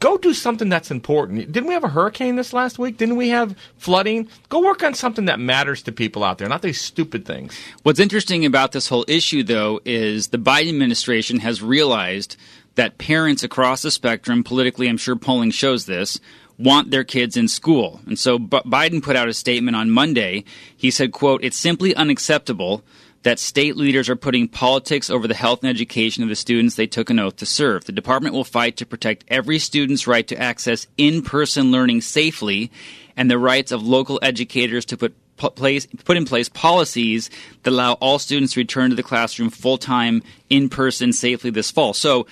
go 0.00 0.16
do 0.16 0.32
something 0.34 0.68
that's 0.68 0.90
important. 0.90 1.50
Didn't 1.50 1.68
we 1.68 1.74
have 1.74 1.84
a 1.84 1.88
hurricane 1.88 2.36
this 2.36 2.52
last 2.52 2.78
week? 2.78 2.96
Didn't 2.96 3.16
we 3.16 3.30
have 3.30 3.56
flooding? 3.76 4.28
Go 4.48 4.60
work 4.62 4.82
on 4.82 4.94
something 4.94 5.24
that 5.26 5.40
matters 5.40 5.82
to 5.82 5.92
people 5.92 6.24
out 6.24 6.38
there, 6.38 6.48
not 6.48 6.62
these 6.62 6.80
stupid 6.80 7.24
things. 7.24 7.58
What's 7.82 8.00
interesting 8.00 8.44
about 8.44 8.72
this 8.72 8.88
whole 8.88 9.04
issue, 9.08 9.42
though, 9.42 9.80
is 9.84 10.28
the 10.28 10.38
Biden 10.38 10.68
administration 10.68 11.40
has 11.40 11.62
realized 11.62 12.36
that 12.76 12.98
parents 12.98 13.42
across 13.42 13.82
the 13.82 13.90
spectrum, 13.90 14.44
politically, 14.44 14.88
I'm 14.88 14.98
sure 14.98 15.16
polling 15.16 15.50
shows 15.50 15.86
this, 15.86 16.20
want 16.58 16.90
their 16.90 17.04
kids 17.04 17.36
in 17.36 17.48
school. 17.48 18.00
And 18.06 18.18
so 18.18 18.38
B- 18.38 18.60
Biden 18.66 19.02
put 19.02 19.16
out 19.16 19.28
a 19.28 19.34
statement 19.34 19.76
on 19.76 19.90
Monday. 19.90 20.44
He 20.76 20.90
said, 20.90 21.12
quote, 21.12 21.42
it's 21.42 21.56
simply 21.56 21.94
unacceptable 21.94 22.82
that 23.22 23.38
state 23.38 23.76
leaders 23.76 24.08
are 24.08 24.16
putting 24.16 24.48
politics 24.48 25.10
over 25.10 25.26
the 25.26 25.34
health 25.34 25.62
and 25.62 25.70
education 25.70 26.22
of 26.22 26.28
the 26.28 26.36
students 26.36 26.76
they 26.76 26.86
took 26.86 27.10
an 27.10 27.18
oath 27.18 27.36
to 27.36 27.46
serve. 27.46 27.84
The 27.84 27.92
department 27.92 28.34
will 28.34 28.44
fight 28.44 28.76
to 28.76 28.86
protect 28.86 29.24
every 29.28 29.58
student's 29.58 30.06
right 30.06 30.26
to 30.28 30.40
access 30.40 30.86
in-person 30.96 31.70
learning 31.70 32.02
safely 32.02 32.70
and 33.16 33.30
the 33.30 33.38
rights 33.38 33.72
of 33.72 33.82
local 33.82 34.18
educators 34.22 34.84
to 34.86 34.96
put 34.96 35.14
place, 35.36 35.86
put 36.04 36.16
in 36.16 36.24
place 36.24 36.48
policies 36.48 37.30
that 37.62 37.70
allow 37.70 37.94
all 37.94 38.18
students 38.18 38.54
to 38.54 38.60
return 38.60 38.90
to 38.90 38.96
the 38.96 39.02
classroom 39.02 39.50
full 39.50 39.78
time 39.78 40.22
in 40.48 40.68
person 40.68 41.12
safely 41.12 41.50
this 41.50 41.70
fall. 41.70 41.92
So, 41.94 42.26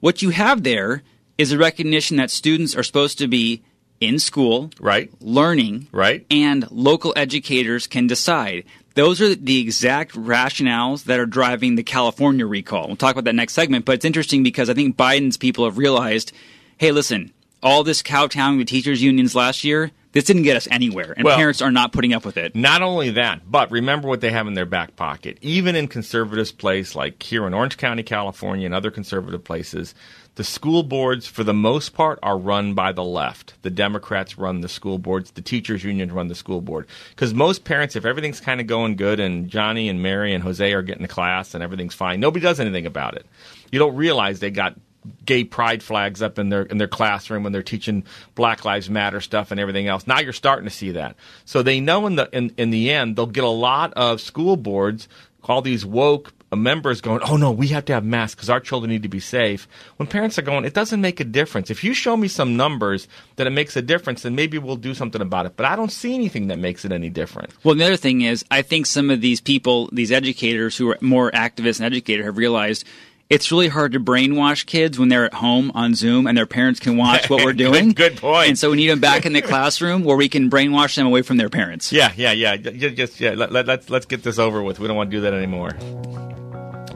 what 0.00 0.22
you 0.22 0.30
have 0.30 0.62
there 0.62 1.02
is 1.36 1.52
a 1.52 1.58
recognition 1.58 2.16
that 2.16 2.30
students 2.30 2.74
are 2.74 2.82
supposed 2.82 3.18
to 3.18 3.28
be 3.28 3.62
in 4.00 4.18
school, 4.18 4.70
right, 4.80 5.10
learning, 5.20 5.88
right, 5.92 6.24
and 6.30 6.70
local 6.70 7.12
educators 7.16 7.86
can 7.86 8.06
decide. 8.06 8.64
Those 8.94 9.20
are 9.20 9.34
the 9.34 9.60
exact 9.60 10.14
rationales 10.14 11.04
that 11.04 11.20
are 11.20 11.26
driving 11.26 11.76
the 11.76 11.82
California 11.82 12.46
recall. 12.46 12.88
We'll 12.88 12.96
talk 12.96 13.12
about 13.12 13.24
that 13.24 13.34
next 13.34 13.52
segment, 13.52 13.84
but 13.84 13.94
it's 13.94 14.04
interesting 14.04 14.42
because 14.42 14.68
I 14.68 14.74
think 14.74 14.96
Biden's 14.96 15.36
people 15.36 15.64
have 15.64 15.78
realized, 15.78 16.32
hey, 16.78 16.90
listen, 16.90 17.32
all 17.62 17.84
this 17.84 18.02
kowtowing 18.02 18.58
with 18.58 18.68
teachers 18.68 19.02
unions 19.02 19.34
last 19.34 19.64
year, 19.64 19.92
this 20.12 20.24
didn't 20.24 20.42
get 20.42 20.56
us 20.56 20.66
anywhere, 20.72 21.14
and 21.16 21.24
well, 21.24 21.36
parents 21.36 21.62
are 21.62 21.70
not 21.70 21.92
putting 21.92 22.12
up 22.12 22.24
with 22.24 22.36
it. 22.36 22.56
Not 22.56 22.82
only 22.82 23.10
that, 23.10 23.48
but 23.48 23.70
remember 23.70 24.08
what 24.08 24.20
they 24.20 24.30
have 24.30 24.48
in 24.48 24.54
their 24.54 24.66
back 24.66 24.96
pocket. 24.96 25.38
Even 25.40 25.76
in 25.76 25.86
conservative 25.86 26.58
places 26.58 26.96
like 26.96 27.22
here 27.22 27.46
in 27.46 27.54
Orange 27.54 27.76
County, 27.76 28.02
California, 28.02 28.66
and 28.66 28.74
other 28.74 28.90
conservative 28.90 29.44
places, 29.44 29.94
the 30.40 30.44
school 30.44 30.82
boards, 30.82 31.26
for 31.26 31.44
the 31.44 31.52
most 31.52 31.92
part, 31.92 32.18
are 32.22 32.38
run 32.38 32.72
by 32.72 32.92
the 32.92 33.04
left. 33.04 33.52
The 33.60 33.68
Democrats 33.68 34.38
run 34.38 34.62
the 34.62 34.70
school 34.70 34.96
boards. 34.96 35.32
The 35.32 35.42
teachers' 35.42 35.84
union 35.84 36.10
run 36.14 36.28
the 36.28 36.34
school 36.34 36.62
board. 36.62 36.86
Because 37.10 37.34
most 37.34 37.64
parents, 37.64 37.94
if 37.94 38.06
everything's 38.06 38.40
kind 38.40 38.58
of 38.58 38.66
going 38.66 38.96
good 38.96 39.20
and 39.20 39.50
Johnny 39.50 39.90
and 39.90 40.00
Mary 40.00 40.32
and 40.32 40.42
Jose 40.42 40.72
are 40.72 40.80
getting 40.80 41.02
to 41.02 41.12
class 41.12 41.52
and 41.52 41.62
everything's 41.62 41.92
fine, 41.92 42.20
nobody 42.20 42.42
does 42.42 42.58
anything 42.58 42.86
about 42.86 43.16
it. 43.16 43.26
You 43.70 43.78
don't 43.78 43.94
realize 43.96 44.40
they 44.40 44.50
got 44.50 44.80
gay 45.26 45.44
pride 45.44 45.82
flags 45.82 46.22
up 46.22 46.38
in 46.38 46.48
their 46.48 46.62
in 46.62 46.78
their 46.78 46.88
classroom 46.88 47.42
when 47.42 47.52
they're 47.52 47.62
teaching 47.62 48.04
Black 48.34 48.64
Lives 48.64 48.88
Matter 48.88 49.20
stuff 49.20 49.50
and 49.50 49.60
everything 49.60 49.88
else. 49.88 50.06
Now 50.06 50.20
you're 50.20 50.32
starting 50.32 50.64
to 50.64 50.74
see 50.74 50.92
that. 50.92 51.16
So 51.44 51.62
they 51.62 51.80
know 51.80 52.06
in 52.06 52.16
the 52.16 52.30
in, 52.32 52.54
in 52.56 52.70
the 52.70 52.90
end 52.90 53.16
they'll 53.16 53.26
get 53.26 53.44
a 53.44 53.48
lot 53.48 53.92
of 53.92 54.22
school 54.22 54.56
boards, 54.56 55.06
all 55.44 55.60
these 55.60 55.84
woke 55.84 56.32
members 56.56 57.00
going, 57.00 57.20
oh 57.22 57.36
no, 57.36 57.52
we 57.52 57.68
have 57.68 57.84
to 57.86 57.92
have 57.92 58.04
masks 58.04 58.34
because 58.34 58.50
our 58.50 58.60
children 58.60 58.90
need 58.90 59.02
to 59.04 59.08
be 59.08 59.20
safe. 59.20 59.68
When 59.96 60.06
parents 60.06 60.38
are 60.38 60.42
going, 60.42 60.64
it 60.64 60.74
doesn't 60.74 61.00
make 61.00 61.20
a 61.20 61.24
difference. 61.24 61.70
If 61.70 61.84
you 61.84 61.94
show 61.94 62.16
me 62.16 62.28
some 62.28 62.56
numbers 62.56 63.06
that 63.36 63.46
it 63.46 63.50
makes 63.50 63.76
a 63.76 63.82
difference, 63.82 64.22
then 64.22 64.34
maybe 64.34 64.58
we'll 64.58 64.76
do 64.76 64.94
something 64.94 65.20
about 65.20 65.46
it. 65.46 65.56
But 65.56 65.66
I 65.66 65.76
don't 65.76 65.92
see 65.92 66.14
anything 66.14 66.48
that 66.48 66.58
makes 66.58 66.84
it 66.84 66.92
any 66.92 67.08
different. 67.08 67.52
Well, 67.62 67.74
the 67.74 67.84
other 67.84 67.96
thing 67.96 68.22
is, 68.22 68.44
I 68.50 68.62
think 68.62 68.86
some 68.86 69.10
of 69.10 69.20
these 69.20 69.40
people, 69.40 69.88
these 69.92 70.10
educators 70.10 70.76
who 70.76 70.90
are 70.90 70.98
more 71.00 71.30
activists 71.30 71.78
and 71.78 71.86
educators, 71.86 72.26
have 72.26 72.36
realized 72.36 72.84
it's 73.30 73.52
really 73.52 73.68
hard 73.68 73.92
to 73.92 74.00
brainwash 74.00 74.66
kids 74.66 74.98
when 74.98 75.08
they're 75.08 75.24
at 75.24 75.34
home 75.34 75.70
on 75.74 75.94
Zoom 75.94 76.26
and 76.26 76.36
their 76.36 76.46
parents 76.46 76.80
can 76.80 76.96
watch 76.96 77.30
what 77.30 77.44
we're 77.44 77.52
doing. 77.66 77.88
good, 77.88 77.96
good, 77.96 78.16
point. 78.16 78.48
And 78.48 78.58
so 78.58 78.70
we 78.70 78.76
need 78.76 78.88
them 78.88 78.98
back 79.00 79.24
in 79.24 79.32
the 79.32 79.40
classroom 79.40 80.02
where 80.02 80.16
we 80.16 80.28
can 80.28 80.50
brainwash 80.50 80.96
them 80.96 81.06
away 81.06 81.22
from 81.22 81.36
their 81.36 81.48
parents. 81.48 81.92
Yeah, 81.92 82.12
yeah, 82.16 82.32
yeah. 82.32 82.56
Just 82.56 83.20
yeah. 83.20 83.30
Let, 83.30 83.52
let, 83.52 83.66
let's 83.66 83.88
let's 83.88 84.06
get 84.06 84.24
this 84.24 84.38
over 84.38 84.62
with. 84.62 84.80
We 84.80 84.88
don't 84.88 84.96
want 84.96 85.10
to 85.10 85.16
do 85.16 85.20
that 85.22 85.32
anymore. 85.32 85.70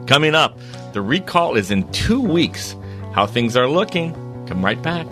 Coming 0.07 0.35
up, 0.35 0.59
the 0.93 1.01
recall 1.01 1.55
is 1.55 1.71
in 1.71 1.89
two 1.91 2.19
weeks. 2.19 2.75
How 3.13 3.25
things 3.25 3.55
are 3.55 3.67
looking. 3.67 4.13
Come 4.45 4.63
right 4.63 4.81
back. 4.81 5.07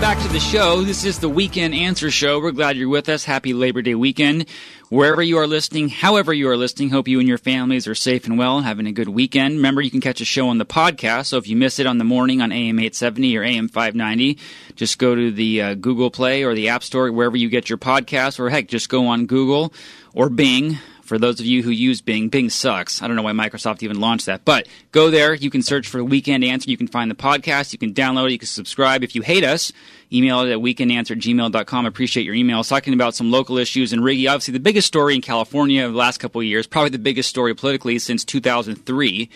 Back 0.00 0.22
to 0.22 0.28
the 0.28 0.40
show. 0.40 0.82
This 0.82 1.04
is 1.04 1.18
the 1.18 1.28
Weekend 1.28 1.74
Answer 1.74 2.10
Show. 2.10 2.40
We're 2.40 2.52
glad 2.52 2.76
you're 2.76 2.88
with 2.88 3.08
us. 3.08 3.24
Happy 3.24 3.52
Labor 3.52 3.82
Day 3.82 3.94
weekend. 3.94 4.46
Wherever 4.88 5.22
you 5.22 5.38
are 5.38 5.46
listening, 5.46 5.88
however 5.88 6.32
you 6.32 6.48
are 6.48 6.56
listening, 6.56 6.88
hope 6.88 7.06
you 7.06 7.18
and 7.18 7.28
your 7.28 7.36
families 7.36 7.86
are 7.86 7.94
safe 7.94 8.26
and 8.26 8.38
well, 8.38 8.60
having 8.60 8.86
a 8.86 8.92
good 8.92 9.08
weekend. 9.08 9.56
Remember, 9.56 9.82
you 9.82 9.90
can 9.90 10.00
catch 10.00 10.20
a 10.20 10.24
show 10.24 10.48
on 10.48 10.58
the 10.58 10.64
podcast. 10.64 11.26
So 11.26 11.36
if 11.36 11.48
you 11.48 11.56
miss 11.56 11.78
it 11.78 11.86
on 11.86 11.98
the 11.98 12.04
morning 12.04 12.40
on 12.40 12.50
AM 12.50 12.78
870 12.78 13.36
or 13.36 13.42
AM 13.42 13.68
590, 13.68 14.38
just 14.74 14.98
go 14.98 15.14
to 15.14 15.30
the 15.30 15.62
uh, 15.62 15.74
Google 15.74 16.10
Play 16.10 16.44
or 16.44 16.54
the 16.54 16.70
App 16.70 16.82
Store, 16.82 17.12
wherever 17.12 17.36
you 17.36 17.48
get 17.48 17.68
your 17.68 17.78
podcast, 17.78 18.40
or 18.40 18.48
heck, 18.48 18.68
just 18.68 18.88
go 18.88 19.06
on 19.06 19.26
Google 19.26 19.72
or 20.14 20.30
Bing 20.30 20.78
for 21.10 21.18
those 21.18 21.40
of 21.40 21.46
you 21.46 21.64
who 21.64 21.70
use 21.70 22.00
Bing, 22.00 22.28
Bing 22.28 22.48
sucks. 22.50 23.02
I 23.02 23.08
don't 23.08 23.16
know 23.16 23.22
why 23.22 23.32
Microsoft 23.32 23.82
even 23.82 23.98
launched 23.98 24.26
that, 24.26 24.44
but 24.44 24.68
go 24.92 25.10
there. 25.10 25.34
You 25.34 25.50
can 25.50 25.60
search 25.60 25.88
for 25.88 26.04
Weekend 26.04 26.44
Answer. 26.44 26.70
You 26.70 26.76
can 26.76 26.86
find 26.86 27.10
the 27.10 27.16
podcast. 27.16 27.72
You 27.72 27.80
can 27.80 27.92
download 27.92 28.28
it. 28.28 28.32
You 28.34 28.38
can 28.38 28.46
subscribe. 28.46 29.02
If 29.02 29.16
you 29.16 29.22
hate 29.22 29.42
us, 29.42 29.72
email 30.12 30.38
it 30.42 30.52
at 30.52 30.58
weekendanswer@gmail.com. 30.58 31.84
at 31.84 31.88
Appreciate 31.88 32.24
your 32.24 32.36
emails. 32.36 32.68
Talking 32.68 32.94
about 32.94 33.16
some 33.16 33.32
local 33.32 33.58
issues. 33.58 33.92
in 33.92 34.02
Riggy, 34.02 34.30
obviously 34.30 34.52
the 34.52 34.60
biggest 34.60 34.86
story 34.86 35.16
in 35.16 35.20
California 35.20 35.84
of 35.84 35.90
the 35.90 35.98
last 35.98 36.18
couple 36.18 36.42
of 36.42 36.46
years, 36.46 36.68
probably 36.68 36.90
the 36.90 36.98
biggest 37.00 37.28
story 37.28 37.56
politically 37.56 37.98
since 37.98 38.24
2003 38.24 39.28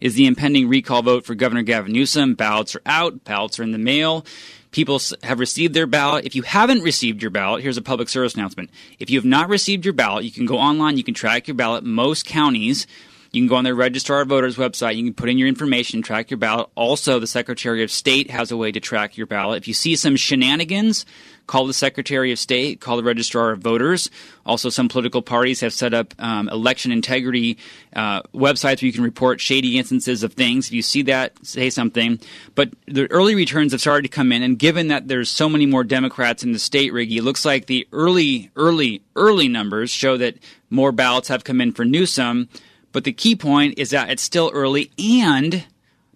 is 0.00 0.14
the 0.14 0.26
impending 0.26 0.68
recall 0.68 1.02
vote 1.02 1.24
for 1.24 1.36
Governor 1.36 1.62
Gavin 1.62 1.92
Newsom. 1.92 2.34
Ballots 2.34 2.74
are 2.74 2.82
out. 2.84 3.22
Ballots 3.22 3.60
are 3.60 3.62
in 3.62 3.70
the 3.70 3.78
mail. 3.78 4.26
People 4.72 5.00
have 5.22 5.38
received 5.38 5.74
their 5.74 5.86
ballot. 5.86 6.24
If 6.24 6.34
you 6.34 6.42
haven't 6.42 6.80
received 6.80 7.22
your 7.22 7.30
ballot, 7.30 7.62
here's 7.62 7.76
a 7.76 7.82
public 7.82 8.08
service 8.08 8.34
announcement. 8.34 8.70
If 8.98 9.10
you 9.10 9.18
have 9.18 9.24
not 9.24 9.48
received 9.48 9.84
your 9.84 9.94
ballot, 9.94 10.24
you 10.24 10.32
can 10.32 10.46
go 10.46 10.58
online, 10.58 10.96
you 10.96 11.04
can 11.04 11.14
track 11.14 11.46
your 11.46 11.54
ballot. 11.54 11.84
Most 11.84 12.24
counties 12.24 12.86
You 13.32 13.40
can 13.40 13.48
go 13.48 13.56
on 13.56 13.64
the 13.64 13.74
Registrar 13.74 14.20
of 14.20 14.28
Voters 14.28 14.56
website. 14.56 14.96
You 14.96 15.04
can 15.04 15.14
put 15.14 15.30
in 15.30 15.38
your 15.38 15.48
information, 15.48 16.02
track 16.02 16.30
your 16.30 16.36
ballot. 16.36 16.68
Also, 16.74 17.18
the 17.18 17.26
Secretary 17.26 17.82
of 17.82 17.90
State 17.90 18.30
has 18.30 18.50
a 18.50 18.58
way 18.58 18.70
to 18.70 18.78
track 18.78 19.16
your 19.16 19.26
ballot. 19.26 19.56
If 19.56 19.66
you 19.66 19.72
see 19.72 19.96
some 19.96 20.16
shenanigans, 20.16 21.06
call 21.46 21.66
the 21.66 21.72
Secretary 21.72 22.30
of 22.30 22.38
State, 22.38 22.82
call 22.82 22.98
the 22.98 23.02
Registrar 23.02 23.52
of 23.52 23.60
Voters. 23.60 24.10
Also, 24.44 24.68
some 24.68 24.86
political 24.86 25.22
parties 25.22 25.60
have 25.60 25.72
set 25.72 25.94
up 25.94 26.12
um, 26.18 26.50
election 26.50 26.92
integrity 26.92 27.56
uh, 27.96 28.20
websites 28.34 28.82
where 28.82 28.88
you 28.88 28.92
can 28.92 29.02
report 29.02 29.40
shady 29.40 29.78
instances 29.78 30.22
of 30.22 30.34
things. 30.34 30.66
If 30.66 30.74
you 30.74 30.82
see 30.82 31.00
that, 31.04 31.32
say 31.42 31.70
something. 31.70 32.20
But 32.54 32.74
the 32.86 33.10
early 33.10 33.34
returns 33.34 33.72
have 33.72 33.80
started 33.80 34.02
to 34.02 34.14
come 34.14 34.30
in, 34.30 34.42
and 34.42 34.58
given 34.58 34.88
that 34.88 35.08
there's 35.08 35.30
so 35.30 35.48
many 35.48 35.64
more 35.64 35.84
Democrats 35.84 36.44
in 36.44 36.52
the 36.52 36.58
state, 36.58 36.92
Riggy, 36.92 37.16
it 37.16 37.22
looks 37.22 37.46
like 37.46 37.64
the 37.64 37.88
early, 37.92 38.50
early, 38.56 39.00
early 39.16 39.48
numbers 39.48 39.90
show 39.90 40.18
that 40.18 40.36
more 40.68 40.92
ballots 40.92 41.28
have 41.28 41.44
come 41.44 41.62
in 41.62 41.72
for 41.72 41.86
Newsom. 41.86 42.50
But 42.92 43.04
the 43.04 43.12
key 43.12 43.36
point 43.36 43.78
is 43.78 43.90
that 43.90 44.10
it's 44.10 44.22
still 44.22 44.50
early 44.52 44.90
and 44.98 45.64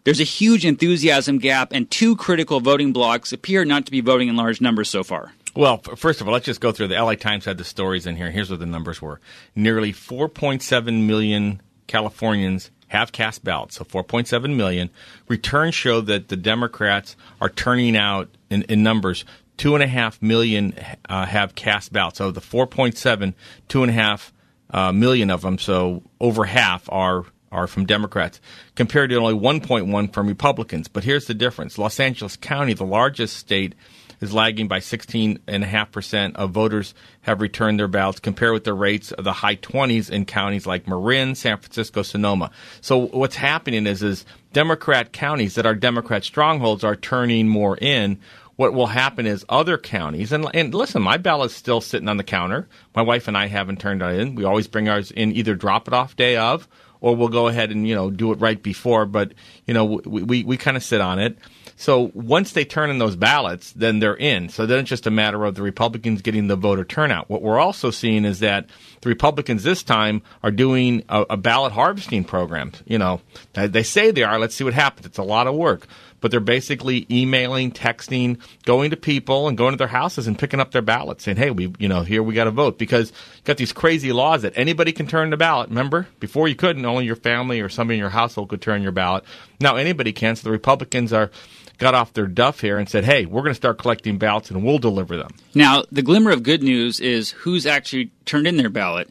there's 0.06 0.20
a 0.20 0.24
huge 0.24 0.64
enthusiasm 0.64 1.38
gap, 1.38 1.72
and 1.72 1.90
two 1.90 2.14
critical 2.14 2.60
voting 2.60 2.92
blocs 2.92 3.32
appear 3.32 3.64
not 3.64 3.86
to 3.86 3.90
be 3.90 4.00
voting 4.00 4.28
in 4.28 4.36
large 4.36 4.60
numbers 4.60 4.88
so 4.88 5.02
far. 5.02 5.32
Well, 5.56 5.78
first 5.78 6.20
of 6.20 6.28
all, 6.28 6.32
let's 6.32 6.46
just 6.46 6.60
go 6.60 6.70
through. 6.70 6.88
The 6.88 7.02
LA 7.02 7.16
Times 7.16 7.44
had 7.44 7.58
the 7.58 7.64
stories 7.64 8.06
in 8.06 8.14
here. 8.14 8.30
Here's 8.30 8.48
what 8.48 8.60
the 8.60 8.66
numbers 8.66 9.02
were: 9.02 9.20
nearly 9.56 9.92
4.7 9.92 11.06
million 11.06 11.60
Californians 11.88 12.70
have 12.88 13.10
cast 13.10 13.42
ballots, 13.42 13.78
so 13.78 13.84
4.7 13.84 14.54
million. 14.54 14.90
Returns 15.26 15.74
show 15.74 16.00
that 16.02 16.28
the 16.28 16.36
Democrats 16.36 17.16
are 17.40 17.48
turning 17.48 17.96
out 17.96 18.28
in, 18.48 18.62
in 18.62 18.84
numbers. 18.84 19.24
Two 19.56 19.74
and 19.74 19.82
a 19.82 19.88
half 19.88 20.22
million 20.22 20.72
uh, 21.08 21.26
have 21.26 21.56
cast 21.56 21.92
ballots. 21.92 22.18
So 22.18 22.30
the 22.30 22.40
4.7, 22.40 23.34
two 23.66 23.82
and 23.82 23.90
a 23.90 23.94
half 23.94 24.32
uh, 24.70 24.92
million 24.92 25.30
of 25.30 25.42
them, 25.42 25.58
so 25.58 26.02
over 26.20 26.44
half 26.44 26.88
are 26.90 27.24
are 27.52 27.68
from 27.68 27.86
Democrats, 27.86 28.40
compared 28.74 29.08
to 29.08 29.16
only 29.16 29.32
1.1 29.32 30.12
from 30.12 30.26
Republicans. 30.26 30.88
But 30.88 31.04
here's 31.04 31.26
the 31.26 31.34
difference: 31.34 31.78
Los 31.78 32.00
Angeles 32.00 32.36
County, 32.36 32.74
the 32.74 32.84
largest 32.84 33.36
state, 33.36 33.74
is 34.20 34.32
lagging 34.32 34.68
by 34.68 34.78
16.5% 34.78 36.36
of 36.36 36.50
voters 36.50 36.94
have 37.22 37.40
returned 37.40 37.78
their 37.78 37.88
ballots, 37.88 38.20
compared 38.20 38.52
with 38.52 38.64
the 38.64 38.74
rates 38.74 39.12
of 39.12 39.24
the 39.24 39.32
high 39.32 39.56
20s 39.56 40.10
in 40.10 40.24
counties 40.24 40.66
like 40.66 40.88
Marin, 40.88 41.34
San 41.34 41.58
Francisco, 41.58 42.02
Sonoma. 42.02 42.50
So 42.80 43.06
what's 43.08 43.36
happening 43.36 43.86
is, 43.86 44.02
is 44.02 44.24
Democrat 44.52 45.12
counties 45.12 45.54
that 45.54 45.66
are 45.66 45.74
Democrat 45.74 46.24
strongholds 46.24 46.84
are 46.84 46.96
turning 46.96 47.48
more 47.48 47.76
in, 47.76 48.18
what 48.56 48.72
will 48.72 48.86
happen 48.86 49.26
is 49.26 49.44
other 49.48 49.78
counties, 49.78 50.32
and, 50.32 50.46
and 50.54 50.74
listen, 50.74 51.02
my 51.02 51.18
ballot's 51.18 51.54
still 51.54 51.80
sitting 51.80 52.08
on 52.08 52.16
the 52.16 52.24
counter. 52.24 52.68
My 52.94 53.02
wife 53.02 53.28
and 53.28 53.36
I 53.36 53.46
haven't 53.46 53.80
turned 53.80 54.02
it 54.02 54.18
in. 54.20 54.34
We 54.34 54.44
always 54.44 54.66
bring 54.66 54.88
ours 54.88 55.10
in 55.10 55.32
either 55.32 55.54
drop 55.54 55.86
it 55.88 55.94
off 55.94 56.16
day 56.16 56.36
of, 56.36 56.66
or 57.00 57.14
we'll 57.14 57.28
go 57.28 57.48
ahead 57.48 57.70
and 57.70 57.86
you 57.86 57.94
know 57.94 58.10
do 58.10 58.32
it 58.32 58.40
right 58.40 58.60
before. 58.62 59.04
But 59.04 59.34
you 59.66 59.74
know 59.74 59.84
we 59.84 60.22
we, 60.22 60.44
we 60.44 60.56
kind 60.56 60.76
of 60.76 60.82
sit 60.82 61.00
on 61.00 61.18
it. 61.18 61.38
So 61.78 62.10
once 62.14 62.52
they 62.52 62.64
turn 62.64 62.88
in 62.88 62.98
those 62.98 63.16
ballots, 63.16 63.72
then 63.72 63.98
they're 63.98 64.16
in. 64.16 64.48
So 64.48 64.64
then 64.64 64.78
it's 64.80 64.88
just 64.88 65.06
a 65.06 65.10
matter 65.10 65.44
of 65.44 65.54
the 65.54 65.62
Republicans 65.62 66.22
getting 66.22 66.46
the 66.46 66.56
voter 66.56 66.84
turnout. 66.84 67.28
What 67.28 67.42
we're 67.42 67.58
also 67.58 67.90
seeing 67.90 68.24
is 68.24 68.40
that 68.40 68.70
the 69.02 69.10
Republicans 69.10 69.62
this 69.62 69.82
time 69.82 70.22
are 70.42 70.50
doing 70.50 71.04
a, 71.10 71.26
a 71.30 71.36
ballot 71.36 71.72
harvesting 71.72 72.24
program. 72.24 72.72
You 72.86 72.96
know, 72.96 73.20
they 73.52 73.82
say 73.82 74.10
they 74.10 74.22
are. 74.22 74.38
Let's 74.38 74.54
see 74.54 74.64
what 74.64 74.72
happens. 74.72 75.04
It's 75.04 75.18
a 75.18 75.22
lot 75.22 75.46
of 75.46 75.54
work 75.54 75.86
but 76.26 76.32
they're 76.32 76.40
basically 76.40 77.06
emailing, 77.08 77.70
texting, 77.70 78.40
going 78.64 78.90
to 78.90 78.96
people 78.96 79.46
and 79.46 79.56
going 79.56 79.70
to 79.70 79.76
their 79.76 79.86
houses 79.86 80.26
and 80.26 80.36
picking 80.36 80.58
up 80.58 80.72
their 80.72 80.82
ballots, 80.82 81.22
saying, 81.22 81.36
"Hey, 81.36 81.52
we, 81.52 81.72
you 81.78 81.86
know, 81.86 82.02
here 82.02 82.20
we 82.20 82.34
got 82.34 82.46
to 82.46 82.50
vote." 82.50 82.78
Because 82.78 83.10
you 83.10 83.42
got 83.44 83.58
these 83.58 83.72
crazy 83.72 84.10
laws 84.10 84.42
that 84.42 84.52
anybody 84.56 84.90
can 84.90 85.06
turn 85.06 85.30
the 85.30 85.36
ballot. 85.36 85.68
Remember, 85.68 86.08
before 86.18 86.48
you 86.48 86.56
couldn't, 86.56 86.84
only 86.84 87.04
your 87.04 87.14
family 87.14 87.60
or 87.60 87.68
somebody 87.68 87.98
in 87.98 88.00
your 88.00 88.10
household 88.10 88.48
could 88.48 88.60
turn 88.60 88.82
your 88.82 88.90
ballot. 88.90 89.22
Now 89.60 89.76
anybody 89.76 90.12
can. 90.12 90.34
So 90.34 90.42
the 90.42 90.50
Republicans 90.50 91.12
are 91.12 91.30
got 91.78 91.94
off 91.94 92.12
their 92.12 92.26
duff 92.26 92.60
here 92.60 92.76
and 92.76 92.88
said, 92.88 93.04
"Hey, 93.04 93.24
we're 93.24 93.42
going 93.42 93.52
to 93.52 93.54
start 93.54 93.78
collecting 93.78 94.18
ballots 94.18 94.50
and 94.50 94.64
we'll 94.64 94.78
deliver 94.78 95.16
them." 95.16 95.30
Now, 95.54 95.84
the 95.92 96.02
glimmer 96.02 96.32
of 96.32 96.42
good 96.42 96.60
news 96.60 96.98
is 96.98 97.30
who's 97.30 97.66
actually 97.66 98.10
turned 98.24 98.48
in 98.48 98.56
their 98.56 98.68
ballot. 98.68 99.10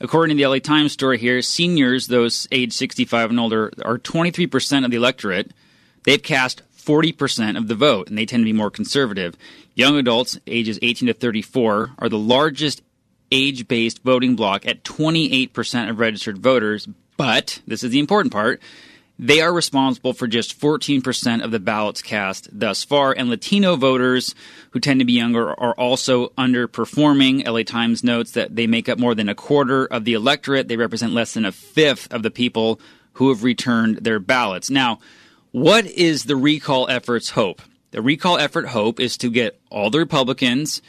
According 0.00 0.34
to 0.34 0.42
the 0.42 0.48
LA 0.48 0.60
Times 0.60 0.92
story 0.92 1.18
here, 1.18 1.42
seniors, 1.42 2.06
those 2.06 2.48
age 2.50 2.72
65 2.72 3.28
and 3.28 3.38
older, 3.38 3.70
are 3.84 3.98
23% 3.98 4.86
of 4.86 4.90
the 4.90 4.96
electorate. 4.96 5.50
They've 6.08 6.22
cast 6.22 6.62
40% 6.74 7.58
of 7.58 7.68
the 7.68 7.74
vote, 7.74 8.08
and 8.08 8.16
they 8.16 8.24
tend 8.24 8.40
to 8.40 8.46
be 8.46 8.54
more 8.54 8.70
conservative. 8.70 9.36
Young 9.74 9.98
adults, 9.98 10.40
ages 10.46 10.78
18 10.80 11.08
to 11.08 11.12
34, 11.12 11.90
are 11.98 12.08
the 12.08 12.16
largest 12.16 12.80
age 13.30 13.68
based 13.68 14.02
voting 14.02 14.34
bloc 14.34 14.64
at 14.64 14.84
28% 14.84 15.90
of 15.90 15.98
registered 15.98 16.38
voters. 16.38 16.88
But, 17.18 17.60
this 17.66 17.84
is 17.84 17.90
the 17.90 17.98
important 17.98 18.32
part, 18.32 18.62
they 19.18 19.42
are 19.42 19.52
responsible 19.52 20.14
for 20.14 20.26
just 20.26 20.58
14% 20.58 21.44
of 21.44 21.50
the 21.50 21.60
ballots 21.60 22.00
cast 22.00 22.48
thus 22.58 22.84
far, 22.84 23.12
and 23.12 23.28
Latino 23.28 23.76
voters, 23.76 24.34
who 24.70 24.80
tend 24.80 25.00
to 25.00 25.04
be 25.04 25.12
younger, 25.12 25.50
are 25.60 25.74
also 25.74 26.28
underperforming. 26.38 27.46
LA 27.46 27.64
Times 27.64 28.02
notes 28.02 28.30
that 28.30 28.56
they 28.56 28.66
make 28.66 28.88
up 28.88 28.98
more 28.98 29.14
than 29.14 29.28
a 29.28 29.34
quarter 29.34 29.84
of 29.84 30.06
the 30.06 30.14
electorate. 30.14 30.68
They 30.68 30.78
represent 30.78 31.12
less 31.12 31.34
than 31.34 31.44
a 31.44 31.52
fifth 31.52 32.10
of 32.10 32.22
the 32.22 32.30
people 32.30 32.80
who 33.12 33.28
have 33.28 33.44
returned 33.44 33.98
their 33.98 34.20
ballots. 34.20 34.70
Now, 34.70 35.00
what 35.60 35.86
is 35.86 36.24
the 36.24 36.36
recall 36.36 36.88
effort's 36.88 37.30
hope? 37.30 37.62
The 37.90 38.02
recall 38.02 38.38
effort 38.38 38.66
hope 38.66 39.00
is 39.00 39.16
to 39.18 39.30
get 39.30 39.58
all 39.70 39.90
the 39.90 39.98
Republicans, 39.98 40.82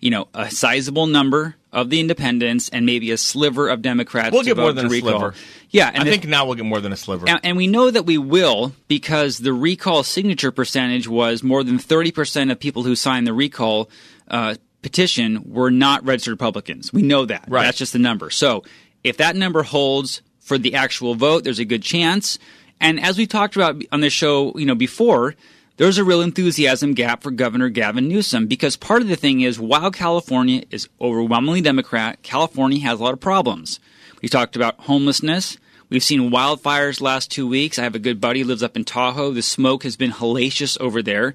you 0.00 0.10
know, 0.10 0.28
a 0.32 0.50
sizable 0.50 1.06
number 1.06 1.56
of 1.72 1.90
the 1.90 2.00
independents, 2.00 2.70
and 2.70 2.86
maybe 2.86 3.10
a 3.10 3.18
sliver 3.18 3.68
of 3.68 3.82
Democrats. 3.82 4.32
We'll 4.32 4.44
get 4.44 4.56
more 4.56 4.72
than 4.72 4.86
a 4.86 4.88
recall. 4.88 5.10
sliver. 5.10 5.34
Yeah, 5.68 5.90
I 5.94 6.04
think 6.04 6.26
now 6.26 6.46
we'll 6.46 6.54
get 6.54 6.64
more 6.64 6.80
than 6.80 6.92
a 6.92 6.96
sliver. 6.96 7.28
And, 7.28 7.40
and 7.42 7.56
we 7.56 7.66
know 7.66 7.90
that 7.90 8.06
we 8.06 8.16
will 8.16 8.72
because 8.88 9.38
the 9.38 9.52
recall 9.52 10.02
signature 10.02 10.50
percentage 10.50 11.06
was 11.06 11.42
more 11.42 11.62
than 11.62 11.78
thirty 11.78 12.12
percent 12.12 12.50
of 12.50 12.58
people 12.58 12.82
who 12.82 12.96
signed 12.96 13.26
the 13.26 13.34
recall 13.34 13.90
uh, 14.28 14.54
petition 14.80 15.42
were 15.52 15.70
not 15.70 16.04
registered 16.04 16.32
Republicans. 16.32 16.92
We 16.92 17.02
know 17.02 17.26
that. 17.26 17.44
Right. 17.48 17.64
That's 17.64 17.76
just 17.76 17.92
the 17.92 17.98
number. 17.98 18.30
So 18.30 18.62
if 19.04 19.18
that 19.18 19.36
number 19.36 19.62
holds 19.62 20.22
for 20.40 20.56
the 20.56 20.76
actual 20.76 21.14
vote, 21.14 21.44
there's 21.44 21.58
a 21.58 21.64
good 21.64 21.82
chance 21.82 22.38
and 22.80 23.00
as 23.00 23.18
we 23.18 23.26
talked 23.26 23.56
about 23.56 23.82
on 23.92 24.00
this 24.00 24.12
show, 24.12 24.56
you 24.56 24.66
know, 24.66 24.74
before, 24.74 25.34
there's 25.76 25.98
a 25.98 26.04
real 26.04 26.22
enthusiasm 26.22 26.94
gap 26.94 27.22
for 27.22 27.30
Governor 27.30 27.68
Gavin 27.68 28.08
Newsom 28.08 28.46
because 28.46 28.76
part 28.76 29.02
of 29.02 29.08
the 29.08 29.16
thing 29.16 29.42
is 29.42 29.58
while 29.58 29.90
California 29.90 30.62
is 30.70 30.88
overwhelmingly 31.00 31.60
Democrat, 31.60 32.22
California 32.22 32.80
has 32.80 32.98
a 32.98 33.02
lot 33.02 33.12
of 33.12 33.20
problems. 33.20 33.78
We 34.22 34.28
talked 34.28 34.56
about 34.56 34.80
homelessness. 34.80 35.58
We've 35.88 36.02
seen 36.02 36.30
wildfires 36.30 37.00
last 37.00 37.30
two 37.30 37.46
weeks. 37.46 37.78
I 37.78 37.82
have 37.82 37.94
a 37.94 38.00
good 38.00 38.20
buddy 38.20 38.40
who 38.40 38.48
lives 38.48 38.62
up 38.62 38.76
in 38.76 38.84
Tahoe. 38.84 39.32
The 39.32 39.42
smoke 39.42 39.84
has 39.84 39.96
been 39.96 40.12
hellacious 40.12 40.80
over 40.80 41.02
there. 41.02 41.34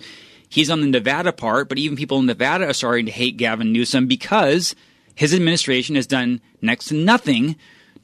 He's 0.50 0.70
on 0.70 0.82
the 0.82 0.88
Nevada 0.88 1.32
part, 1.32 1.70
but 1.70 1.78
even 1.78 1.96
people 1.96 2.20
in 2.20 2.26
Nevada 2.26 2.68
are 2.68 2.74
starting 2.74 3.06
to 3.06 3.12
hate 3.12 3.38
Gavin 3.38 3.72
Newsom 3.72 4.08
because 4.08 4.76
his 5.16 5.34
administration 5.34 5.96
has 5.96 6.08
done 6.08 6.42
next 6.62 6.86
to 6.86 6.96
nothing 6.96 7.56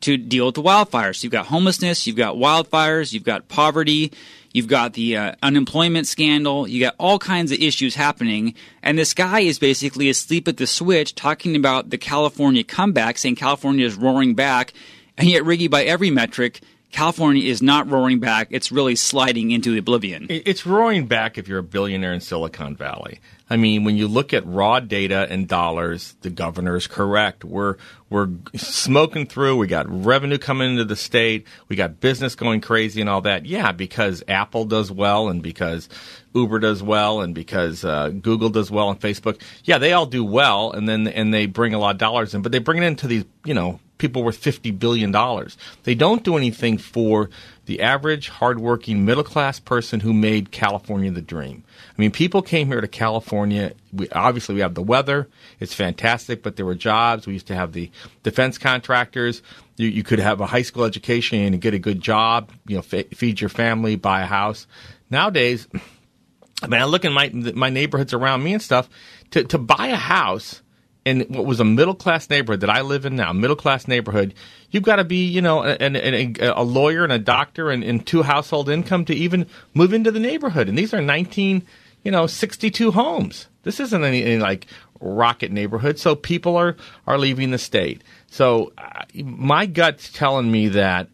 to 0.01 0.17
deal 0.17 0.47
with 0.47 0.55
the 0.55 0.61
wildfires. 0.61 1.23
You've 1.23 1.31
got 1.31 1.47
homelessness, 1.47 2.05
you've 2.05 2.15
got 2.15 2.35
wildfires, 2.35 3.13
you've 3.13 3.23
got 3.23 3.47
poverty, 3.47 4.11
you've 4.53 4.67
got 4.67 4.93
the 4.93 5.17
uh, 5.17 5.35
unemployment 5.41 6.07
scandal, 6.07 6.67
you 6.67 6.79
got 6.79 6.95
all 6.99 7.19
kinds 7.19 7.51
of 7.51 7.59
issues 7.59 7.95
happening. 7.95 8.53
And 8.83 8.97
this 8.97 9.13
guy 9.13 9.41
is 9.41 9.59
basically 9.59 10.09
asleep 10.09 10.47
at 10.47 10.57
the 10.57 10.67
switch 10.67 11.15
talking 11.15 11.55
about 11.55 11.89
the 11.89 11.97
California 11.97 12.63
comeback, 12.63 13.17
saying 13.17 13.35
California 13.35 13.85
is 13.85 13.95
roaring 13.95 14.35
back. 14.35 14.73
And 15.17 15.27
yet, 15.27 15.43
Riggy, 15.43 15.69
by 15.69 15.83
every 15.83 16.11
metric, 16.11 16.61
California 16.97 17.43
is 17.43 17.61
not 17.61 17.87
roaring 17.91 18.19
back. 18.19 18.47
It's 18.49 18.71
really 18.71 18.95
sliding 18.95 19.51
into 19.51 19.77
oblivion. 19.77 20.25
It's 20.31 20.65
roaring 20.65 21.05
back 21.05 21.37
if 21.37 21.47
you're 21.47 21.59
a 21.59 21.63
billionaire 21.63 22.11
in 22.11 22.21
Silicon 22.21 22.75
Valley. 22.75 23.19
I 23.51 23.55
mean, 23.55 23.83
when 23.83 23.97
you 23.97 24.07
look 24.07 24.33
at 24.33 24.43
raw 24.47 24.79
data 24.79 25.27
and 25.29 25.47
dollars, 25.47 26.15
the 26.21 26.31
governor 26.31 26.75
is 26.75 26.87
correct. 26.87 27.45
We're 27.45 27.75
we're 28.09 28.29
smoking 28.55 29.27
through. 29.27 29.57
We 29.57 29.67
got 29.67 29.85
revenue 29.87 30.39
coming 30.39 30.71
into 30.71 30.85
the 30.85 30.95
state. 30.95 31.45
We 31.67 31.75
got 31.75 31.99
business 31.99 32.33
going 32.33 32.61
crazy 32.61 32.99
and 32.99 33.11
all 33.11 33.21
that. 33.21 33.45
Yeah, 33.45 33.73
because 33.73 34.23
Apple 34.27 34.65
does 34.65 34.91
well 34.91 35.29
and 35.29 35.43
because 35.43 35.89
Uber 36.33 36.57
does 36.57 36.81
well 36.81 37.21
and 37.21 37.35
because 37.35 37.85
uh, 37.85 38.09
Google 38.09 38.49
does 38.49 38.71
well 38.71 38.89
and 38.89 38.99
Facebook. 38.99 39.39
Yeah, 39.65 39.77
they 39.77 39.93
all 39.93 40.07
do 40.07 40.25
well, 40.25 40.71
and 40.71 40.89
then 40.89 41.07
and 41.07 41.31
they 41.31 41.45
bring 41.45 41.75
a 41.75 41.79
lot 41.79 41.91
of 41.91 41.99
dollars 41.99 42.33
in, 42.33 42.41
but 42.41 42.51
they 42.51 42.59
bring 42.59 42.81
it 42.81 42.87
into 42.87 43.05
these 43.05 43.25
you 43.45 43.53
know 43.53 43.79
people 43.97 44.23
worth 44.23 44.37
fifty 44.37 44.71
billion 44.71 45.11
dollars. 45.11 45.57
They 45.83 45.95
don't 45.95 46.23
do 46.23 46.37
anything 46.37 46.77
for 46.77 47.29
the 47.65 47.81
average 47.81 48.29
hardworking 48.29 49.05
middle 49.05 49.23
class 49.23 49.59
person 49.59 49.99
who 49.99 50.13
made 50.13 50.51
California 50.51 51.11
the 51.11 51.21
dream. 51.21 51.63
I 51.89 52.01
mean, 52.01 52.11
people 52.11 52.41
came 52.41 52.67
here 52.67 52.81
to 52.81 52.87
California. 52.87 53.73
We, 53.91 54.09
obviously, 54.09 54.55
we 54.55 54.61
have 54.61 54.75
the 54.75 54.83
weather; 54.83 55.27
it's 55.59 55.73
fantastic. 55.73 56.43
But 56.43 56.55
there 56.55 56.65
were 56.65 56.75
jobs. 56.75 57.27
We 57.27 57.33
used 57.33 57.47
to 57.47 57.55
have 57.55 57.73
the 57.73 57.91
defense 58.23 58.57
contractors. 58.57 59.41
You, 59.77 59.87
you 59.87 60.03
could 60.03 60.19
have 60.19 60.41
a 60.41 60.45
high 60.45 60.61
school 60.61 60.83
education 60.83 61.39
and 61.41 61.61
get 61.61 61.73
a 61.73 61.79
good 61.79 62.01
job. 62.01 62.51
You 62.67 62.77
know, 62.77 62.83
f- 62.91 63.07
feed 63.09 63.41
your 63.41 63.49
family, 63.49 63.95
buy 63.95 64.21
a 64.21 64.25
house. 64.25 64.67
Nowadays, 65.09 65.67
I 66.61 66.67
mean, 66.67 66.81
I 66.81 66.85
look 66.85 67.05
in 67.05 67.13
my 67.13 67.29
my 67.29 67.69
neighborhoods 67.69 68.13
around 68.13 68.43
me 68.43 68.53
and 68.53 68.61
stuff. 68.61 68.89
To 69.31 69.43
to 69.43 69.57
buy 69.57 69.87
a 69.87 69.95
house 69.97 70.61
in 71.07 71.21
what 71.29 71.45
was 71.45 71.61
a 71.61 71.65
middle 71.65 71.95
class 71.95 72.29
neighborhood 72.29 72.59
that 72.59 72.69
I 72.69 72.81
live 72.81 73.05
in 73.05 73.15
now, 73.15 73.31
middle 73.31 73.55
class 73.55 73.87
neighborhood, 73.87 74.33
you've 74.71 74.83
got 74.83 74.97
to 74.97 75.05
be, 75.05 75.25
you 75.25 75.41
know, 75.41 75.63
an, 75.63 75.95
an, 75.95 76.35
a, 76.41 76.63
lawyer 76.63 77.05
and 77.05 77.13
a 77.13 77.17
doctor 77.17 77.69
and, 77.71 77.81
and 77.81 78.05
two 78.05 78.23
household 78.23 78.69
income 78.69 79.05
to 79.05 79.15
even 79.15 79.47
move 79.73 79.93
into 79.93 80.11
the 80.11 80.19
neighborhood. 80.19 80.67
And 80.67 80.77
these 80.77 80.93
are 80.93 81.01
19, 81.01 81.65
you 82.03 82.11
know, 82.11 82.27
62 82.27 82.91
homes. 82.91 83.47
This 83.63 83.79
isn't 83.79 84.03
any, 84.03 84.21
any 84.21 84.37
like 84.37 84.67
rocket 84.99 85.49
neighborhood. 85.49 85.97
So 85.97 86.13
people 86.13 86.57
are, 86.57 86.75
are 87.05 87.17
leaving 87.17 87.51
the 87.51 87.57
state. 87.57 88.01
So 88.27 88.73
my 89.15 89.65
gut's 89.65 90.11
telling 90.11 90.51
me 90.51 90.67
that, 90.69 91.07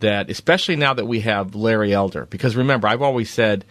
that 0.00 0.28
especially 0.28 0.76
now 0.76 0.92
that 0.92 1.06
we 1.06 1.20
have 1.20 1.54
Larry 1.54 1.94
Elder, 1.94 2.26
because 2.26 2.56
remember, 2.56 2.88
I've 2.88 3.02
always 3.02 3.30
said, 3.30 3.64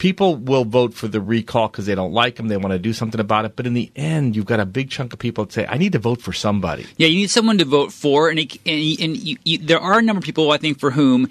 people 0.00 0.34
will 0.34 0.64
vote 0.64 0.94
for 0.94 1.06
the 1.06 1.20
recall 1.20 1.68
because 1.68 1.86
they 1.86 1.94
don't 1.94 2.12
like 2.12 2.40
him. 2.40 2.48
They 2.48 2.56
want 2.56 2.72
to 2.72 2.78
do 2.78 2.92
something 2.92 3.20
about 3.20 3.44
it. 3.44 3.54
But 3.54 3.66
in 3.66 3.74
the 3.74 3.92
end, 3.94 4.34
you've 4.34 4.46
got 4.46 4.58
a 4.58 4.66
big 4.66 4.90
chunk 4.90 5.12
of 5.12 5.20
people 5.20 5.44
that 5.44 5.52
say, 5.52 5.66
I 5.68 5.78
need 5.78 5.92
to 5.92 6.00
vote 6.00 6.20
for 6.20 6.32
somebody. 6.32 6.86
Yeah, 6.96 7.06
you 7.06 7.18
need 7.18 7.30
someone 7.30 7.58
to 7.58 7.64
vote 7.64 7.92
for. 7.92 8.30
And, 8.30 8.40
it, 8.40 8.56
and, 8.66 9.00
and 9.00 9.16
you, 9.16 9.36
you, 9.44 9.58
there 9.58 9.78
are 9.78 9.98
a 9.98 10.02
number 10.02 10.18
of 10.18 10.24
people, 10.24 10.50
I 10.50 10.56
think, 10.56 10.80
for 10.80 10.90
whom 10.90 11.30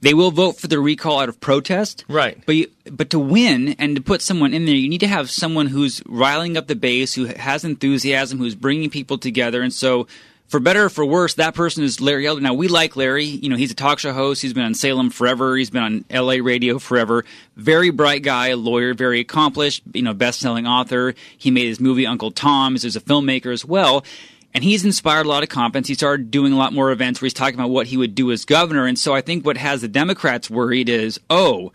they 0.00 0.14
will 0.14 0.30
vote 0.30 0.58
for 0.58 0.68
the 0.68 0.78
recall 0.78 1.20
out 1.20 1.28
of 1.28 1.40
protest. 1.40 2.04
Right. 2.08 2.40
But 2.46 2.54
you, 2.54 2.70
but 2.90 3.10
to 3.10 3.18
win 3.18 3.74
and 3.80 3.96
to 3.96 4.02
put 4.02 4.22
someone 4.22 4.54
in 4.54 4.64
there, 4.64 4.76
you 4.76 4.88
need 4.88 5.00
to 5.00 5.08
have 5.08 5.28
someone 5.28 5.66
who's 5.66 6.00
riling 6.06 6.56
up 6.56 6.68
the 6.68 6.76
base, 6.76 7.14
who 7.14 7.24
has 7.24 7.64
enthusiasm, 7.64 8.38
who's 8.38 8.54
bringing 8.54 8.90
people 8.90 9.18
together. 9.18 9.60
And 9.60 9.72
so 9.72 10.06
for 10.54 10.60
better 10.60 10.84
or 10.84 10.88
for 10.88 11.04
worse, 11.04 11.34
that 11.34 11.52
person 11.52 11.82
is 11.82 12.00
Larry 12.00 12.28
Elder. 12.28 12.40
Now 12.40 12.54
we 12.54 12.68
like 12.68 12.94
Larry. 12.94 13.24
You 13.24 13.48
know, 13.48 13.56
he's 13.56 13.72
a 13.72 13.74
talk 13.74 13.98
show 13.98 14.12
host. 14.12 14.40
He's 14.40 14.52
been 14.52 14.62
on 14.62 14.74
Salem 14.74 15.10
forever. 15.10 15.56
He's 15.56 15.68
been 15.68 15.82
on 15.82 16.04
L.A. 16.10 16.42
radio 16.42 16.78
forever. 16.78 17.24
Very 17.56 17.90
bright 17.90 18.22
guy, 18.22 18.52
lawyer, 18.52 18.94
very 18.94 19.18
accomplished. 19.18 19.82
You 19.92 20.02
know, 20.02 20.14
best-selling 20.14 20.64
author. 20.64 21.16
He 21.36 21.50
made 21.50 21.66
his 21.66 21.80
movie 21.80 22.06
Uncle 22.06 22.30
Tom. 22.30 22.74
He's 22.74 22.94
a 22.94 23.00
filmmaker 23.00 23.52
as 23.52 23.64
well. 23.64 24.04
And 24.54 24.62
he's 24.62 24.84
inspired 24.84 25.26
a 25.26 25.28
lot 25.28 25.42
of 25.42 25.48
confidence. 25.48 25.88
He 25.88 25.94
started 25.94 26.30
doing 26.30 26.52
a 26.52 26.56
lot 26.56 26.72
more 26.72 26.92
events 26.92 27.20
where 27.20 27.26
he's 27.26 27.34
talking 27.34 27.58
about 27.58 27.70
what 27.70 27.88
he 27.88 27.96
would 27.96 28.14
do 28.14 28.30
as 28.30 28.44
governor. 28.44 28.86
And 28.86 28.96
so 28.96 29.12
I 29.12 29.22
think 29.22 29.44
what 29.44 29.56
has 29.56 29.80
the 29.80 29.88
Democrats 29.88 30.48
worried 30.48 30.88
is, 30.88 31.18
oh, 31.30 31.72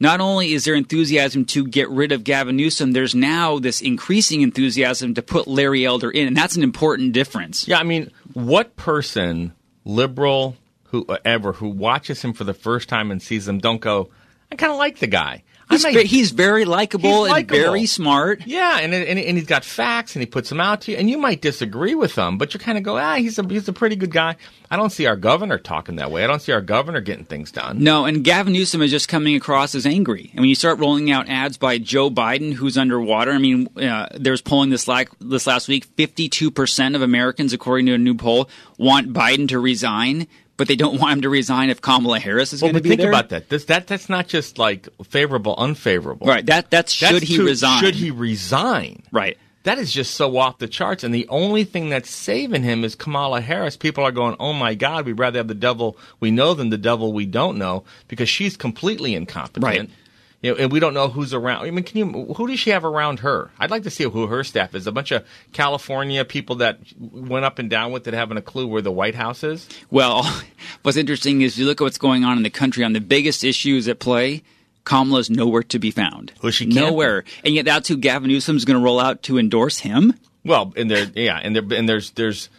not 0.00 0.20
only 0.20 0.52
is 0.52 0.64
there 0.64 0.74
enthusiasm 0.74 1.44
to 1.46 1.66
get 1.66 1.88
rid 1.88 2.12
of 2.12 2.24
Gavin 2.24 2.56
Newsom, 2.56 2.92
there's 2.92 3.14
now 3.14 3.58
this 3.58 3.80
increasing 3.80 4.42
enthusiasm 4.42 5.14
to 5.14 5.22
put 5.22 5.46
Larry 5.46 5.84
Elder 5.84 6.10
in, 6.10 6.26
and 6.26 6.36
that's 6.36 6.56
an 6.56 6.62
important 6.62 7.12
difference. 7.12 7.66
Yeah, 7.68 7.78
I 7.78 7.82
mean, 7.82 8.10
what 8.32 8.76
person, 8.76 9.52
liberal, 9.84 10.56
whoever, 10.84 11.50
uh, 11.50 11.52
who 11.52 11.68
watches 11.68 12.22
him 12.22 12.32
for 12.32 12.44
the 12.44 12.54
first 12.54 12.88
time 12.88 13.10
and 13.10 13.22
sees 13.22 13.48
him, 13.48 13.58
don't 13.58 13.80
go, 13.80 14.10
I 14.50 14.56
kind 14.56 14.72
of 14.72 14.78
like 14.78 14.98
the 14.98 15.06
guy. 15.06 15.42
He's, 15.70 15.84
he's 15.84 16.30
very 16.30 16.64
likable 16.64 17.24
and 17.26 17.48
very 17.48 17.86
smart. 17.86 18.46
Yeah, 18.46 18.78
and, 18.80 18.92
and 18.92 19.18
and 19.18 19.38
he's 19.38 19.46
got 19.46 19.64
facts 19.64 20.14
and 20.14 20.22
he 20.22 20.26
puts 20.26 20.48
them 20.48 20.60
out 20.60 20.82
to 20.82 20.92
you. 20.92 20.98
And 20.98 21.08
you 21.08 21.18
might 21.18 21.40
disagree 21.40 21.94
with 21.94 22.14
them, 22.14 22.38
but 22.38 22.54
you 22.54 22.60
kind 22.60 22.76
of 22.76 22.84
go, 22.84 22.98
ah, 22.98 23.16
he's 23.16 23.38
a 23.38 23.46
he's 23.46 23.68
a 23.68 23.72
pretty 23.72 23.96
good 23.96 24.10
guy. 24.10 24.36
I 24.70 24.76
don't 24.76 24.90
see 24.90 25.06
our 25.06 25.16
governor 25.16 25.58
talking 25.58 25.96
that 25.96 26.10
way. 26.10 26.24
I 26.24 26.26
don't 26.26 26.42
see 26.42 26.52
our 26.52 26.60
governor 26.60 27.00
getting 27.00 27.24
things 27.24 27.52
done. 27.52 27.82
No, 27.82 28.04
and 28.04 28.24
Gavin 28.24 28.52
Newsom 28.52 28.82
is 28.82 28.90
just 28.90 29.08
coming 29.08 29.36
across 29.36 29.74
as 29.74 29.86
angry. 29.86 30.30
And 30.32 30.40
when 30.40 30.48
you 30.48 30.54
start 30.54 30.78
rolling 30.78 31.10
out 31.10 31.28
ads 31.28 31.56
by 31.56 31.78
Joe 31.78 32.10
Biden, 32.10 32.52
who's 32.52 32.76
underwater, 32.76 33.32
I 33.32 33.38
mean, 33.38 33.68
uh, 33.76 34.08
there's 34.14 34.42
polling 34.42 34.70
this 34.70 34.88
like 34.88 35.10
this 35.20 35.46
last 35.46 35.68
week, 35.68 35.84
52 35.96 36.50
percent 36.50 36.94
of 36.94 37.02
Americans, 37.02 37.52
according 37.52 37.86
to 37.86 37.94
a 37.94 37.98
new 37.98 38.14
poll, 38.14 38.50
want 38.78 39.12
Biden 39.12 39.48
to 39.48 39.58
resign 39.58 40.26
but 40.56 40.68
they 40.68 40.76
don't 40.76 41.00
want 41.00 41.12
him 41.14 41.22
to 41.22 41.28
resign 41.28 41.70
if 41.70 41.80
Kamala 41.80 42.18
Harris 42.18 42.52
is 42.52 42.62
well, 42.62 42.72
going 42.72 42.82
to 42.82 42.82
be 42.82 42.90
think 42.90 43.00
there. 43.00 43.10
about 43.10 43.30
that. 43.30 43.48
This, 43.48 43.64
that 43.66 43.86
that's 43.86 44.08
not 44.08 44.28
just 44.28 44.58
like 44.58 44.88
favorable, 45.04 45.54
unfavorable. 45.56 46.26
Right. 46.26 46.44
That 46.46 46.70
that's 46.70 46.92
should 46.92 47.14
that's 47.14 47.26
he 47.26 47.36
to, 47.36 47.44
resign? 47.44 47.82
Should 47.82 47.94
he 47.94 48.10
resign? 48.10 49.02
Right. 49.12 49.38
That 49.64 49.78
is 49.78 49.90
just 49.92 50.14
so 50.14 50.36
off 50.36 50.58
the 50.58 50.68
charts. 50.68 51.04
And 51.04 51.14
the 51.14 51.26
only 51.28 51.64
thing 51.64 51.88
that's 51.88 52.10
saving 52.10 52.64
him 52.64 52.84
is 52.84 52.94
Kamala 52.94 53.40
Harris. 53.40 53.78
People 53.78 54.04
are 54.04 54.12
going, 54.12 54.36
"Oh 54.38 54.52
my 54.52 54.74
God, 54.74 55.06
we'd 55.06 55.18
rather 55.18 55.38
have 55.38 55.48
the 55.48 55.54
devil 55.54 55.96
we 56.20 56.30
know 56.30 56.52
than 56.52 56.68
the 56.68 56.76
devil 56.76 57.14
we 57.14 57.24
don't 57.24 57.56
know," 57.56 57.84
because 58.06 58.28
she's 58.28 58.58
completely 58.58 59.14
incompetent. 59.14 59.64
Right. 59.64 59.90
You 60.44 60.50
know, 60.50 60.56
and 60.58 60.70
we 60.70 60.78
don't 60.78 60.92
know 60.92 61.08
who's 61.08 61.32
around. 61.32 61.64
I 61.64 61.70
mean, 61.70 61.84
can 61.84 61.96
you? 61.96 62.34
Who 62.34 62.46
does 62.46 62.60
she 62.60 62.68
have 62.68 62.84
around 62.84 63.20
her? 63.20 63.50
I'd 63.58 63.70
like 63.70 63.84
to 63.84 63.90
see 63.90 64.04
who 64.04 64.26
her 64.26 64.44
staff 64.44 64.74
is. 64.74 64.86
A 64.86 64.92
bunch 64.92 65.10
of 65.10 65.24
California 65.54 66.22
people 66.22 66.56
that 66.56 66.80
went 66.98 67.46
up 67.46 67.58
and 67.58 67.70
down 67.70 67.92
with 67.92 68.06
it, 68.06 68.12
having 68.12 68.36
a 68.36 68.42
clue 68.42 68.66
where 68.66 68.82
the 68.82 68.92
White 68.92 69.14
House 69.14 69.42
is. 69.42 69.66
Well, 69.90 70.22
what's 70.82 70.98
interesting 70.98 71.40
is 71.40 71.58
you 71.58 71.64
look 71.64 71.80
at 71.80 71.84
what's 71.84 71.96
going 71.96 72.24
on 72.24 72.36
in 72.36 72.42
the 72.42 72.50
country 72.50 72.84
on 72.84 72.92
the 72.92 73.00
biggest 73.00 73.42
issues 73.42 73.88
at 73.88 74.00
play. 74.00 74.42
Kamala's 74.84 75.30
nowhere 75.30 75.62
to 75.62 75.78
be 75.78 75.90
found. 75.90 76.34
Well, 76.42 76.52
she 76.52 76.66
nowhere, 76.66 77.24
and 77.42 77.54
yet 77.54 77.64
that's 77.64 77.88
who 77.88 77.96
Gavin 77.96 78.28
Newsom's 78.28 78.66
going 78.66 78.78
to 78.78 78.84
roll 78.84 79.00
out 79.00 79.22
to 79.22 79.38
endorse 79.38 79.78
him. 79.78 80.12
Well, 80.44 80.74
and 80.76 80.90
there, 80.90 81.06
yeah, 81.14 81.40
and 81.42 81.56
there, 81.56 81.78
and 81.78 81.88
there's, 81.88 82.10
there's 82.10 82.50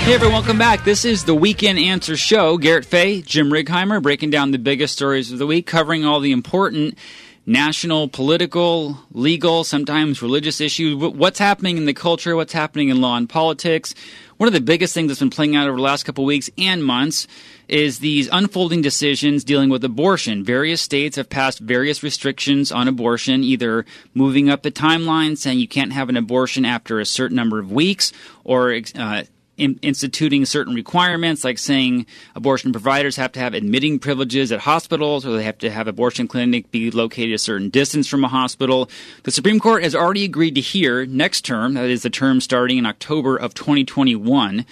Hey 0.02 0.14
everyone, 0.14 0.34
welcome 0.34 0.58
back. 0.58 0.82
This 0.82 1.04
is 1.04 1.24
the 1.24 1.34
Weekend 1.34 1.78
Answer 1.78 2.16
Show. 2.16 2.58
Garrett 2.58 2.84
Fahy, 2.84 3.22
Jim 3.24 3.50
Righeimer, 3.50 4.02
breaking 4.02 4.30
down 4.30 4.50
the 4.50 4.58
biggest 4.58 4.94
stories 4.94 5.30
of 5.30 5.38
the 5.38 5.46
week, 5.46 5.64
covering 5.64 6.04
all 6.04 6.18
the 6.18 6.32
important 6.32 6.98
national, 7.46 8.08
political, 8.08 8.98
legal, 9.12 9.62
sometimes 9.62 10.20
religious 10.20 10.60
issues. 10.60 10.96
What's 10.96 11.38
happening 11.38 11.76
in 11.76 11.84
the 11.84 11.94
culture? 11.94 12.34
What's 12.34 12.52
happening 12.52 12.88
in 12.88 13.00
law 13.00 13.16
and 13.16 13.28
politics? 13.28 13.94
One 14.38 14.48
of 14.48 14.52
the 14.52 14.60
biggest 14.60 14.92
things 14.92 15.06
that's 15.06 15.20
been 15.20 15.30
playing 15.30 15.54
out 15.54 15.68
over 15.68 15.76
the 15.76 15.82
last 15.82 16.02
couple 16.02 16.24
weeks 16.24 16.50
and 16.58 16.84
months 16.84 17.28
is 17.68 18.00
these 18.00 18.28
unfolding 18.32 18.82
decisions 18.82 19.44
dealing 19.44 19.70
with 19.70 19.84
abortion. 19.84 20.42
Various 20.42 20.80
states 20.80 21.14
have 21.14 21.30
passed 21.30 21.60
various 21.60 22.02
restrictions 22.02 22.72
on 22.72 22.88
abortion, 22.88 23.44
either 23.44 23.86
moving 24.14 24.50
up 24.50 24.62
the 24.62 24.72
timeline, 24.72 25.38
saying 25.38 25.60
you 25.60 25.68
can't 25.68 25.92
have 25.92 26.08
an 26.08 26.16
abortion 26.16 26.64
after 26.64 26.98
a 26.98 27.06
certain 27.06 27.36
number 27.36 27.60
of 27.60 27.70
weeks, 27.70 28.12
or 28.42 28.76
uh, 28.96 29.22
in, 29.56 29.78
instituting 29.82 30.44
certain 30.44 30.74
requirements, 30.74 31.44
like 31.44 31.58
saying 31.58 32.06
abortion 32.34 32.72
providers 32.72 33.16
have 33.16 33.32
to 33.32 33.40
have 33.40 33.54
admitting 33.54 33.98
privileges 33.98 34.52
at 34.52 34.60
hospitals, 34.60 35.26
or 35.26 35.36
they 35.36 35.44
have 35.44 35.58
to 35.58 35.70
have 35.70 35.88
abortion 35.88 36.28
clinic 36.28 36.70
be 36.70 36.90
located 36.90 37.32
a 37.34 37.38
certain 37.38 37.68
distance 37.68 38.08
from 38.08 38.24
a 38.24 38.28
hospital. 38.28 38.90
The 39.24 39.30
Supreme 39.30 39.60
Court 39.60 39.82
has 39.82 39.94
already 39.94 40.24
agreed 40.24 40.54
to 40.54 40.60
hear 40.60 41.06
next 41.06 41.44
term, 41.44 41.74
that 41.74 41.90
is 41.90 42.02
the 42.02 42.10
term 42.10 42.40
starting 42.40 42.78
in 42.78 42.86
October 42.86 43.36
of 43.36 43.54
2021 43.54 44.64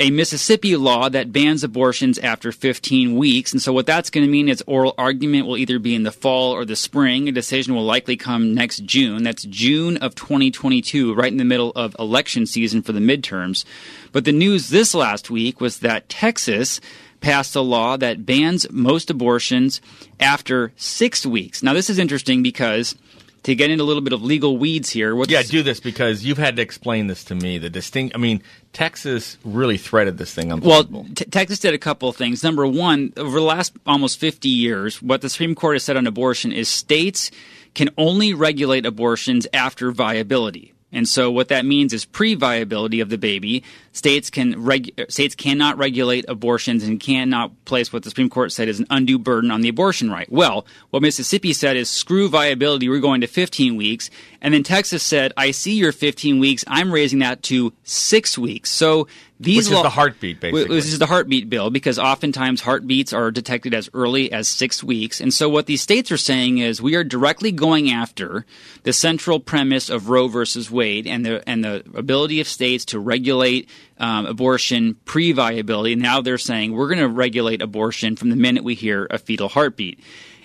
a 0.00 0.10
Mississippi 0.10 0.76
law 0.76 1.10
that 1.10 1.30
bans 1.30 1.62
abortions 1.62 2.18
after 2.18 2.52
15 2.52 3.16
weeks. 3.16 3.52
And 3.52 3.60
so, 3.60 3.72
what 3.72 3.84
that's 3.84 4.08
going 4.08 4.26
to 4.26 4.30
mean 4.30 4.48
is 4.48 4.64
oral 4.66 4.94
argument 4.96 5.46
will 5.46 5.58
either 5.58 5.78
be 5.78 5.94
in 5.94 6.04
the 6.04 6.10
fall 6.10 6.52
or 6.52 6.64
the 6.64 6.74
spring. 6.74 7.28
A 7.28 7.32
decision 7.32 7.74
will 7.74 7.84
likely 7.84 8.16
come 8.16 8.54
next 8.54 8.84
June. 8.84 9.22
That's 9.22 9.44
June 9.44 9.98
of 9.98 10.14
2022, 10.14 11.14
right 11.14 11.30
in 11.30 11.36
the 11.36 11.44
middle 11.44 11.72
of 11.76 11.94
election 11.98 12.46
season 12.46 12.80
for 12.80 12.92
the 12.92 13.00
midterms. 13.00 13.66
But 14.10 14.24
the 14.24 14.32
news 14.32 14.70
this 14.70 14.94
last 14.94 15.30
week 15.30 15.60
was 15.60 15.80
that 15.80 16.08
Texas 16.08 16.80
passed 17.20 17.54
a 17.54 17.60
law 17.60 17.98
that 17.98 18.24
bans 18.24 18.66
most 18.70 19.10
abortions 19.10 19.82
after 20.18 20.72
six 20.76 21.26
weeks. 21.26 21.62
Now, 21.62 21.74
this 21.74 21.90
is 21.90 21.98
interesting 21.98 22.42
because 22.42 22.94
to 23.44 23.54
get 23.54 23.70
into 23.70 23.82
a 23.82 23.86
little 23.86 24.02
bit 24.02 24.12
of 24.12 24.22
legal 24.22 24.58
weeds 24.58 24.90
here. 24.90 25.14
yeah, 25.28 25.42
do 25.42 25.62
this 25.62 25.80
because 25.80 26.24
you've 26.24 26.38
had 26.38 26.56
to 26.56 26.62
explain 26.62 27.06
this 27.06 27.24
to 27.24 27.34
me. 27.34 27.58
The 27.58 27.70
distinct, 27.70 28.14
I 28.14 28.18
mean, 28.18 28.42
Texas 28.72 29.38
really 29.44 29.78
threaded 29.78 30.18
this 30.18 30.34
thing. 30.34 30.48
Well, 30.60 30.84
t- 31.14 31.24
Texas 31.24 31.58
did 31.58 31.74
a 31.74 31.78
couple 31.78 32.08
of 32.08 32.16
things. 32.16 32.42
Number 32.42 32.66
one, 32.66 33.12
over 33.16 33.38
the 33.38 33.44
last 33.44 33.72
almost 33.86 34.18
50 34.18 34.48
years, 34.48 35.00
what 35.00 35.22
the 35.22 35.28
Supreme 35.30 35.54
Court 35.54 35.76
has 35.76 35.84
said 35.84 35.96
on 35.96 36.06
abortion 36.06 36.52
is 36.52 36.68
states 36.68 37.30
can 37.74 37.88
only 37.96 38.34
regulate 38.34 38.84
abortions 38.84 39.46
after 39.52 39.90
viability. 39.90 40.74
And 40.92 41.08
so 41.08 41.30
what 41.30 41.48
that 41.48 41.64
means 41.64 41.92
is 41.92 42.04
pre-viability 42.04 43.00
of 43.00 43.10
the 43.10 43.18
baby. 43.18 43.62
States 43.92 44.30
can 44.30 44.62
reg- 44.62 44.92
states 45.08 45.34
cannot 45.34 45.78
regulate 45.78 46.24
abortions 46.28 46.82
and 46.82 46.98
cannot 46.98 47.52
place 47.64 47.92
what 47.92 48.02
the 48.02 48.10
Supreme 48.10 48.30
Court 48.30 48.52
said 48.52 48.68
is 48.68 48.80
an 48.80 48.86
undue 48.90 49.18
burden 49.18 49.50
on 49.50 49.60
the 49.60 49.68
abortion 49.68 50.10
right. 50.10 50.30
Well, 50.30 50.66
what 50.90 51.02
Mississippi 51.02 51.52
said 51.52 51.76
is 51.76 51.88
screw 51.88 52.28
viability, 52.28 52.88
we're 52.88 53.00
going 53.00 53.20
to 53.20 53.26
15 53.26 53.76
weeks. 53.76 54.10
And 54.42 54.54
then 54.54 54.62
Texas 54.62 55.02
said, 55.02 55.32
I 55.36 55.50
see 55.50 55.74
your 55.74 55.92
15 55.92 56.38
weeks, 56.38 56.64
I'm 56.66 56.92
raising 56.92 57.18
that 57.20 57.42
to 57.44 57.72
6 57.84 58.38
weeks. 58.38 58.70
So 58.70 59.06
these 59.40 59.70
Which 59.70 59.78
is 59.78 59.82
the 59.82 59.88
heartbeat, 59.88 60.38
basically. 60.38 60.76
This 60.76 60.92
is 60.92 60.98
the 60.98 61.06
heartbeat 61.06 61.48
bill 61.48 61.70
because 61.70 61.98
oftentimes 61.98 62.60
heartbeats 62.60 63.14
are 63.14 63.30
detected 63.30 63.72
as 63.72 63.88
early 63.94 64.30
as 64.30 64.48
six 64.48 64.84
weeks. 64.84 65.18
And 65.18 65.32
so 65.32 65.48
what 65.48 65.64
these 65.64 65.80
states 65.80 66.12
are 66.12 66.18
saying 66.18 66.58
is 66.58 66.82
we 66.82 66.94
are 66.94 67.02
directly 67.02 67.50
going 67.50 67.90
after 67.90 68.44
the 68.82 68.92
central 68.92 69.40
premise 69.40 69.88
of 69.88 70.10
Roe 70.10 70.28
versus 70.28 70.70
Wade 70.70 71.06
and 71.06 71.24
the 71.24 71.42
and 71.48 71.64
the 71.64 71.82
ability 71.94 72.40
of 72.40 72.48
states 72.48 72.84
to 72.86 72.98
regulate 72.98 73.70
um, 73.96 74.26
abortion 74.26 74.96
pre-viability. 75.06 75.94
Now 75.94 76.20
they're 76.20 76.36
saying 76.36 76.72
we're 76.72 76.88
going 76.88 76.98
to 76.98 77.08
regulate 77.08 77.62
abortion 77.62 78.16
from 78.16 78.28
the 78.28 78.36
minute 78.36 78.62
we 78.62 78.74
hear 78.74 79.06
a 79.08 79.16
fetal 79.16 79.48
heartbeat. 79.48 80.00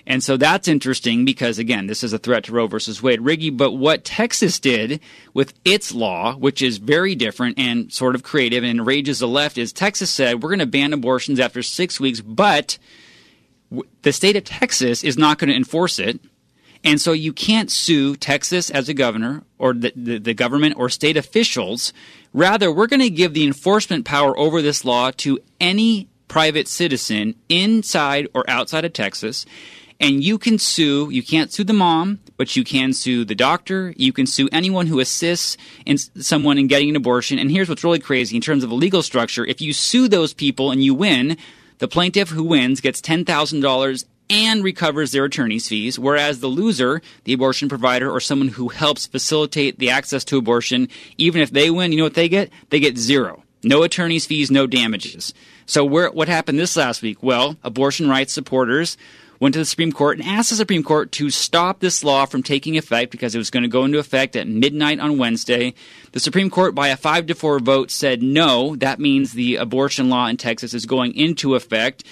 And 0.06 0.22
so 0.22 0.36
that's 0.36 0.68
interesting 0.68 1.24
because, 1.24 1.58
again, 1.58 1.88
this 1.88 2.04
is 2.04 2.12
a 2.12 2.18
threat 2.18 2.44
to 2.44 2.52
Roe 2.52 2.68
versus 2.68 3.02
Wade. 3.02 3.20
Riggy, 3.20 3.54
but 3.54 3.72
what 3.72 4.04
Texas 4.04 4.60
did 4.60 5.00
with 5.34 5.52
its 5.64 5.92
law, 5.92 6.36
which 6.36 6.62
is 6.62 6.78
very 6.78 7.16
different 7.16 7.58
and 7.58 7.92
sort 7.92 8.14
of 8.14 8.22
creative 8.22 8.62
and 8.62 8.78
enrages 8.78 9.18
the 9.18 9.26
left, 9.26 9.58
is 9.58 9.72
Texas 9.72 10.10
said, 10.10 10.42
we're 10.42 10.50
going 10.50 10.60
to 10.60 10.66
ban 10.66 10.92
abortions 10.92 11.40
after 11.40 11.60
six 11.60 11.98
weeks, 11.98 12.20
but 12.20 12.78
the 14.02 14.12
state 14.12 14.36
of 14.36 14.44
Texas 14.44 15.02
is 15.02 15.18
not 15.18 15.38
going 15.38 15.50
to 15.50 15.56
enforce 15.56 15.98
it. 15.98 16.20
And 16.84 17.00
so 17.00 17.10
you 17.12 17.32
can't 17.32 17.68
sue 17.68 18.14
Texas 18.14 18.70
as 18.70 18.88
a 18.88 18.94
governor 18.94 19.42
or 19.58 19.72
the, 19.72 19.92
the, 19.96 20.18
the 20.18 20.34
government 20.34 20.76
or 20.78 20.88
state 20.88 21.16
officials. 21.16 21.92
Rather, 22.32 22.70
we're 22.70 22.86
going 22.86 23.00
to 23.00 23.10
give 23.10 23.34
the 23.34 23.44
enforcement 23.44 24.04
power 24.04 24.38
over 24.38 24.62
this 24.62 24.84
law 24.84 25.10
to 25.16 25.40
any 25.60 26.08
private 26.28 26.68
citizen 26.68 27.34
inside 27.48 28.28
or 28.34 28.48
outside 28.48 28.84
of 28.84 28.92
Texas 28.92 29.46
and 30.00 30.22
you 30.22 30.38
can 30.38 30.58
sue 30.58 31.08
you 31.10 31.22
can't 31.22 31.52
sue 31.52 31.64
the 31.64 31.72
mom 31.72 32.18
but 32.36 32.54
you 32.56 32.64
can 32.64 32.92
sue 32.92 33.24
the 33.24 33.34
doctor 33.34 33.94
you 33.96 34.12
can 34.12 34.26
sue 34.26 34.48
anyone 34.52 34.86
who 34.86 35.00
assists 35.00 35.56
in 35.84 35.96
someone 35.98 36.58
in 36.58 36.66
getting 36.66 36.90
an 36.90 36.96
abortion 36.96 37.38
and 37.38 37.50
here's 37.50 37.68
what's 37.68 37.84
really 37.84 37.98
crazy 37.98 38.36
in 38.36 38.42
terms 38.42 38.62
of 38.62 38.70
a 38.70 38.74
legal 38.74 39.02
structure 39.02 39.44
if 39.46 39.60
you 39.60 39.72
sue 39.72 40.08
those 40.08 40.34
people 40.34 40.70
and 40.70 40.82
you 40.82 40.94
win 40.94 41.36
the 41.78 41.88
plaintiff 41.88 42.30
who 42.30 42.42
wins 42.42 42.80
gets 42.80 43.00
$10,000 43.00 44.04
and 44.28 44.64
recovers 44.64 45.12
their 45.12 45.24
attorney's 45.24 45.68
fees, 45.68 45.98
whereas 45.98 46.40
the 46.40 46.48
loser, 46.48 47.00
the 47.24 47.32
abortion 47.32 47.68
provider 47.68 48.10
or 48.10 48.20
someone 48.20 48.48
who 48.48 48.68
helps 48.68 49.06
facilitate 49.06 49.78
the 49.78 49.90
access 49.90 50.24
to 50.24 50.38
abortion, 50.38 50.88
even 51.16 51.40
if 51.40 51.50
they 51.50 51.70
win, 51.70 51.92
you 51.92 51.98
know 51.98 52.04
what 52.04 52.14
they 52.14 52.28
get? 52.28 52.50
They 52.70 52.80
get 52.80 52.98
zero. 52.98 53.42
No 53.62 53.82
attorney's 53.82 54.26
fees, 54.26 54.50
no 54.50 54.66
damages. 54.66 55.32
So 55.66 55.84
where, 55.84 56.10
what 56.10 56.28
happened 56.28 56.58
this 56.58 56.76
last 56.76 57.02
week? 57.02 57.22
Well, 57.22 57.56
abortion 57.62 58.08
rights 58.08 58.32
supporters 58.32 58.96
went 59.40 59.52
to 59.54 59.58
the 59.58 59.64
Supreme 59.64 59.92
Court 59.92 60.18
and 60.18 60.26
asked 60.26 60.50
the 60.50 60.56
Supreme 60.56 60.82
Court 60.82 61.12
to 61.12 61.30
stop 61.30 61.80
this 61.80 62.02
law 62.04 62.26
from 62.26 62.42
taking 62.42 62.76
effect 62.76 63.10
because 63.10 63.34
it 63.34 63.38
was 63.38 63.50
going 63.50 63.62
to 63.62 63.68
go 63.68 63.84
into 63.84 63.98
effect 63.98 64.36
at 64.36 64.48
midnight 64.48 65.00
on 65.00 65.18
Wednesday. 65.18 65.74
The 66.12 66.20
Supreme 66.20 66.50
Court, 66.50 66.74
by 66.74 66.88
a 66.88 66.96
5 66.96 67.26
to 67.26 67.34
4 67.34 67.58
vote, 67.60 67.90
said 67.90 68.22
no. 68.22 68.76
That 68.76 69.00
means 69.00 69.32
the 69.32 69.56
abortion 69.56 70.08
law 70.08 70.26
in 70.26 70.36
Texas 70.36 70.74
is 70.74 70.86
going 70.86 71.14
into 71.14 71.54
effect. 71.54 72.04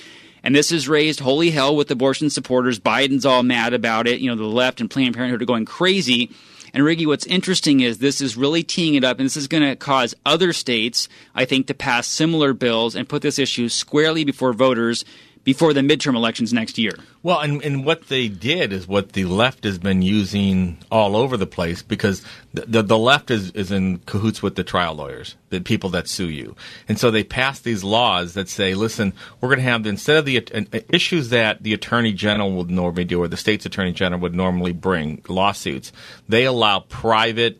And 0.43 0.55
this 0.55 0.71
has 0.71 0.89
raised 0.89 1.21
holy 1.21 1.51
hell 1.51 1.75
with 1.75 1.91
abortion 1.91 2.29
supporters. 2.29 2.79
Biden's 2.79 3.25
all 3.25 3.43
mad 3.43 3.73
about 3.73 4.07
it. 4.07 4.21
You 4.21 4.31
know, 4.31 4.37
the 4.37 4.45
left 4.45 4.81
and 4.81 4.91
Planned 4.91 5.15
Parenthood 5.15 5.41
are 5.41 5.47
going 5.47 5.65
crazy. 5.65 6.31
And 6.75 6.83
Riggy, 6.83 7.07
what's 7.07 7.25
interesting 7.27 7.81
is 7.81 7.99
this 7.99 8.21
is 8.21 8.37
really 8.37 8.65
teeing 8.65 8.95
it 8.97 9.05
up, 9.05 9.19
and 9.19 9.27
this 9.27 9.37
is 9.37 9.47
going 9.47 9.63
to 9.63 9.77
cause 9.77 10.13
other 10.27 10.53
states, 10.53 11.09
I 11.33 11.45
think, 11.45 11.69
to 11.69 11.75
pass 11.75 12.09
similar 12.09 12.53
bills 12.53 12.97
and 12.97 13.09
put 13.09 13.23
this 13.23 13.39
issue 13.39 13.69
squarely 13.69 14.25
before 14.25 14.53
voters 14.53 15.05
before 15.45 15.73
the 15.73 15.81
midterm 15.81 16.17
elections 16.17 16.53
next 16.53 16.79
year. 16.79 16.93
Well, 17.23 17.41
and, 17.41 17.63
and 17.63 17.85
what 17.85 18.09
they 18.09 18.29
did 18.29 18.73
is 18.73 18.89
what 18.89 19.13
the 19.13 19.27
left 19.27 19.65
has 19.65 19.79
been 19.79 20.03
using 20.03 20.79
all 20.91 21.17
over 21.17 21.37
the 21.37 21.47
place 21.47 21.83
because 21.83 22.23
the, 22.53 22.63
the, 22.63 22.83
the, 22.83 22.99
left 22.99 23.31
is, 23.31 23.51
is 23.53 23.71
in 23.71 23.99
cahoots 23.99 24.43
with 24.43 24.57
the 24.57 24.65
trial 24.65 24.95
lawyers, 24.95 25.37
the 25.51 25.61
people 25.61 25.91
that 25.91 26.09
sue 26.09 26.29
you. 26.29 26.57
And 26.89 26.99
so 26.99 27.11
they 27.11 27.25
pass 27.25 27.61
these 27.61 27.85
laws 27.85 28.35
that 28.35 28.49
say, 28.49 28.75
listen, 28.75 29.13
we're 29.41 29.49
going 29.49 29.59
to 29.59 29.65
have, 29.65 29.87
instead 29.87 30.17
of 30.17 30.25
the 30.25 30.85
issues 30.91 31.31
that 31.31 31.63
the 31.63 31.75
attorney 31.75 32.13
general 32.13 32.53
would 32.53 32.71
normally 32.71 33.05
do 33.05 33.23
or 33.23 33.29
the 33.29 33.37
state's 33.37 33.67
attorney 33.67 33.93
general 33.93 34.21
would 34.23 34.35
normally 34.35 34.73
bring, 34.73 35.23
lawsuits, 35.29 35.93
they 36.29 36.45
allow 36.45 36.81
private 36.81 37.59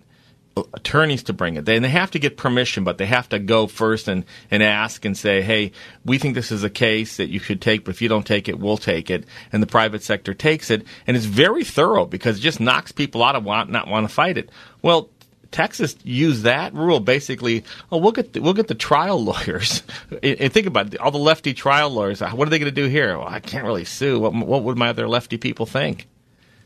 attorneys 0.57 1.25
to 1.25 1.33
bring 1.33 1.57
it. 1.57 1.65
They, 1.65 1.77
and 1.77 1.85
they 1.85 1.89
have 1.91 2.13
to 2.13 2.19
get 2.19 2.37
permission, 2.37 2.85
but 2.85 2.99
they 2.99 3.07
have 3.07 3.29
to 3.31 3.39
go 3.39 3.67
first 3.67 4.07
and, 4.09 4.25
and 4.51 4.63
ask 4.63 5.05
and 5.05 5.17
say, 5.17 5.43
hey, 5.43 5.73
we 6.05 6.19
think 6.19 6.35
this 6.35 6.53
is 6.53 6.63
a 6.63 6.71
case 6.71 7.17
that 7.17 7.29
you 7.29 7.41
should 7.41 7.61
take, 7.61 7.85
but 7.85 7.91
if 7.91 8.01
you 8.01 8.09
don't 8.09 8.27
take 8.27 8.49
it, 8.49 8.59
we'll 8.59 8.77
take 8.77 9.11
it. 9.11 9.25
And 9.53 9.63
the 9.63 9.67
private 9.67 10.03
sector 10.03 10.33
takes 10.33 10.71
it. 10.71 10.85
And 11.07 11.17
it's 11.17 11.27
very 11.27 11.65
thorough 11.65 12.07
because 12.07 12.39
it 12.39 12.43
just 12.43 12.61
knocks 12.61 12.93
people 12.93 13.23
out 13.23 13.37
of 13.37 13.45
want, 13.45 13.71
not 13.71 13.89
want 13.89 14.09
to 14.09 14.15
fight 14.15 14.39
it. 14.39 14.51
Well, 14.81 15.11
Texas 15.51 15.97
used 16.03 16.43
that 16.43 16.75
rule 16.75 16.99
basically. 17.01 17.65
Oh, 17.91 17.99
we'll 17.99 18.13
get 18.13 18.33
the, 18.33 18.41
we'll 18.41 18.55
get 18.55 18.69
the 18.69 18.75
trial 18.75 19.23
lawyers. 19.25 19.83
and 20.23 20.53
think 20.53 20.67
about 20.67 20.95
it, 20.95 21.01
all 21.01 21.11
the 21.11 21.19
lefty 21.19 21.55
trial 21.55 21.91
lawyers. 21.91 22.23
Uh, 22.23 22.31
what 22.31 22.47
are 22.47 22.51
they 22.51 22.59
going 22.59 22.73
to 22.73 22.83
do 22.83 22.89
here? 22.89 23.19
Well, 23.19 23.29
I 23.29 23.41
can't 23.41 23.65
really 23.65 23.85
sue. 23.85 24.21
What, 24.21 24.35
what 24.35 24.63
would 24.63 24.79
my 24.79 24.91
other 24.91 25.09
lefty 25.09 25.37
people 25.37 25.67
think? 25.67 26.07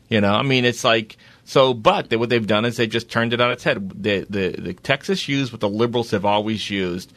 You 0.09 0.21
know, 0.21 0.33
I 0.33 0.41
mean, 0.41 0.65
it's 0.65 0.83
like 0.83 1.17
so, 1.49 1.73
but 1.73 2.11
they, 2.11 2.15
what 2.15 2.29
they've 2.29 2.45
done 2.45 2.63
is 2.63 2.77
they 2.77 2.85
just 2.85 3.09
turned 3.09 3.33
it 3.33 3.41
on 3.41 3.49
its 3.49 3.63
head. 3.63 4.03
The, 4.03 4.23
the, 4.29 4.49
the 4.49 4.73
Texas 4.75 5.27
used 5.27 5.51
what 5.51 5.61
the 5.61 5.67
liberals 5.67 6.11
have 6.11 6.23
always 6.23 6.69
used. 6.69 7.11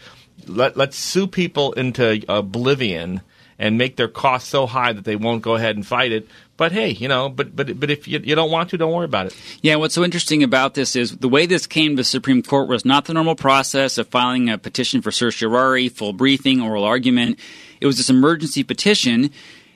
Let, 0.46 0.74
let's 0.74 0.96
sue 0.96 1.26
people 1.26 1.74
into 1.74 2.24
oblivion 2.30 3.20
and 3.58 3.76
make 3.76 3.96
their 3.96 4.08
costs 4.08 4.48
so 4.48 4.66
high 4.66 4.94
that 4.94 5.04
they 5.04 5.16
won't 5.16 5.42
go 5.42 5.56
ahead 5.56 5.76
and 5.76 5.86
fight 5.86 6.12
it. 6.12 6.26
But 6.56 6.72
hey, 6.72 6.92
you 6.92 7.08
know, 7.08 7.28
but 7.28 7.54
but 7.54 7.78
but 7.78 7.90
if 7.90 8.08
you, 8.08 8.20
you 8.24 8.34
don't 8.34 8.50
want 8.50 8.70
to, 8.70 8.78
don't 8.78 8.94
worry 8.94 9.04
about 9.04 9.26
it. 9.26 9.36
Yeah, 9.60 9.76
what's 9.76 9.94
so 9.94 10.02
interesting 10.02 10.42
about 10.42 10.72
this 10.72 10.96
is 10.96 11.18
the 11.18 11.28
way 11.28 11.44
this 11.44 11.66
came 11.66 11.90
to 11.92 11.96
the 11.96 12.04
Supreme 12.04 12.42
Court 12.42 12.70
was 12.70 12.86
not 12.86 13.04
the 13.04 13.12
normal 13.12 13.34
process 13.34 13.98
of 13.98 14.08
filing 14.08 14.48
a 14.48 14.56
petition 14.56 15.02
for 15.02 15.10
certiorari, 15.10 15.90
full 15.90 16.14
briefing, 16.14 16.62
oral 16.62 16.84
argument. 16.84 17.38
It 17.82 17.86
was 17.86 17.98
this 17.98 18.08
emergency 18.08 18.64
petition 18.64 19.30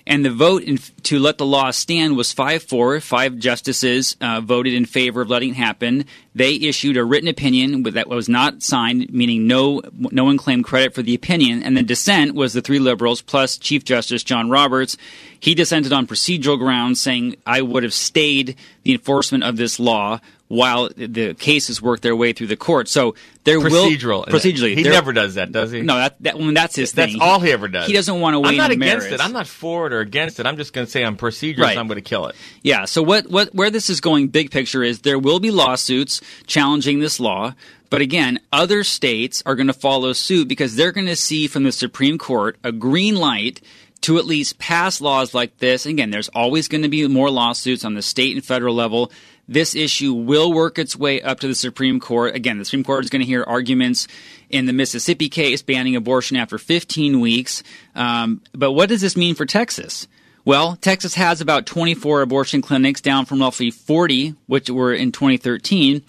and 0.07 0.25
the 0.25 0.31
vote 0.31 0.63
in, 0.63 0.79
to 1.03 1.19
let 1.19 1.37
the 1.37 1.47
law 1.47 1.71
stand 1.73 2.17
was 2.17 2.33
5 2.33 2.63
4. 2.63 3.01
Five 3.01 3.39
justices 3.39 4.17
uh, 4.21 4.41
voted 4.41 4.75
in 4.75 4.85
favor 4.85 5.23
of 5.23 5.31
letting 5.31 5.51
it 5.51 5.57
happen. 5.57 6.05
They 6.35 6.55
issued 6.55 6.97
a 6.97 7.05
written 7.05 7.29
opinion 7.29 7.83
that 7.83 8.09
was 8.09 8.29
not 8.29 8.63
signed, 8.63 9.13
meaning 9.13 9.47
no, 9.47 9.83
no 9.93 10.25
one 10.25 10.37
claimed 10.37 10.65
credit 10.65 10.95
for 10.95 11.03
the 11.03 11.15
opinion. 11.15 11.63
And 11.63 11.77
the 11.77 11.83
dissent 11.83 12.35
was 12.35 12.53
the 12.53 12.63
three 12.63 12.79
liberals 12.79 13.21
plus 13.21 13.59
Chief 13.59 13.85
Justice 13.85 14.23
John 14.23 14.49
Roberts. 14.49 14.97
He 15.41 15.55
dissented 15.55 15.93
on 15.93 16.07
procedural 16.07 16.59
grounds, 16.59 17.01
saying, 17.01 17.37
I 17.47 17.63
would 17.63 17.83
have 17.83 17.95
stayed 17.95 18.57
the 18.85 18.93
enforcement 18.93 19.45
of 19.45 19.57
this 19.57 19.81
law 19.81 20.21
while 20.49 20.89
the 20.97 21.35
cases 21.35 21.83
work 21.83 22.01
their 22.01 22.15
way 22.15 22.33
through 22.33 22.47
the 22.47 22.57
court. 22.57 22.89
So 22.89 23.15
there 23.45 23.59
procedural, 23.59 24.27
will 24.27 24.33
procedurally. 24.33 24.77
He 24.77 24.83
never 24.85 25.13
does 25.13 25.35
that, 25.35 25.53
does 25.53 25.71
he? 25.71 25.83
No, 25.83 25.97
that, 25.97 26.17
that 26.21 26.35
I 26.37 26.39
mean, 26.39 26.55
that's 26.55 26.77
his 26.77 26.93
that's 26.93 27.13
thing. 27.13 27.21
all 27.21 27.41
he 27.41 27.51
ever 27.51 27.69
does. 27.69 27.87
He 27.87 27.93
doesn't 27.93 28.21
want 28.21 28.35
to 28.35 28.41
weigh 28.41 28.51
I'm 28.51 28.57
not 28.57 28.71
in 28.71 28.83
against 28.83 29.07
merits. 29.07 29.23
it. 29.23 29.25
I'm 29.25 29.33
not 29.33 29.47
for 29.47 29.87
it 29.87 29.93
or 29.93 30.01
against 30.01 30.39
it. 30.39 30.47
I'm 30.47 30.57
just 30.57 30.73
going 30.73 30.87
to 30.87 30.91
say 30.91 31.05
I'm 31.05 31.17
procedural. 31.17 31.63
Right. 31.63 31.79
I'm 31.79 31.89
going 31.89 31.97
to 31.97 32.03
kill 32.03 32.27
it. 32.27 32.37
Yeah. 32.63 32.85
So 32.85 33.03
what 33.03 33.29
what 33.29 33.55
where 33.55 33.71
this 33.71 33.91
is 33.91 34.01
going, 34.01 34.29
big 34.29 34.51
picture, 34.51 34.83
is 34.83 35.01
there 35.01 35.19
will 35.19 35.41
be 35.41 35.51
lawsuits 35.51 36.21
challenging 36.47 37.01
this 37.01 37.19
law. 37.19 37.55
But 37.89 38.01
again, 38.01 38.41
other 38.53 38.83
states 38.83 39.45
are 39.47 39.55
going 39.55 39.69
to 39.69 39.73
follow 39.73 40.13
suit 40.13 40.49
because 40.49 40.75
they're 40.75 40.93
going 40.93 41.07
to 41.07 41.17
see 41.17 41.47
from 41.47 41.63
the 41.63 41.71
Supreme 41.71 42.19
Court 42.19 42.57
a 42.65 42.73
green 42.73 43.15
light 43.15 43.61
to 44.03 44.19
at 44.19 44.25
least 44.25 44.59
pass 44.59 45.01
laws 45.01 45.35
like 45.35 45.59
this. 45.59 45.87
Again, 45.87 46.11
there's 46.11 46.29
always 46.29 46.69
going 46.69 46.83
to 46.83 46.89
be 46.89 47.07
more 47.07 47.31
lawsuits 47.31 47.85
on 47.85 47.95
the 47.95 48.03
state 48.03 48.35
and 48.37 48.45
federal 48.45 48.75
level 48.75 49.11
this 49.49 49.75
issue 49.75 50.13
will 50.13 50.53
work 50.53 50.79
its 50.79 50.97
way 50.97 51.23
up 51.23 51.41
to 51.41 51.49
the 51.49 51.55
Supreme 51.55 52.01
Court. 52.01 52.35
Again, 52.35 52.59
the 52.59 52.65
Supreme 52.65 52.85
Court 52.85 53.05
is 53.05 53.11
going 53.11 53.21
to 53.21 53.27
hear 53.27 53.45
arguments 53.45 54.09
in 54.51 54.67
the 54.67 54.73
Mississippi 54.73 55.29
case 55.29 55.63
banning 55.63 55.97
abortion 55.97 56.37
after 56.37 56.59
15 56.59 57.21
weeks. 57.21 57.63
Um, 57.95 58.43
but 58.53 58.73
what 58.73 58.89
does 58.89 59.01
this 59.01 59.17
mean 59.17 59.35
for 59.35 59.47
Texas? 59.47 60.09
Well, 60.45 60.77
Texas 60.77 61.15
has 61.15 61.41
about 61.41 61.67
24 61.67 62.23
abortion 62.23 62.63
clinics, 62.63 63.01
down 63.01 63.27
from 63.27 63.41
roughly 63.41 63.71
40, 63.71 64.35
which 64.47 64.71
were 64.71 64.95
in 64.95 65.11
2013. 65.11 66.03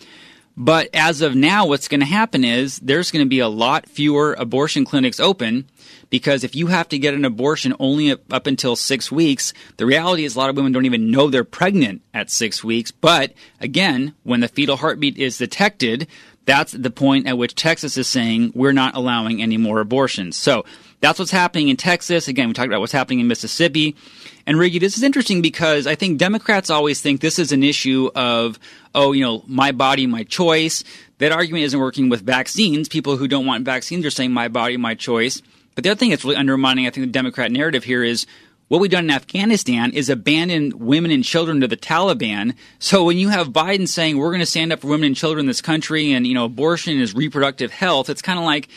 But 0.55 0.89
as 0.93 1.21
of 1.21 1.35
now, 1.35 1.67
what's 1.67 1.87
going 1.87 1.99
to 1.99 2.05
happen 2.05 2.43
is 2.43 2.79
there's 2.79 3.11
going 3.11 3.25
to 3.25 3.29
be 3.29 3.39
a 3.39 3.47
lot 3.47 3.87
fewer 3.87 4.33
abortion 4.33 4.85
clinics 4.85 5.19
open 5.19 5.65
because 6.09 6.43
if 6.43 6.55
you 6.55 6.67
have 6.67 6.87
to 6.89 6.99
get 6.99 7.13
an 7.13 7.25
abortion 7.25 7.73
only 7.79 8.11
up 8.11 8.47
until 8.47 8.75
six 8.75 9.11
weeks, 9.11 9.53
the 9.77 9.85
reality 9.85 10.23
is 10.23 10.35
a 10.35 10.39
lot 10.39 10.49
of 10.49 10.55
women 10.55 10.71
don't 10.71 10.85
even 10.85 11.11
know 11.11 11.29
they're 11.29 11.43
pregnant 11.43 12.01
at 12.13 12.29
six 12.29 12.63
weeks. 12.63 12.91
But 12.91 13.33
again, 13.59 14.13
when 14.23 14.39
the 14.39 14.47
fetal 14.47 14.77
heartbeat 14.77 15.17
is 15.17 15.37
detected, 15.37 16.07
that's 16.45 16.71
the 16.71 16.89
point 16.89 17.27
at 17.27 17.37
which 17.37 17.55
Texas 17.55 17.97
is 17.97 18.07
saying 18.07 18.53
we're 18.55 18.71
not 18.71 18.95
allowing 18.95 19.41
any 19.41 19.57
more 19.57 19.81
abortions. 19.81 20.37
So 20.37 20.63
that's 21.01 21.19
what's 21.19 21.31
happening 21.31 21.67
in 21.67 21.75
Texas. 21.75 22.29
Again, 22.29 22.47
we 22.47 22.53
talked 22.53 22.69
about 22.69 22.79
what's 22.79 22.93
happening 22.93 23.19
in 23.19 23.27
Mississippi. 23.27 23.95
And 24.47 24.57
Riggy, 24.57 24.79
this 24.79 24.95
is 24.95 25.03
interesting 25.03 25.41
because 25.41 25.85
I 25.85 25.95
think 25.95 26.17
Democrats 26.17 26.69
always 26.69 27.01
think 27.01 27.19
this 27.19 27.37
is 27.37 27.51
an 27.51 27.63
issue 27.63 28.09
of, 28.15 28.57
oh, 28.95 29.11
you 29.11 29.23
know, 29.23 29.43
my 29.45 29.73
body, 29.73 30.07
my 30.07 30.23
choice. 30.23 30.85
That 31.17 31.33
argument 31.33 31.65
isn't 31.65 31.79
working 31.79 32.07
with 32.07 32.21
vaccines. 32.21 32.87
People 32.87 33.17
who 33.17 33.27
don't 33.27 33.45
want 33.45 33.65
vaccines 33.65 34.05
are 34.05 34.11
saying 34.11 34.31
my 34.31 34.47
body, 34.47 34.77
my 34.77 34.95
choice. 34.95 35.41
But 35.77 35.83
the 35.83 35.91
other 35.91 35.99
thing 35.99 36.09
that's 36.09 36.23
really 36.23 36.37
undermining, 36.37 36.87
I 36.87 36.89
think, 36.89 37.05
the 37.05 37.11
Democrat 37.11 37.51
narrative 37.51 37.83
here 37.83 38.03
is 38.03 38.25
what 38.67 38.81
we've 38.81 38.89
done 38.89 39.03
in 39.03 39.11
Afghanistan 39.11 39.93
is 39.93 40.09
abandon 40.09 40.73
women 40.79 41.11
and 41.11 41.23
children 41.23 41.61
to 41.61 41.67
the 41.67 41.77
Taliban. 41.77 42.55
So 42.79 43.03
when 43.03 43.19
you 43.19 43.29
have 43.29 43.49
Biden 43.49 43.87
saying 43.87 44.17
we're 44.17 44.31
going 44.31 44.39
to 44.39 44.47
stand 44.47 44.73
up 44.73 44.79
for 44.79 44.87
women 44.87 45.05
and 45.05 45.15
children 45.15 45.41
in 45.41 45.45
this 45.45 45.61
country 45.61 46.13
and, 46.13 46.25
you 46.25 46.33
know, 46.33 46.45
abortion 46.45 46.99
is 46.99 47.13
reproductive 47.13 47.71
health, 47.71 48.09
it's 48.09 48.23
kind 48.23 48.39
of 48.39 48.45
like, 48.45 48.69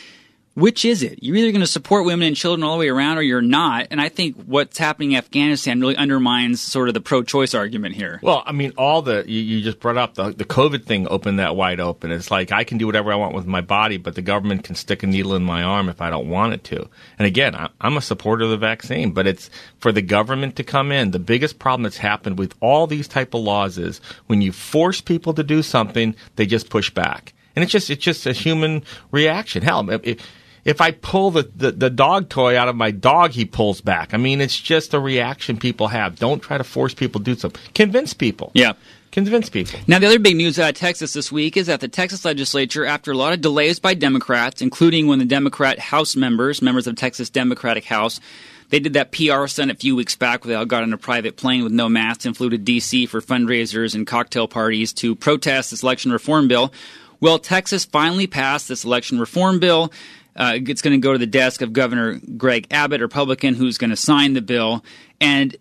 which 0.53 0.83
is 0.83 1.01
it? 1.01 1.23
You're 1.23 1.37
either 1.37 1.51
going 1.51 1.61
to 1.61 1.67
support 1.67 2.05
women 2.05 2.27
and 2.27 2.35
children 2.35 2.63
all 2.63 2.73
the 2.73 2.79
way 2.79 2.89
around 2.89 3.17
or 3.17 3.21
you're 3.21 3.41
not. 3.41 3.87
And 3.89 4.01
I 4.01 4.09
think 4.09 4.35
what's 4.45 4.77
happening 4.77 5.13
in 5.13 5.17
Afghanistan 5.17 5.79
really 5.79 5.95
undermines 5.95 6.59
sort 6.61 6.89
of 6.89 6.93
the 6.93 6.99
pro 6.99 7.23
choice 7.23 7.53
argument 7.53 7.95
here. 7.95 8.19
Well, 8.21 8.43
I 8.45 8.51
mean, 8.51 8.73
all 8.77 9.01
the, 9.01 9.23
you, 9.25 9.39
you, 9.39 9.61
just 9.61 9.79
brought 9.79 9.97
up 9.97 10.15
the, 10.15 10.31
the 10.31 10.43
COVID 10.43 10.83
thing 10.83 11.07
opened 11.07 11.39
that 11.39 11.55
wide 11.55 11.79
open. 11.79 12.11
It's 12.11 12.29
like 12.29 12.51
I 12.51 12.65
can 12.65 12.77
do 12.77 12.85
whatever 12.85 13.13
I 13.13 13.15
want 13.15 13.33
with 13.33 13.45
my 13.45 13.61
body, 13.61 13.95
but 13.95 14.15
the 14.15 14.21
government 14.21 14.65
can 14.65 14.75
stick 14.75 15.03
a 15.03 15.07
needle 15.07 15.35
in 15.35 15.43
my 15.43 15.63
arm 15.63 15.87
if 15.87 16.01
I 16.01 16.09
don't 16.09 16.29
want 16.29 16.53
it 16.53 16.65
to. 16.65 16.89
And 17.17 17.25
again, 17.25 17.55
I, 17.55 17.69
I'm 17.79 17.95
a 17.95 18.01
supporter 18.01 18.43
of 18.43 18.49
the 18.49 18.57
vaccine, 18.57 19.11
but 19.11 19.27
it's 19.27 19.49
for 19.79 19.93
the 19.93 20.01
government 20.01 20.57
to 20.57 20.63
come 20.63 20.91
in. 20.91 21.11
The 21.11 21.19
biggest 21.19 21.59
problem 21.59 21.83
that's 21.83 21.97
happened 21.97 22.37
with 22.37 22.55
all 22.59 22.87
these 22.87 23.07
type 23.07 23.33
of 23.33 23.41
laws 23.41 23.77
is 23.77 24.01
when 24.27 24.41
you 24.41 24.51
force 24.51 24.99
people 24.99 25.33
to 25.35 25.43
do 25.43 25.63
something, 25.63 26.13
they 26.35 26.45
just 26.45 26.69
push 26.69 26.89
back. 26.89 27.33
And 27.55 27.63
it's 27.63 27.71
just, 27.71 27.89
it's 27.89 28.03
just 28.03 28.25
a 28.25 28.33
human 28.33 28.83
reaction. 29.11 29.61
Hell, 29.61 29.89
if, 29.89 30.21
if 30.63 30.81
I 30.81 30.91
pull 30.91 31.31
the, 31.31 31.43
the, 31.55 31.71
the, 31.71 31.89
dog 31.89 32.29
toy 32.29 32.57
out 32.57 32.67
of 32.67 32.75
my 32.75 32.91
dog, 32.91 33.31
he 33.31 33.45
pulls 33.45 33.81
back. 33.81 34.13
I 34.13 34.17
mean, 34.17 34.41
it's 34.41 34.59
just 34.59 34.93
a 34.93 34.99
reaction 34.99 35.57
people 35.57 35.87
have. 35.87 36.19
Don't 36.19 36.39
try 36.39 36.57
to 36.57 36.63
force 36.63 36.93
people 36.93 37.19
to 37.19 37.25
do 37.25 37.35
something. 37.35 37.61
Convince 37.73 38.13
people. 38.13 38.51
Yeah. 38.53 38.73
Convince 39.11 39.49
people. 39.49 39.77
Now, 39.87 39.99
the 39.99 40.07
other 40.07 40.19
big 40.19 40.37
news 40.37 40.57
out 40.57 40.69
of 40.69 40.75
Texas 40.75 41.13
this 41.13 41.31
week 41.31 41.57
is 41.57 41.67
that 41.67 41.81
the 41.81 41.89
Texas 41.89 42.23
legislature, 42.23 42.85
after 42.85 43.11
a 43.11 43.17
lot 43.17 43.33
of 43.33 43.41
delays 43.41 43.77
by 43.77 43.93
Democrats, 43.93 44.61
including 44.61 45.07
when 45.07 45.19
the 45.19 45.25
Democrat 45.25 45.79
House 45.79 46.15
members, 46.15 46.61
members 46.61 46.87
of 46.87 46.95
Texas 46.95 47.29
Democratic 47.29 47.83
House, 47.83 48.21
they 48.69 48.79
did 48.79 48.93
that 48.93 49.11
PR 49.11 49.47
stunt 49.47 49.69
a 49.69 49.75
few 49.75 49.97
weeks 49.97 50.15
back 50.15 50.45
where 50.45 50.49
they 50.49 50.55
all 50.55 50.65
got 50.65 50.83
on 50.83 50.93
a 50.93 50.97
private 50.97 51.35
plane 51.35 51.63
with 51.63 51.73
no 51.73 51.89
masks 51.89 52.25
and 52.25 52.37
flew 52.37 52.49
to 52.51 52.57
D.C. 52.57 53.05
for 53.05 53.19
fundraisers 53.19 53.95
and 53.95 54.07
cocktail 54.07 54.47
parties 54.47 54.93
to 54.93 55.13
protest 55.13 55.71
this 55.71 55.83
election 55.83 56.13
reform 56.13 56.47
bill. 56.47 56.71
Well, 57.19 57.37
Texas 57.37 57.83
finally 57.83 58.27
passed 58.27 58.69
this 58.69 58.85
election 58.85 59.19
reform 59.19 59.59
bill. 59.59 59.91
Uh, 60.35 60.53
it's 60.55 60.81
going 60.81 60.93
to 60.93 61.03
go 61.03 61.13
to 61.13 61.19
the 61.19 61.27
desk 61.27 61.61
of 61.61 61.73
Governor 61.73 62.19
Greg 62.37 62.67
Abbott, 62.71 63.01
a 63.01 63.03
Republican, 63.03 63.53
who's 63.53 63.77
going 63.77 63.89
to 63.89 63.95
sign 63.95 64.33
the 64.33 64.41
bill. 64.41 64.83
And 65.19 65.55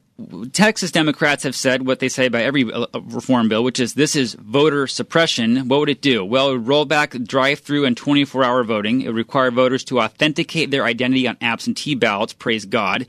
Texas 0.52 0.90
Democrats 0.90 1.44
have 1.44 1.56
said 1.56 1.86
what 1.86 1.98
they 1.98 2.08
say 2.08 2.26
about 2.26 2.42
every 2.42 2.70
uh, 2.70 2.86
reform 3.04 3.48
bill, 3.48 3.64
which 3.64 3.80
is 3.80 3.94
this 3.94 4.16
is 4.16 4.34
voter 4.34 4.86
suppression. 4.86 5.68
What 5.68 5.80
would 5.80 5.88
it 5.88 6.02
do? 6.02 6.24
Well, 6.24 6.50
it 6.50 6.52
would 6.52 6.68
roll 6.68 6.84
back 6.84 7.12
drive 7.12 7.60
through 7.60 7.84
and 7.84 7.96
24 7.96 8.44
hour 8.44 8.64
voting. 8.64 9.00
It 9.00 9.08
would 9.08 9.16
require 9.16 9.50
voters 9.50 9.84
to 9.84 10.00
authenticate 10.00 10.70
their 10.70 10.84
identity 10.84 11.26
on 11.26 11.36
absentee 11.40 11.94
ballots. 11.94 12.32
Praise 12.32 12.64
God. 12.64 13.06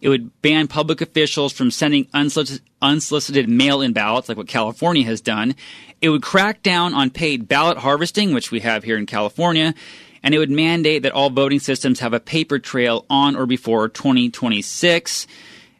It 0.00 0.08
would 0.08 0.40
ban 0.40 0.66
public 0.66 1.00
officials 1.02 1.52
from 1.52 1.70
sending 1.70 2.08
unsolicited 2.14 3.48
mail 3.48 3.82
in 3.82 3.92
ballots, 3.92 4.28
like 4.28 4.38
what 4.38 4.48
California 4.48 5.04
has 5.04 5.20
done. 5.20 5.54
It 6.00 6.08
would 6.08 6.22
crack 6.22 6.62
down 6.62 6.94
on 6.94 7.10
paid 7.10 7.48
ballot 7.48 7.78
harvesting, 7.78 8.32
which 8.32 8.50
we 8.50 8.60
have 8.60 8.82
here 8.82 8.96
in 8.96 9.04
California 9.04 9.74
and 10.22 10.34
it 10.34 10.38
would 10.38 10.50
mandate 10.50 11.02
that 11.02 11.12
all 11.12 11.30
voting 11.30 11.60
systems 11.60 12.00
have 12.00 12.12
a 12.12 12.20
paper 12.20 12.58
trail 12.58 13.06
on 13.08 13.36
or 13.36 13.46
before 13.46 13.88
2026. 13.88 15.26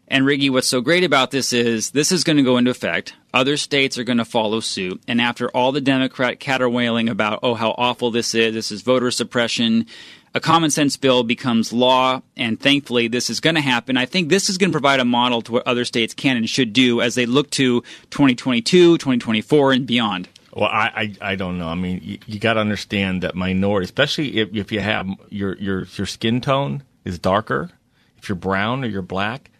And 0.08 0.24
Riggy, 0.24 0.50
what's 0.50 0.66
so 0.66 0.80
great 0.80 1.04
about 1.04 1.30
this 1.30 1.52
is 1.52 1.92
this 1.92 2.10
is 2.10 2.24
going 2.24 2.36
to 2.36 2.42
go 2.42 2.56
into 2.56 2.70
effect. 2.70 3.14
Other 3.32 3.56
states 3.56 3.96
are 3.96 4.02
going 4.02 4.18
to 4.18 4.24
follow 4.24 4.58
suit. 4.58 5.00
And 5.06 5.20
after 5.20 5.48
all 5.50 5.70
the 5.70 5.80
Democrat 5.80 6.40
caterwailing 6.40 7.08
about, 7.08 7.40
oh, 7.44 7.54
how 7.54 7.76
awful 7.78 8.10
this 8.10 8.34
is, 8.34 8.52
this 8.52 8.72
is 8.72 8.82
voter 8.82 9.12
suppression, 9.12 9.86
a 10.34 10.40
common 10.40 10.70
sense 10.70 10.96
bill 10.96 11.22
becomes 11.22 11.72
law. 11.72 12.22
And 12.36 12.58
thankfully, 12.58 13.06
this 13.06 13.30
is 13.30 13.38
going 13.38 13.54
to 13.54 13.60
happen. 13.60 13.96
I 13.96 14.06
think 14.06 14.30
this 14.30 14.50
is 14.50 14.58
going 14.58 14.70
to 14.70 14.74
provide 14.74 14.98
a 14.98 15.04
model 15.04 15.42
to 15.42 15.52
what 15.52 15.66
other 15.66 15.84
states 15.84 16.12
can 16.12 16.36
and 16.36 16.50
should 16.50 16.72
do 16.72 17.00
as 17.00 17.14
they 17.14 17.26
look 17.26 17.50
to 17.50 17.82
2022, 18.10 18.98
2024, 18.98 19.72
and 19.72 19.86
beyond. 19.86 20.28
Well, 20.54 20.68
I, 20.68 21.14
I, 21.20 21.32
I, 21.32 21.34
don't 21.36 21.58
know. 21.58 21.68
I 21.68 21.74
mean, 21.74 22.00
you, 22.02 22.18
you 22.26 22.40
got 22.40 22.54
to 22.54 22.60
understand 22.60 23.22
that 23.22 23.34
minority, 23.34 23.84
especially 23.84 24.38
if, 24.38 24.54
if 24.54 24.72
you 24.72 24.80
have 24.80 25.08
your, 25.28 25.56
your 25.58 25.84
your 25.84 26.06
skin 26.06 26.40
tone 26.40 26.82
is 27.04 27.18
darker, 27.18 27.70
if 28.18 28.28
you're 28.28 28.36
brown 28.36 28.84
or 28.84 28.88
you're 28.88 29.02
black, 29.02 29.50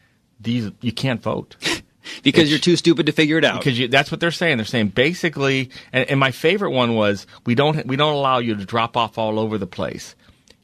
these 0.41 0.71
you 0.81 0.93
can't 0.93 1.23
vote. 1.23 1.57
because 2.23 2.43
it's, 2.43 2.51
you're 2.51 2.59
too 2.59 2.77
stupid 2.77 3.07
to 3.07 3.13
figure 3.13 3.39
it 3.39 3.45
out. 3.45 3.61
Because 3.61 3.79
you, 3.79 3.89
that's 3.89 4.11
what 4.11 4.21
they're 4.21 4.31
saying. 4.31 4.57
They're 4.57 4.67
saying 4.67 4.89
basically, 4.89 5.71
and, 5.93 6.11
and 6.11 6.21
my 6.21 6.31
favorite 6.31 6.71
one 6.71 6.95
was 6.95 7.27
we 7.47 7.55
don't 7.55 7.87
we 7.87 7.97
don't 7.97 8.15
allow 8.15 8.39
you 8.39 8.57
to 8.57 8.65
drop 8.65 8.97
off 8.97 9.19
all 9.19 9.39
over 9.39 9.59
the 9.59 9.67
place. 9.67 10.15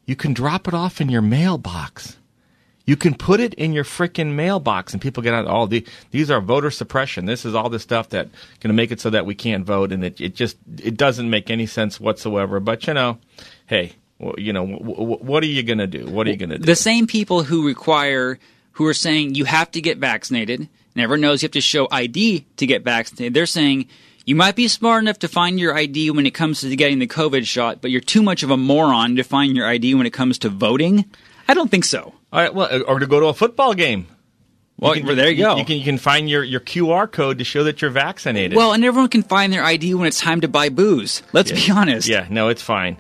You 0.07 0.17
can 0.17 0.35
drop 0.35 0.69
it 0.69 0.75
off 0.75 1.01
in 1.01 1.09
your 1.09 1.23
mailbox. 1.23 2.17
You 2.87 2.97
can 2.97 3.15
put 3.15 3.41
it 3.41 3.53
in 3.55 3.73
your 3.73 3.83
freaking 3.83 4.35
mailbox, 4.35 4.93
and 4.93 5.03
people 5.03 5.23
get 5.23 5.35
out. 5.35 5.47
Oh, 5.49 5.67
the, 5.67 5.85
these 6.13 6.31
are 6.31 6.41
voter 6.41 6.71
suppression. 6.71 7.27
This 7.27 7.45
is 7.45 7.55
all 7.55 7.69
the 7.69 7.81
stuff 7.81 8.11
that 8.11 8.29
going 8.61 8.69
to 8.69 8.75
make 8.75 8.93
it 8.93 9.01
so 9.01 9.11
that 9.11 9.27
we 9.27 9.35
can't 9.35 9.67
vote, 9.67 9.91
and 9.93 10.05
it, 10.05 10.21
it 10.21 10.35
just 10.37 10.57
it 10.79 10.97
doesn't 10.97 11.29
make 11.29 11.51
any 11.51 11.67
sense 11.67 11.99
whatsoever. 11.99 12.61
But 12.61 12.87
you 12.87 12.95
know, 12.95 13.19
hey, 13.67 13.93
well, 14.21 14.35
you 14.39 14.53
know, 14.53 14.65
w- 14.67 14.95
w- 14.95 15.19
what 15.19 15.43
are 15.43 15.47
you 15.47 15.65
going 15.65 15.79
to 15.79 15.89
do? 15.89 16.07
What 16.07 16.29
are 16.29 16.31
you 16.31 16.37
going 16.37 16.51
to 16.51 16.59
do? 16.59 16.65
The 16.65 16.77
same 16.77 17.09
people 17.09 17.43
who 17.43 17.67
require, 17.67 18.39
who 18.73 18.87
are 18.87 18.95
saying 18.95 19.35
you 19.35 19.45
have 19.47 19.71
to 19.73 19.81
get 19.81 19.99
vaccinated, 19.99 20.69
everyone 20.97 21.21
knows 21.23 21.43
you 21.43 21.47
have 21.47 21.53
to 21.53 21.61
show 21.61 21.89
ID 21.91 22.47
to 22.57 22.67
get 22.67 22.85
vaccinated. 22.85 23.35
They're 23.35 23.47
saying 23.47 23.89
you 24.25 24.35
might 24.35 24.57
be 24.57 24.69
smart 24.69 25.03
enough 25.03 25.19
to 25.21 25.29
find 25.29 25.59
your 25.59 25.75
ID 25.77 26.11
when 26.11 26.27
it 26.27 26.35
comes 26.35 26.61
to 26.61 26.77
getting 26.77 26.99
the 27.01 27.07
COVID 27.07 27.47
shot, 27.47 27.81
but 27.81 27.91
you're 27.91 28.01
too 28.01 28.23
much 28.23 28.43
of 28.43 28.51
a 28.51 28.57
moron 28.57 29.17
to 29.17 29.23
find 29.23 29.57
your 29.57 29.69
ID 29.69 29.95
when 29.95 30.07
it 30.07 30.13
comes 30.13 30.39
to 30.39 30.49
voting. 30.49 31.05
I 31.49 31.55
don't 31.55 31.71
think 31.71 31.85
so. 31.85 32.13
All 32.37 32.43
right, 32.43 32.53
well, 32.53 32.83
or 32.87 32.99
to 32.99 33.07
go 33.07 33.19
to 33.19 33.27
a 33.29 33.33
football 33.33 33.73
game. 33.73 34.09
Well, 34.79 34.95
you 34.95 35.05
can, 35.05 35.17
there 35.17 35.31
you 35.31 35.43
go. 35.43 35.57
You 35.57 35.65
can, 35.65 35.79
you 35.79 35.85
can 35.85 35.97
find 35.97 36.29
your, 36.29 36.45
your 36.45 36.61
QR 36.61 37.11
code 37.11 37.39
to 37.39 37.45
show 37.45 37.65
that 37.65 37.81
you're 37.81 37.91
vaccinated. 37.91 38.55
Well, 38.55 38.75
and 38.75 38.85
everyone 38.85 39.09
can 39.09 39.23
find 39.23 39.51
their 39.51 39.65
ID 39.65 39.95
when 39.95 40.07
it's 40.07 40.21
time 40.21 40.43
to 40.43 40.49
buy 40.49 40.69
booze. 40.69 41.23
Let's 41.33 41.51
yeah. 41.51 41.57
be 41.57 41.73
honest. 41.73 42.07
Yeah, 42.07 42.27
no, 42.29 42.49
it's 42.49 42.61
fine. 42.61 42.99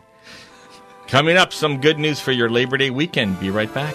Coming 1.09 1.37
up, 1.37 1.53
some 1.53 1.82
good 1.82 1.99
news 1.99 2.18
for 2.18 2.32
your 2.32 2.49
Labor 2.49 2.78
Day 2.78 2.89
weekend. 2.89 3.39
Be 3.39 3.51
right 3.51 3.72
back. 3.74 3.95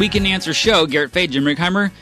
Weekend 0.00 0.26
Answer 0.26 0.54
show. 0.54 0.86
Garrett 0.86 1.12
Fahy, 1.12 1.26
Jim 1.26 1.44
Rickheimer, 1.44 1.92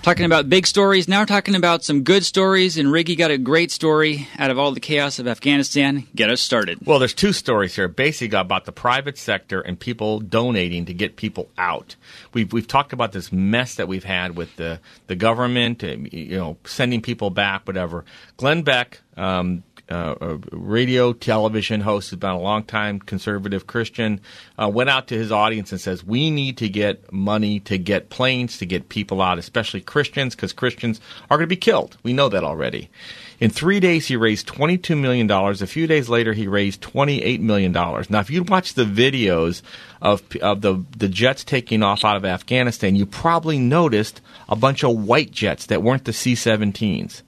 talking 0.00 0.24
about 0.24 0.48
big 0.48 0.66
stories. 0.66 1.06
Now 1.06 1.20
we're 1.20 1.26
talking 1.26 1.54
about 1.54 1.84
some 1.84 2.02
good 2.02 2.24
stories. 2.24 2.78
And 2.78 2.88
Riggy 2.88 3.16
got 3.16 3.30
a 3.30 3.36
great 3.36 3.70
story 3.70 4.26
out 4.38 4.50
of 4.50 4.58
all 4.58 4.72
the 4.72 4.80
chaos 4.80 5.18
of 5.18 5.28
Afghanistan. 5.28 6.06
Get 6.14 6.30
us 6.30 6.40
started. 6.40 6.78
Well, 6.86 6.98
there's 6.98 7.12
two 7.12 7.34
stories 7.34 7.76
here. 7.76 7.88
Basically, 7.88 8.38
about 8.38 8.64
the 8.64 8.72
private 8.72 9.18
sector 9.18 9.60
and 9.60 9.78
people 9.78 10.20
donating 10.20 10.86
to 10.86 10.94
get 10.94 11.16
people 11.16 11.50
out. 11.58 11.94
We've 12.32 12.50
we've 12.50 12.66
talked 12.66 12.94
about 12.94 13.12
this 13.12 13.30
mess 13.30 13.74
that 13.74 13.86
we've 13.86 14.04
had 14.04 14.34
with 14.34 14.56
the 14.56 14.80
the 15.06 15.14
government, 15.14 15.82
you 15.82 16.38
know, 16.38 16.56
sending 16.64 17.02
people 17.02 17.28
back, 17.28 17.66
whatever. 17.66 18.06
Glenn 18.38 18.62
Beck. 18.62 19.02
Um, 19.18 19.62
uh, 19.88 20.14
a 20.20 20.38
radio 20.50 21.12
television 21.12 21.80
host 21.80 22.10
who's 22.10 22.18
been 22.18 22.30
a 22.30 22.40
long 22.40 22.64
time 22.64 22.98
conservative 22.98 23.66
Christian, 23.66 24.20
uh, 24.60 24.68
went 24.68 24.90
out 24.90 25.08
to 25.08 25.14
his 25.16 25.30
audience 25.30 25.72
and 25.72 25.80
says, 25.80 26.04
"We 26.04 26.30
need 26.30 26.56
to 26.58 26.68
get 26.68 27.12
money 27.12 27.60
to 27.60 27.78
get 27.78 28.10
planes 28.10 28.58
to 28.58 28.66
get 28.66 28.88
people 28.88 29.22
out, 29.22 29.38
especially 29.38 29.80
Christians, 29.80 30.34
because 30.34 30.52
Christians 30.52 31.00
are 31.30 31.36
going 31.36 31.48
to 31.48 31.54
be 31.54 31.56
killed. 31.56 31.96
We 32.02 32.12
know 32.12 32.28
that 32.28 32.44
already." 32.44 32.90
In 33.38 33.50
three 33.50 33.80
days, 33.80 34.06
he 34.06 34.16
raised 34.16 34.46
$22 34.46 34.98
million. 34.98 35.30
A 35.30 35.54
few 35.66 35.86
days 35.86 36.08
later, 36.08 36.32
he 36.32 36.48
raised 36.48 36.80
$28 36.80 37.40
million. 37.40 37.70
Now, 37.72 38.20
if 38.20 38.30
you 38.30 38.42
watch 38.42 38.74
the 38.74 38.84
videos 38.84 39.60
of, 40.00 40.22
of 40.40 40.62
the, 40.62 40.82
the 40.96 41.08
jets 41.08 41.44
taking 41.44 41.82
off 41.82 42.04
out 42.04 42.16
of 42.16 42.24
Afghanistan, 42.24 42.96
you 42.96 43.04
probably 43.04 43.58
noticed 43.58 44.22
a 44.48 44.56
bunch 44.56 44.82
of 44.82 44.96
white 44.96 45.32
jets 45.32 45.66
that 45.66 45.82
weren't 45.82 46.06
the 46.06 46.14
C 46.14 46.32
17s. 46.32 47.22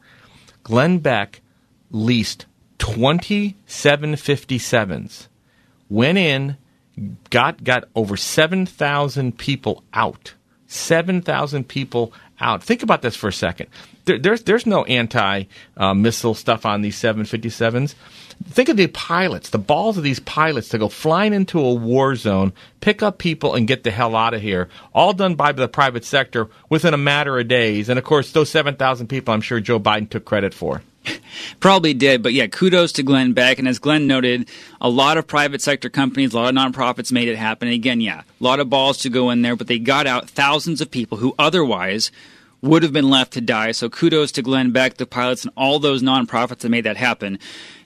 Glenn 0.62 0.98
Beck 0.98 1.42
leased 1.90 2.46
27 2.78 4.14
57s, 4.14 5.28
went 5.88 6.18
in, 6.18 6.56
got 7.30 7.64
got 7.64 7.88
over 7.94 8.16
7,000 8.16 9.36
people 9.38 9.82
out. 9.92 10.34
7,000 10.68 11.66
people 11.66 12.12
out. 12.40 12.62
Think 12.62 12.82
about 12.82 13.02
this 13.02 13.16
for 13.16 13.28
a 13.28 13.32
second. 13.32 13.68
There, 14.04 14.18
there's 14.18 14.42
there's 14.42 14.66
no 14.66 14.84
anti 14.84 15.44
uh, 15.76 15.94
missile 15.94 16.34
stuff 16.34 16.66
on 16.66 16.82
these 16.82 16.96
757s. 16.96 17.94
Think 18.44 18.68
of 18.68 18.76
the 18.76 18.86
pilots, 18.86 19.50
the 19.50 19.58
balls 19.58 19.98
of 19.98 20.04
these 20.04 20.20
pilots 20.20 20.68
to 20.68 20.78
go 20.78 20.88
flying 20.88 21.34
into 21.34 21.58
a 21.58 21.74
war 21.74 22.14
zone, 22.14 22.52
pick 22.80 23.02
up 23.02 23.18
people, 23.18 23.54
and 23.54 23.66
get 23.66 23.82
the 23.82 23.90
hell 23.90 24.14
out 24.14 24.32
of 24.32 24.40
here. 24.40 24.68
All 24.94 25.12
done 25.12 25.34
by 25.34 25.50
the 25.50 25.66
private 25.66 26.04
sector 26.04 26.48
within 26.68 26.94
a 26.94 26.98
matter 26.98 27.38
of 27.38 27.48
days. 27.48 27.88
And 27.88 27.98
of 27.98 28.04
course, 28.04 28.30
those 28.30 28.48
7,000 28.50 29.08
people, 29.08 29.34
I'm 29.34 29.40
sure 29.40 29.58
Joe 29.58 29.80
Biden 29.80 30.08
took 30.08 30.24
credit 30.24 30.54
for. 30.54 30.82
Probably 31.60 31.94
did, 31.94 32.22
but 32.22 32.32
yeah, 32.32 32.46
kudos 32.46 32.92
to 32.92 33.02
Glenn 33.02 33.32
Beck. 33.32 33.58
And 33.58 33.68
as 33.68 33.78
Glenn 33.78 34.06
noted, 34.06 34.48
a 34.80 34.88
lot 34.88 35.18
of 35.18 35.26
private 35.26 35.62
sector 35.62 35.88
companies, 35.88 36.32
a 36.32 36.36
lot 36.36 36.48
of 36.48 36.54
nonprofits 36.54 37.12
made 37.12 37.28
it 37.28 37.36
happen. 37.36 37.68
And 37.68 37.74
again, 37.74 38.00
yeah, 38.00 38.22
a 38.22 38.44
lot 38.44 38.60
of 38.60 38.70
balls 38.70 38.98
to 38.98 39.10
go 39.10 39.30
in 39.30 39.42
there, 39.42 39.56
but 39.56 39.66
they 39.66 39.78
got 39.78 40.06
out 40.06 40.28
thousands 40.28 40.80
of 40.80 40.90
people 40.90 41.18
who 41.18 41.34
otherwise 41.38 42.10
would 42.60 42.82
have 42.82 42.92
been 42.92 43.10
left 43.10 43.32
to 43.34 43.40
die. 43.40 43.72
So 43.72 43.88
kudos 43.88 44.32
to 44.32 44.42
Glenn 44.42 44.72
Beck, 44.72 44.94
the 44.96 45.06
pilots, 45.06 45.44
and 45.44 45.52
all 45.56 45.78
those 45.78 46.02
nonprofits 46.02 46.58
that 46.58 46.70
made 46.70 46.84
that 46.84 46.96
happen. 46.96 47.38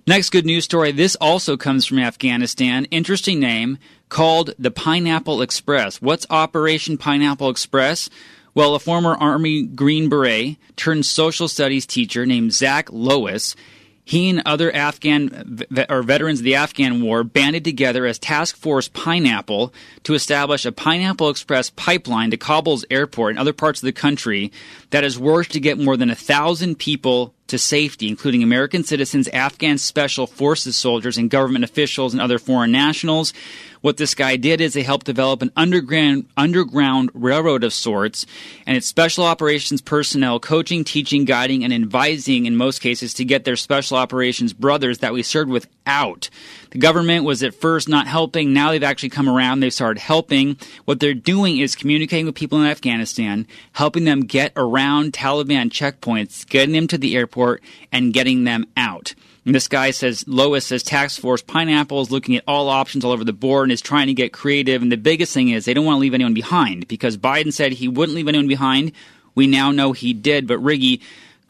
Next 0.07 0.31
good 0.31 0.47
news 0.47 0.65
story. 0.65 0.91
This 0.91 1.17
also 1.17 1.57
comes 1.57 1.87
from 1.87 1.99
Afghanistan. 1.99 2.87
Interesting 2.87 3.39
name 3.39 3.79
called 4.09 4.53
the 4.59 4.71
Pineapple 4.71 5.43
Express. 5.43 6.03
What's 6.03 6.27
Operation 6.29 6.99
Pineapple 6.99 7.49
Express? 7.49 8.11
Well, 8.55 8.75
a 8.75 8.79
former 8.79 9.15
Army 9.15 9.63
Green 9.63 10.09
Beret 10.09 10.57
turned 10.77 11.07
social 11.07 11.49
studies 11.49 11.87
teacher 11.87 12.27
named 12.27 12.53
Zach 12.53 12.89
Lois 12.93 13.57
he 14.05 14.31
and 14.31 14.43
other 14.45 14.75
Afghan 14.75 15.65
or 15.89 16.03
veterans 16.03 16.41
of 16.41 16.45
the 16.45 16.57
Afghan 16.57 17.03
war 17.03 17.23
banded 17.23 17.65
together 17.65 18.05
as 18.05 18.19
Task 18.19 18.57
Force 18.57 18.89
Pineapple 18.89 19.73
to 20.03 20.15
establish 20.15 20.67
a 20.67 20.73
Pineapple 20.73 21.31
Express 21.31 21.71
pipeline 21.71 22.31
to 22.31 22.37
Kabul's 22.37 22.85
airport 22.91 23.31
and 23.31 23.39
other 23.39 23.53
parts 23.53 23.81
of 23.81 23.87
the 23.87 23.93
country 23.93 24.51
that 24.91 25.05
has 25.05 25.19
worked 25.19 25.53
to 25.53 25.61
get 25.61 25.79
more 25.79 25.97
than 25.97 26.11
a 26.11 26.17
thousand 26.17 26.79
people 26.79 27.33
to 27.53 27.59
safety, 27.59 28.09
including 28.09 28.43
American 28.43 28.83
citizens, 28.83 29.29
Afghan 29.29 29.77
special 29.77 30.27
forces 30.27 30.75
soldiers, 30.75 31.19
and 31.19 31.29
government 31.29 31.65
officials 31.65 32.15
and 32.15 32.21
other 32.21 32.39
foreign 32.39 32.73
nationals. 32.73 33.35
What 33.83 33.99
this 33.99 34.15
guy 34.15 34.37
did 34.37 34.63
is 34.63 34.73
they 34.73 34.83
helped 34.83 35.05
develop 35.05 35.43
an 35.43 35.53
underground 35.55 36.27
underground 36.35 37.11
railroad 37.13 37.63
of 37.63 37.75
sorts, 37.75 38.25
and 38.67 38.75
it's 38.75 38.87
special 38.87 39.25
operations 39.25 39.83
personnel 39.83 40.41
coaching, 40.41 40.83
teaching, 40.83 41.27
guiding, 41.27 41.63
and 41.63 41.75
advising 41.75 42.47
in 42.47 42.57
most 42.57 42.81
cases 42.81 43.13
to 43.15 43.25
get 43.25 43.45
their 43.45 43.57
special 43.57 43.99
operations 43.99 44.55
brothers 44.55 44.99
that 44.99 45.13
we 45.13 45.23
served 45.23 45.51
with 45.51 45.69
out. 45.87 46.31
The 46.73 46.79
government 46.79 47.27
was 47.27 47.43
at 47.43 47.55
first 47.55 47.87
not 47.87 48.07
helping. 48.07 48.55
Now 48.55 48.71
they've 48.71 48.83
actually 48.83 49.11
come 49.11 49.29
around. 49.29 49.61
They've 49.61 49.73
started 49.73 50.01
helping. 50.01 50.57
What 50.87 51.01
they're 51.01 51.13
doing 51.13 51.59
is 51.59 51.77
communicating 51.77 52.25
with 52.25 52.35
people 52.35 52.59
in 52.61 52.67
Afghanistan, 52.67 53.47
helping 53.73 54.05
them 54.05 54.23
get 54.23 54.53
around 54.57 55.13
Taliban 55.13 55.69
checkpoints, 55.69 56.49
getting 56.49 56.73
them 56.73 56.87
to 56.89 56.97
the 56.97 57.15
airport, 57.15 57.63
and 57.93 58.15
getting 58.15 58.45
them 58.45 58.65
out. 58.75 59.15
And 59.45 59.55
this 59.55 59.69
guy 59.69 59.91
says, 59.91 60.25
Lois 60.27 60.65
says, 60.65 60.83
Task 60.83 61.21
Force 61.21 61.43
Pineapple 61.43 62.01
is 62.01 62.11
looking 62.11 62.37
at 62.37 62.45
all 62.49 62.71
options 62.71 63.05
all 63.05 63.13
over 63.13 63.25
the 63.25 63.35
board 63.35 63.65
and 63.65 63.73
is 63.73 63.83
trying 63.83 64.07
to 64.07 64.15
get 64.15 64.33
creative. 64.33 64.81
And 64.81 64.91
the 64.91 64.97
biggest 64.97 65.35
thing 65.35 65.51
is 65.51 65.67
they 65.67 65.75
don't 65.75 65.85
want 65.85 65.97
to 65.97 66.01
leave 66.01 66.15
anyone 66.15 66.33
behind 66.33 66.89
because 66.89 67.19
Biden 67.19 67.53
said 67.53 67.73
he 67.73 67.89
wouldn't 67.89 68.17
leave 68.17 68.29
anyone 68.29 68.49
behind. 68.49 68.93
We 69.35 69.47
now 69.47 69.73
know 69.73 69.93
he 69.93 70.15
did. 70.15 70.47
But 70.47 70.61
Riggy, 70.61 71.03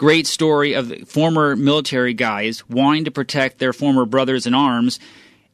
great 0.03 0.27
story 0.27 0.73
of 0.73 0.93
former 1.07 1.55
military 1.55 2.13
guys 2.13 2.69
wanting 2.69 3.05
to 3.05 3.13
protect 3.13 3.61
their 3.61 3.73
former 3.73 4.05
brothers 4.05 4.49
in 4.49 4.53
arms 4.53 4.99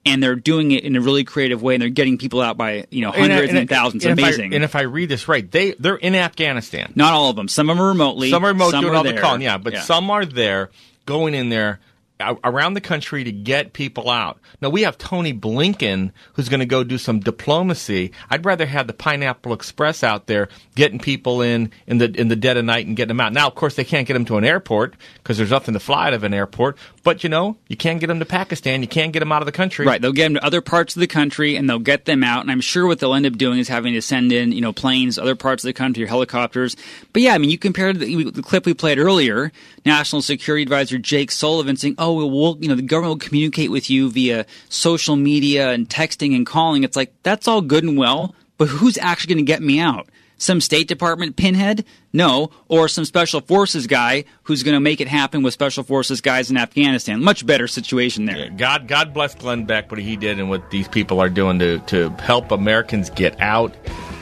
and 0.07 0.23
they're 0.23 0.37
doing 0.37 0.71
it 0.71 0.85
in 0.85 0.97
a 0.97 1.03
really 1.03 1.23
creative 1.23 1.61
way, 1.63 1.75
and 1.75 1.83
they're 1.83 1.91
getting 1.91 2.17
people 2.17 2.41
out 2.41 2.57
by 2.57 2.87
you 2.89 3.03
know 3.03 3.11
hundreds 3.11 3.51
and, 3.51 3.51
and, 3.51 3.59
and 3.59 3.69
thousands. 3.69 4.07
And 4.07 4.19
Amazing. 4.19 4.47
If 4.47 4.53
I, 4.53 4.55
and 4.55 4.65
if 4.65 4.75
I 4.75 4.83
read 4.83 5.11
this 5.11 5.29
right, 5.29 5.51
they 5.51 5.73
they're 5.73 5.97
in 5.97 6.15
Afghanistan. 6.15 6.95
Not 6.95 7.13
all 7.13 7.29
of 7.29 7.37
them. 7.37 7.47
Some 7.47 7.69
of 7.69 7.77
them 7.77 7.85
are 7.85 7.89
remotely. 7.89 8.31
Some 8.31 8.43
are 8.43 8.49
remote 8.49 8.71
some 8.71 8.85
doing 8.85 8.95
are 8.95 8.97
all 8.97 9.05
there. 9.05 9.17
the 9.17 9.21
calling. 9.21 9.43
Yeah, 9.43 9.59
but 9.59 9.75
yeah. 9.75 9.83
some 9.83 10.11
are 10.11 10.25
there, 10.25 10.71
going 11.05 11.35
in 11.35 11.51
there 11.51 11.81
Uh, 12.21 12.35
around 12.43 12.75
the 12.75 12.81
country 12.81 13.23
to 13.23 13.31
get 13.31 13.73
people 13.73 14.11
out. 14.11 14.41
Now 14.61 14.71
we 14.71 14.83
have 14.83 14.99
Tony 14.99 15.33
Blinken 15.33 16.11
who's 16.33 16.49
going 16.49 16.59
to 16.59 16.67
go 16.67 16.83
do 16.83 16.99
some 16.99 17.21
diplomacy. 17.21 18.11
I'd 18.29 18.45
rather 18.45 18.67
have 18.67 18.89
the 18.89 18.93
Pineapple 18.93 19.53
Express 19.53 20.03
out 20.03 20.27
there 20.27 20.49
getting 20.75 20.99
people 20.99 21.43
in 21.43 21.71
in 21.87 21.99
the 21.99 22.07
in 22.21 22.27
the 22.27 22.35
dead 22.35 22.57
of 22.57 22.65
night 22.65 22.89
and 22.89 22.97
getting 22.97 23.11
them 23.17 23.21
out. 23.21 23.33
Now, 23.33 23.47
of 23.47 23.55
course, 23.55 23.77
they 23.77 23.85
can't 23.85 24.05
get 24.05 24.15
them 24.15 24.25
to 24.25 24.37
an 24.37 24.45
airport 24.45 24.97
because 25.23 25.37
there's 25.37 25.53
nothing 25.53 25.75
to 25.75 25.81
fly 25.81 26.09
out 26.09 26.15
of 26.15 26.25
an 26.25 26.35
airport. 26.35 26.77
But 27.09 27.25
you 27.25 27.31
know, 27.31 27.57
you 27.69 27.77
can't 27.79 28.01
get 28.01 28.09
them 28.09 28.19
to 28.19 28.27
Pakistan. 28.27 28.83
You 28.83 28.87
can't 28.87 29.15
get 29.15 29.21
them 29.21 29.33
out 29.33 29.41
of 29.41 29.47
the 29.47 29.53
country. 29.53 29.87
Right. 29.87 29.99
They'll 29.99 30.13
get 30.13 30.25
them 30.25 30.35
to 30.35 30.45
other 30.45 30.61
parts 30.61 30.95
of 30.95 31.01
the 31.01 31.07
country 31.07 31.57
and 31.57 31.67
they'll 31.67 31.79
get 31.79 32.05
them 32.05 32.23
out. 32.23 32.43
And 32.43 32.51
I'm 32.51 32.61
sure 32.61 32.87
what 32.87 32.99
they'll 32.99 33.15
end 33.15 33.25
up 33.25 33.39
doing 33.39 33.59
is 33.59 33.67
having 33.67 33.95
to 33.95 34.03
send 34.03 34.31
in 34.31 34.53
you 34.53 34.61
know 34.61 34.75
planes, 34.75 35.19
other 35.19 35.35
parts 35.35 35.65
of 35.65 35.69
the 35.69 35.73
country, 35.73 36.05
or 36.05 36.07
helicopters. 36.07 36.77
But 37.15 37.23
yeah, 37.23 37.33
I 37.33 37.39
mean, 37.39 37.49
you 37.49 37.57
compared 37.57 37.99
the, 37.99 38.31
the 38.31 38.43
clip 38.43 38.67
we 38.67 38.75
played 38.75 38.99
earlier. 38.99 39.53
National 39.87 40.21
Security 40.21 40.65
Advisor 40.65 40.99
Jake 40.99 41.31
Sullivan 41.31 41.77
saying, 41.77 41.95
"Oh, 41.97 42.27
we'll, 42.27 42.59
you 42.61 42.69
know, 42.69 42.75
the 42.75 42.83
government 42.83 43.09
will 43.09 43.27
communicate 43.27 43.71
with 43.71 43.89
you 43.89 44.11
via 44.11 44.45
social 44.69 45.17
media 45.17 45.71
and 45.71 45.89
texting 45.89 46.37
and 46.37 46.45
calling." 46.45 46.85
It's 46.85 46.95
like 46.95 47.15
that's 47.23 47.49
all 47.49 47.63
good 47.63 47.85
and 47.85 47.97
well, 47.97 48.35
but 48.59 48.69
who's 48.69 48.99
actually 48.99 49.33
going 49.35 49.47
to 49.47 49.51
get 49.51 49.63
me 49.63 49.81
out? 49.81 50.11
Some 50.39 50.61
State 50.61 50.89
Department 50.89 51.37
pinhead? 51.37 51.85
No. 52.13 52.51
Or 52.69 52.89
some 52.89 53.05
Special 53.05 53.41
Forces 53.41 53.87
guy 53.87 54.25
who's 54.45 54.63
going 54.63 54.75
to 54.75 54.81
make 54.81 55.01
it 55.01 55.09
happen 55.09 55.43
with 55.43 55.53
Special 55.53 55.83
Forces 55.85 56.21
guys 56.21 56.51
in 56.51 56.57
Afghanistan. 56.57 57.23
Much 57.23 57.45
better 57.45 57.69
situation 57.69 58.25
there. 58.25 58.39
Yeah, 58.39 58.49
God, 58.49 58.89
God 58.89 59.13
bless 59.13 59.35
Glenn 59.35 59.65
Beck, 59.65 59.91
what 59.91 60.01
he 60.01 60.17
did 60.17 60.39
and 60.39 60.49
what 60.49 60.71
these 60.71 60.89
people 60.89 61.21
are 61.21 61.29
doing 61.29 61.59
to, 61.59 61.79
to 61.81 62.11
help 62.21 62.53
Americans 62.53 63.11
get 63.11 63.39
out 63.41 63.75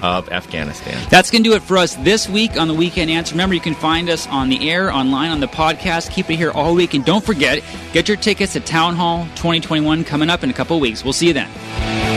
of 0.02 0.28
Afghanistan. 0.30 1.06
That's 1.10 1.30
going 1.30 1.42
to 1.42 1.50
do 1.50 1.56
it 1.56 1.62
for 1.62 1.78
us 1.78 1.94
this 1.96 2.28
week 2.28 2.58
on 2.58 2.68
the 2.68 2.74
Weekend 2.74 3.10
Answer. 3.10 3.34
Remember, 3.34 3.54
you 3.54 3.60
can 3.60 3.74
find 3.74 4.08
us 4.08 4.26
on 4.28 4.48
the 4.48 4.70
air, 4.70 4.92
online, 4.92 5.30
on 5.30 5.40
the 5.40 5.46
podcast. 5.46 6.10
Keep 6.10 6.30
it 6.30 6.36
here 6.36 6.50
all 6.50 6.74
week. 6.74 6.94
And 6.94 7.04
don't 7.04 7.24
forget, 7.24 7.62
get 7.92 8.08
your 8.08 8.16
tickets 8.16 8.54
to 8.54 8.60
Town 8.60 8.94
Hall 8.94 9.24
2021 9.36 10.04
coming 10.04 10.30
up 10.30 10.44
in 10.44 10.50
a 10.50 10.54
couple 10.54 10.78
weeks. 10.80 11.04
We'll 11.04 11.12
see 11.12 11.28
you 11.28 11.32
then. 11.32 12.15